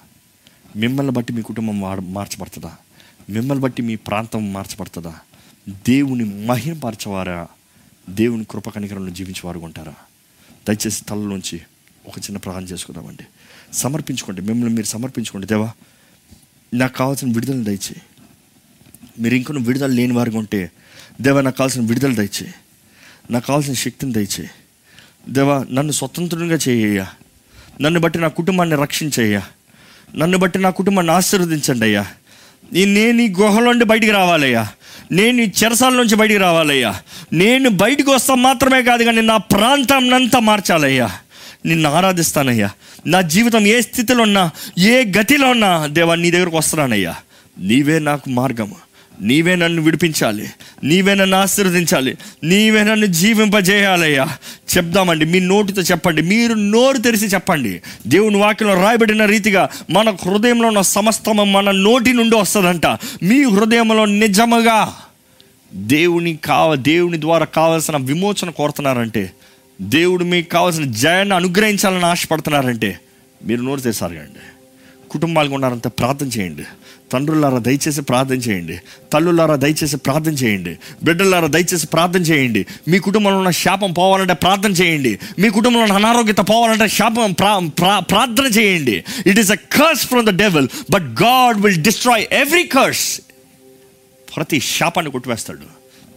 [0.76, 2.76] మిమ్మల్ని బట్టి మీ కుటుంబం వాడ మార్చబడుతుందా?
[3.30, 5.18] మిమ్మల్ని బట్టి మీ ప్రాంతం మార్చబడుతుందా?
[5.68, 7.48] దేవుని మహిమపరచవారా?
[8.10, 9.94] దేవుని కృప కనికరంలో జీవించేవారు ఉంటారా?
[10.68, 11.62] దయచేసి తలలోంచి
[12.06, 13.26] ఒక చిన్న ప్రార్థన చేసుకుందామండి.
[13.72, 14.40] సమర్పించుకోండి.
[14.40, 15.46] మిమ్మల్ని మీరు సమర్పించుకోండి.
[15.46, 15.72] దేవా
[16.74, 18.02] నాకు కావాల్సిన విడుదల దయచేయి.
[19.18, 20.70] మీరు ఇంకొన్ని విడుదల లేని వారిగా ఉంటే
[21.20, 22.54] దేవా నాకు కావాల్సిన విడుదల దయచే
[23.30, 24.50] నాకు కావాల్సిన శక్తిని దయచే
[25.28, 27.06] దేవా నన్ను స్వతంత్రంగా చేయ్యా
[27.80, 29.42] నన్ను బట్టి నా కుటుంబాన్ని రక్షించయ్యా.
[30.16, 32.06] నన్ను బట్టి నా కుటుంబాన్ని ఆశీర్వదించండి అయ్యా.
[32.72, 34.68] నేను ఈ గుహలోండి బయటికి రావాలయ్యా.
[35.12, 37.00] నేను ఈ చెరసాల నుంచి బయటికి రావాలయ్యా.
[37.32, 41.10] నేను బయటికి వస్తాం మాత్రమే కాదు కానీ నా ప్రాంతం అంతా మార్చాలయ్యా.
[41.66, 42.70] నిన్ను ఆరాధిస్తానయ్యా.
[43.06, 47.14] నా జీవితం ఏ స్థితిలో ఉన్నా ఏ గతిలో ఉన్నా దేవా నీ దగ్గరకు వస్తున్నానయ్యా.
[47.58, 48.76] నీవే నాకు మార్గము.
[49.20, 50.48] నీవే నన్ను విడిపించాలి.
[50.84, 52.18] నీవే నన్ను ఆశీర్వదించాలి.
[52.44, 54.28] నీవే నన్ను జీవింపజేయాలయ్యా.
[54.76, 57.82] చెప్దామండి మీ నోటితో చెప్పండి మీరు నోరు తెరిచి చెప్పండి.
[58.06, 62.86] దేవుని వాక్యంలో రాయబడిన రీతిగా మన హృదయంలో ఉన్న సమస్తము మన నోటి నుండి వస్తుందంట.
[63.22, 64.94] మీ హృదయంలో నిజముగా
[65.74, 69.30] దేవుని కావ దేవుని ద్వారా కావాల్సిన విమోచన కోరుతున్నారంటే
[69.82, 72.98] దేవుడు మీకు కావాల్సిన జయాన్ని అనుగ్రహించాలని ఆశపడుతున్నారంటే
[73.44, 74.70] మీరు నోరు తెరిసారు అండి
[75.10, 76.62] కుటుంబాలుగా ఉన్నారంటే ప్రార్థన చేయండి.
[77.12, 78.76] తండ్రులారా దయచేసి ప్రార్థన చేయండి.
[79.12, 80.78] తల్లులారా దయచేసి ప్రార్థన చేయండి.
[81.02, 82.66] బిడ్డలారా దయచేసి ప్రార్థన చేయండి.
[82.88, 85.18] మీ కుటుంబంలో ఉన్న శాపం పోవాలంటే ప్రార్థన చేయండి.
[85.38, 87.32] మీ కుటుంబంలో ఉన్న అనారోగ్యత పోవాలంటే శాపం
[87.78, 88.96] ప్రా ప్రార్థన చేయండి.
[89.26, 93.20] It is a curse from the devil but God will destroy every curse
[94.36, 95.73] ప్రతి శాపాన్ని కొట్టివేస్తాడు.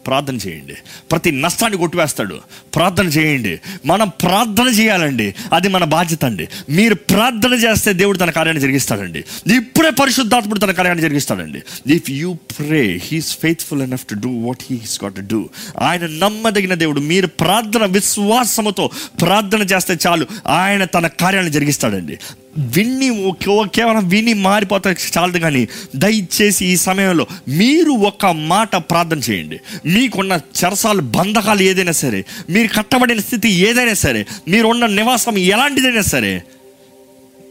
[0.07, 0.73] ప్రార్థన చేయండి.
[1.11, 2.39] ప్రతి నష్టాన్ని కొట్టివేస్తాడు.
[2.75, 3.59] ప్రార్థన చేయండి.
[3.85, 5.35] మనం ప్రార్థన చేయాలండి.
[5.53, 6.47] అది మన బాధ్యత అండి.
[6.69, 9.23] మీరు ప్రార్థన చేస్తే దేవుడు తన కార్యాన్ని జరిగిస్తాడండి.
[9.55, 11.61] ఇప్పుడే పరిశుద్ధాత్ముడు తన కార్యాన్ని జరిగిస్తాడండి.
[11.93, 15.49] If you pray he's faithful enough to do what he's got do
[15.81, 16.99] ఆయన నమ్మదగిన దేవుడు.
[16.99, 18.89] మీరు ప్రార్థన విశ్వాసముతో
[19.21, 20.27] ప్రార్థన చేస్తే చాలు.
[20.47, 22.19] ఆయన తన కార్యాన్ని జరిగిస్తాడండి.
[22.57, 29.59] విన్ని కేవలం విని మారిపోతే చాలదు కానీ దయచేసి ఈ సమయంలో మీరు ఒక మాట ప్రార్థన చేయండి.
[29.85, 36.43] మీకున్న చెరసాలు బంధకాలు ఏదైనా సరే మీరు కట్టబడిన స్థితి ఏదైనా సరే మీరున్న నివాసం ఎలాంటిదైనా సరే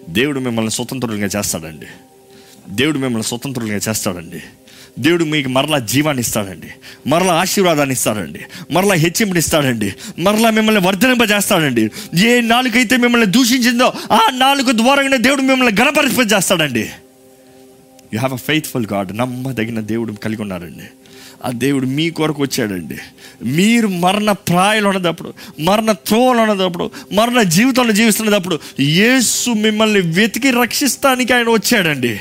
[0.09, 1.87] దేవుడు మిమ్మల్ని స్వతంత్రులుగా చేస్తాడండి.
[2.71, 4.43] దేవుడు మిమ్మల్ని స్వతంత్రులుగా చేస్తాడండి.
[4.99, 6.67] దేవుడు మీకు మరలా జీవాన్ని ఇస్తాడండి.
[7.09, 8.41] మరలా ఆశీర్వాదాన్ని ఇస్తాడండి.
[8.71, 9.95] మరలా హెచ్చింపుని ఇస్తాడండి.
[10.19, 11.91] మరలా మిమ్మల్ని వర్ధనింపజేస్తాడండి.
[12.27, 16.91] ఏ నాలుగైతే మిమ్మల్ని దూషించిందో ఆ నాలుగు ద్వారానే దేవుడు మిమ్మల్ని గణపరిపజేస్తాడండి
[18.15, 20.85] you have a faithful God నమ్మదగిన దేవుడు కలిగి ఉన్నారండి
[21.45, 22.99] ఆ దేవుడు మీ కొరకు వచ్చాడండి.
[23.43, 31.49] మీరు మరణ ప్రాయలు ఉన్నదప్పుడు మరణ త్రోవలు ఉన్నదప్పుడు మరణ జీవితంలో జీవిస్తున్నప్పుడు యేసు మిమ్మల్ని వెతికి రక్షిస్తానికి ఆయన
[31.49, 32.21] వచ్చాడండి.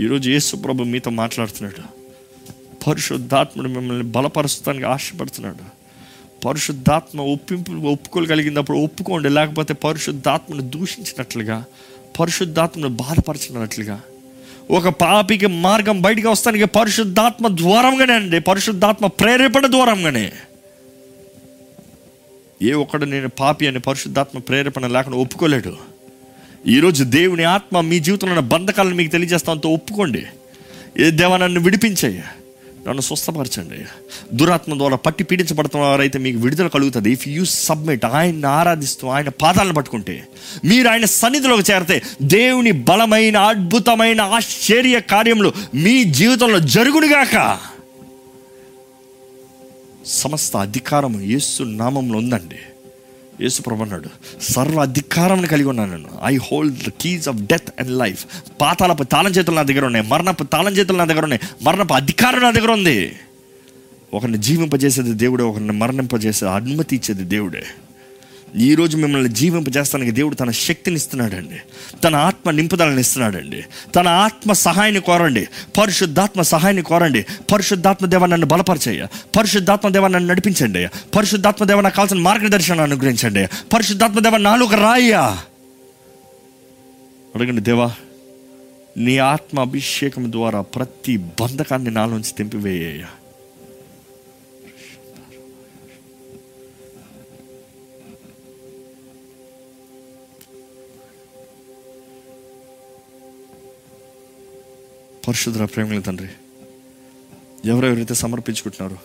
[0.00, 1.82] ఈరోజు యేసు ప్రభు మీతో మాట్లాడుతున్నాడు.
[2.86, 5.64] పరిశుద్ధాత్ముడు మిమ్మల్ని బలపరుస్తానికి ఆశపడుతున్నాడు.
[6.44, 9.28] పరిశుద్ధాత్మ ఒప్పింపు ఒప్పుకోగలిగినప్పుడు ఒప్పుకోండి.
[9.28, 11.64] లేకపోతే పరిశుద్ధాత్మను దూషించినట్లుగా
[12.20, 14.00] పరిశుద్ధాత్మను బాధపరచినట్లుగా.
[14.70, 18.40] ఒక పాపికి మార్గం బయటికి వస్తానికి పరిశుద్ధాత్మ ద్వారంగానే అండి.
[18.40, 20.32] పరిశుద్ధాత్మ ప్రేరేపణ ద్వారంగానే.
[22.62, 25.93] ఏ ఒక్కడు నేను పాపి అని పరిశుద్ధాత్మ ప్రేరేపణ లేకుండా ఒప్పుకోలేడు.
[26.66, 30.26] ఈరోజు దేవుని ఆత్మ మీ జీవితంలో ఉన్న బంధకాలను మీకు తెలియజేస్తామంతో ఒప్పుకోండి.
[30.98, 32.22] ఏ దేవా నన్ను విడిపించయ్యా.
[32.88, 33.74] నన్ను స్వస్థపరచండి
[34.34, 37.12] దురాత్మ ద్వారా పట్టి పీడించబడుతున్న వారైతే మీకు విడుదల కలుగుతుంది.
[37.12, 40.26] ఇఫ్ యూ సబ్మిట్ ఆయన్ని ఆరాధిస్తూ ఆయన పాదాలను పట్టుకుంటే
[40.64, 47.58] మీరు ఆయన సన్నిధిలోకి చేరితే దేవుని బలమైన అద్భుతమైన ఆశ్చర్య కార్యములు మీ జీవితంలో జరుగునుగాక.
[50.06, 52.56] సమస్త అధికారము యేసు నామంలో ఉందండి.
[53.40, 54.08] యేసు ప్రభు అన్నాడు
[54.40, 56.08] సర్వ అధికారం కలిగి ఉన్నాను నేను.
[56.24, 58.26] I hold the keys of death and life
[58.60, 60.06] పాతాలపు తాళం చేతులు నా దగ్గర ఉన్నాయి.
[60.06, 61.48] మరణపు తాళం చేతులు నా దగ్గర ఉన్నాయి.
[61.62, 63.12] మరణపు అధికారం నా దగ్గర ఉంది.
[64.14, 67.64] ఒకరిని జీవింపజేసేది దేవుడే ఒకరిని మరణింపజేసేది అనుమతి ఇచ్చేది దేవుడే.
[68.56, 71.60] ఈరోజు మిమ్మల్ని జీవింపజేస్తానికి దేవుడు తన శక్తిని ఇస్తున్నాడండి.
[72.04, 73.64] తన ఆత్మ నింపుదలని ఇస్తున్నాడండి.
[73.96, 75.48] తన ఆత్మ సహాయాన్ని కోరండి.
[75.80, 77.26] పరిశుద్ధాత్మ సహాయాన్ని కోరండి.
[77.52, 79.06] పరిశుద్ధాత్మ దేవ నన్ను బలపరచయ్య.
[79.38, 80.86] పరిశుద్ధాత్మ దేవ నన్ను నడిపించండి.
[80.86, 83.46] పరిశుద్ధాత్మ దేవ నాకు కావాల్సిన మార్గదర్శనం అనుగ్రహించండి.
[83.46, 85.38] పరిశుద్ధాత్మ దేవ నాలో రాయ్యా.
[87.34, 87.92] అడగండి దేవా
[88.96, 93.06] నీ ఆత్మ అభిషేకం ద్వారా ప్రతి బంధకాన్ని నాలోంచి తెంపివేయ్యా
[105.26, 106.28] పరిశుద్ధ ప్రేమల తండ్రి
[107.70, 108.98] ఎవరెవరైతే సమర్పించుకుంటున్నారో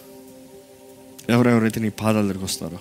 [1.30, 2.80] ఎవరెవరైతే నీ పాదాల దగ్గరికి వస్తున్నారో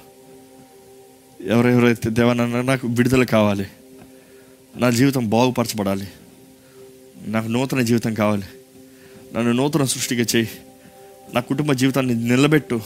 [1.46, 3.66] ఎవరెవరైతే దేవనన్నా నాకు విడుదల కావాలి
[4.78, 6.08] నా జీవితం బాగుపరచబడాలి
[7.26, 8.46] నాకు నూతన జీవితం కావాలి
[9.34, 10.48] నన్ను నూతన సృష్టిగా చేయి
[11.34, 12.80] నా కుటుంబ జీవితాన్ని నిలబెట్టు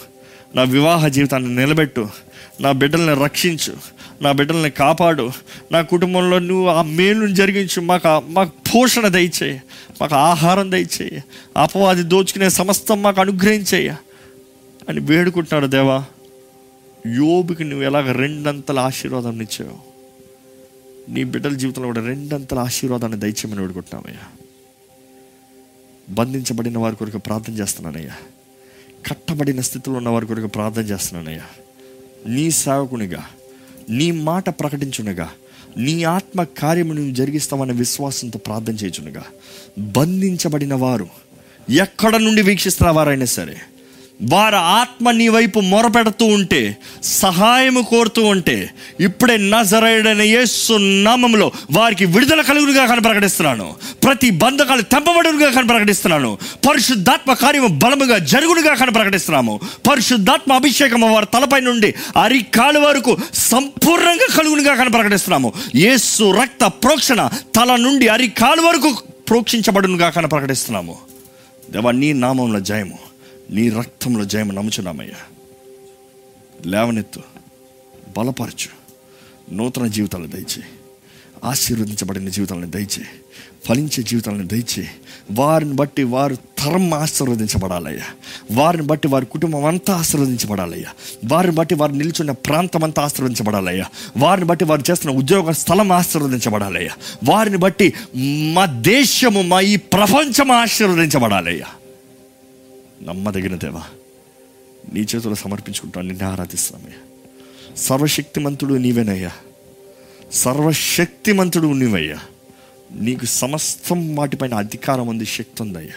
[0.55, 2.09] నా వివాహ జీవితాన్ని నిలబెట్టు
[2.61, 3.75] నా బిడ్డల్ని రక్షించు
[4.23, 5.31] నా బిడ్డల్ని కాపాడు
[5.73, 9.63] నా కుటుంబంలో నువ్వు ఆ మేలును జరిగించు మాకు మాకు పోషణ దయచేయి.
[10.03, 11.21] మాకు ఆహారం దయచేయ.
[11.57, 13.95] అపవాది దోచుకునే సమస్తం మాకు అనుగ్రహించేయ.
[14.89, 16.05] అని వేడుకుంటున్నాడు దేవా.
[17.07, 19.79] యోబుకి నువ్వు ఎలాగ రెండంతల ఆశీర్వాదం ఇచ్చావు.
[21.11, 24.27] నీ బిడ్డల జీవితంలో కూడా రెండంతల ఆశీర్వాదాన్ని దయచేయమని వేడుకుంటున్నామయ్యా.
[26.11, 28.13] బంధించబడిన వారి కొరకు ప్రార్థన చేస్తున్నానయ్యా.
[29.07, 31.43] కట్టబడిన స్థితిలో ఉన్న వారి కొరకు ప్రార్థన చేస్తున్నానయ్యా.
[32.27, 33.25] నీ సేవకునిగా
[33.91, 35.31] నీ మాట ప్రకటించునగా
[35.79, 39.23] నీ ఆత్మ కార్యము నువ్వు జరిగిస్తామనే విశ్వాసంతో ప్రార్థన చేయచునుగా.
[39.79, 41.07] బంధించబడిన వారు
[41.71, 43.57] ఎక్కడ నుండి వీక్షిస్తున్న వారైనా సరే?
[44.23, 48.71] వారి ఆత్మ నీ వైపు మొరపెడుతూ ఉంటే సహాయము కోరుతూ ఉంటే
[49.01, 53.75] ఇప్పుడే నజరైడైన యేసు నామంలో వారికి విడుదల కలుగునుగా కానీ ప్రకటిస్తున్నాను.
[54.05, 56.39] ప్రతి బంధకాలు తెంపబడునుగా కానీ ప్రకటిస్తున్నాను.
[56.69, 59.61] పరిశుద్ధాత్మ కార్యము బలముగా జరుగునుగా కానీ ప్రకటిస్తున్నాము.
[59.91, 65.53] పరిశుద్ధాత్మ అభిషేకము వారి తలపై నుండి అరికాలు వరకు సంపూర్ణంగా కలుగునుగా కానీ ప్రకటిస్తున్నాము.
[65.75, 68.93] యేసు రక్త ప్రోక్షణ తల నుండి అరికాలు వరకు
[69.29, 70.97] ప్రోక్షించబడునుగా కానీ ప్రకటిస్తున్నాము.
[71.71, 73.12] దేవా నీ నామంలో జయము.
[73.53, 75.15] నీ రక్తంలో జయము నమ్ముచున్నామయ్యా.
[76.67, 77.21] లేవనెత్తు
[78.17, 78.83] బలపరచు.
[79.55, 80.65] నూతన జీవితాలను దయచేయి
[81.45, 83.03] ఆశీర్వదించబడిన జీవితాలను దయచే.
[83.65, 84.89] ఫలించే జీవితాలను దయచే.
[85.31, 88.05] వారిని బట్టి వారు తరం ఆశీర్వదించబడాలయ్యా.
[88.51, 90.89] వారిని బట్టి వారి కుటుంబం అంతా ఆశీర్వదించబడాలయ్యా.
[91.25, 93.85] వారిని బట్టి వారు నిల్చున్న ప్రాంతం అంతా ఆశీర్వదించబడాలయ్యా.
[94.17, 96.91] వారిని బట్టి వారు చేస్తున్న ఉద్యోగ స్థలం ఆశీర్వదించబడాలయ్యా.
[97.25, 97.93] వారిని బట్టి
[98.55, 101.67] మా దేశము మా ఈ ప్రపంచం ఆశీర్వదించబడాలయ్యా.
[103.03, 103.83] నమ్మదగిన దేవా
[104.93, 106.99] నీ చేతులు సమర్పించుకుంటాను నిన్ను ఆరాధిస్తామయ్యా
[107.77, 109.33] సర్వశక్తిమంతుడు నీవేనయ్యా.
[110.33, 112.21] సర్వశక్తిమంతుడు నీవయ్యా.
[112.93, 115.95] నీకు సమస్తం వాటిపైన అధికారం ఉంది శక్తి ఉందయ్యా.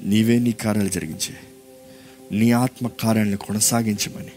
[0.00, 1.36] నీవే నీ కార్యాలు జరిగించే.
[2.32, 4.30] నీ ఆత్మ కార్యాలను కొనసాగించమని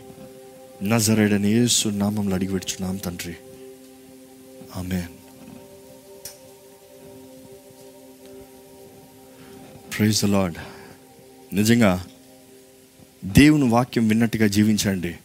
[0.90, 3.36] నజరేడని యేసు నామంలో అడిగిపెడుచున్నాం తండ్రి.
[4.76, 5.08] ఆమె
[9.98, 10.58] ప్రైజ్ లార్డ్.
[11.54, 12.06] నిజంగా
[13.26, 15.16] దేవుని వాక్యం విన్నట్టుగా జీవించండి.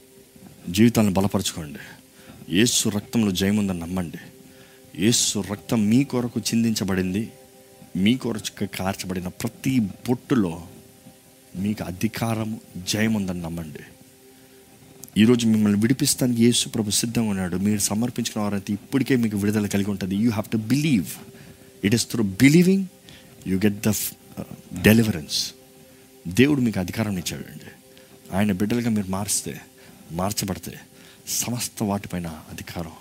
[0.70, 1.78] జీవితాలను బలపరచుకోండి.
[2.56, 4.18] యేసు రక్తంలో జయముందని నమ్మండి.
[5.04, 7.32] ఏసు రక్తం మీ కొరకు చిందించబడింది.
[7.96, 10.66] మీ కొరకు కార్చబడిన ప్రతి బొట్టులో
[11.56, 13.78] మీకు అధికారము జయముందని నమ్మండి.
[15.20, 17.56] ఈరోజు మిమ్మల్ని విడిపిస్తానికి యేసు ప్రభు సిద్ధంగా ఉన్నాడు.
[17.56, 20.16] మీరు సమర్పించుకున్న వారైతే ఇప్పటికే మీకు విడుదల కలిగి ఉంటుంది.
[20.16, 21.06] You have to believe
[21.84, 22.86] it is through believing
[23.46, 23.92] you get the
[24.82, 25.54] deliverance
[26.26, 27.70] దేవుడు మీకు అధికారం ఇచ్చాడండి
[28.34, 29.60] ఆయన బిడ్డలుగా మీరు మారిస్తే
[30.12, 30.74] మార్చబడితే
[31.26, 32.94] సమస్త వాటిపైన అధికారం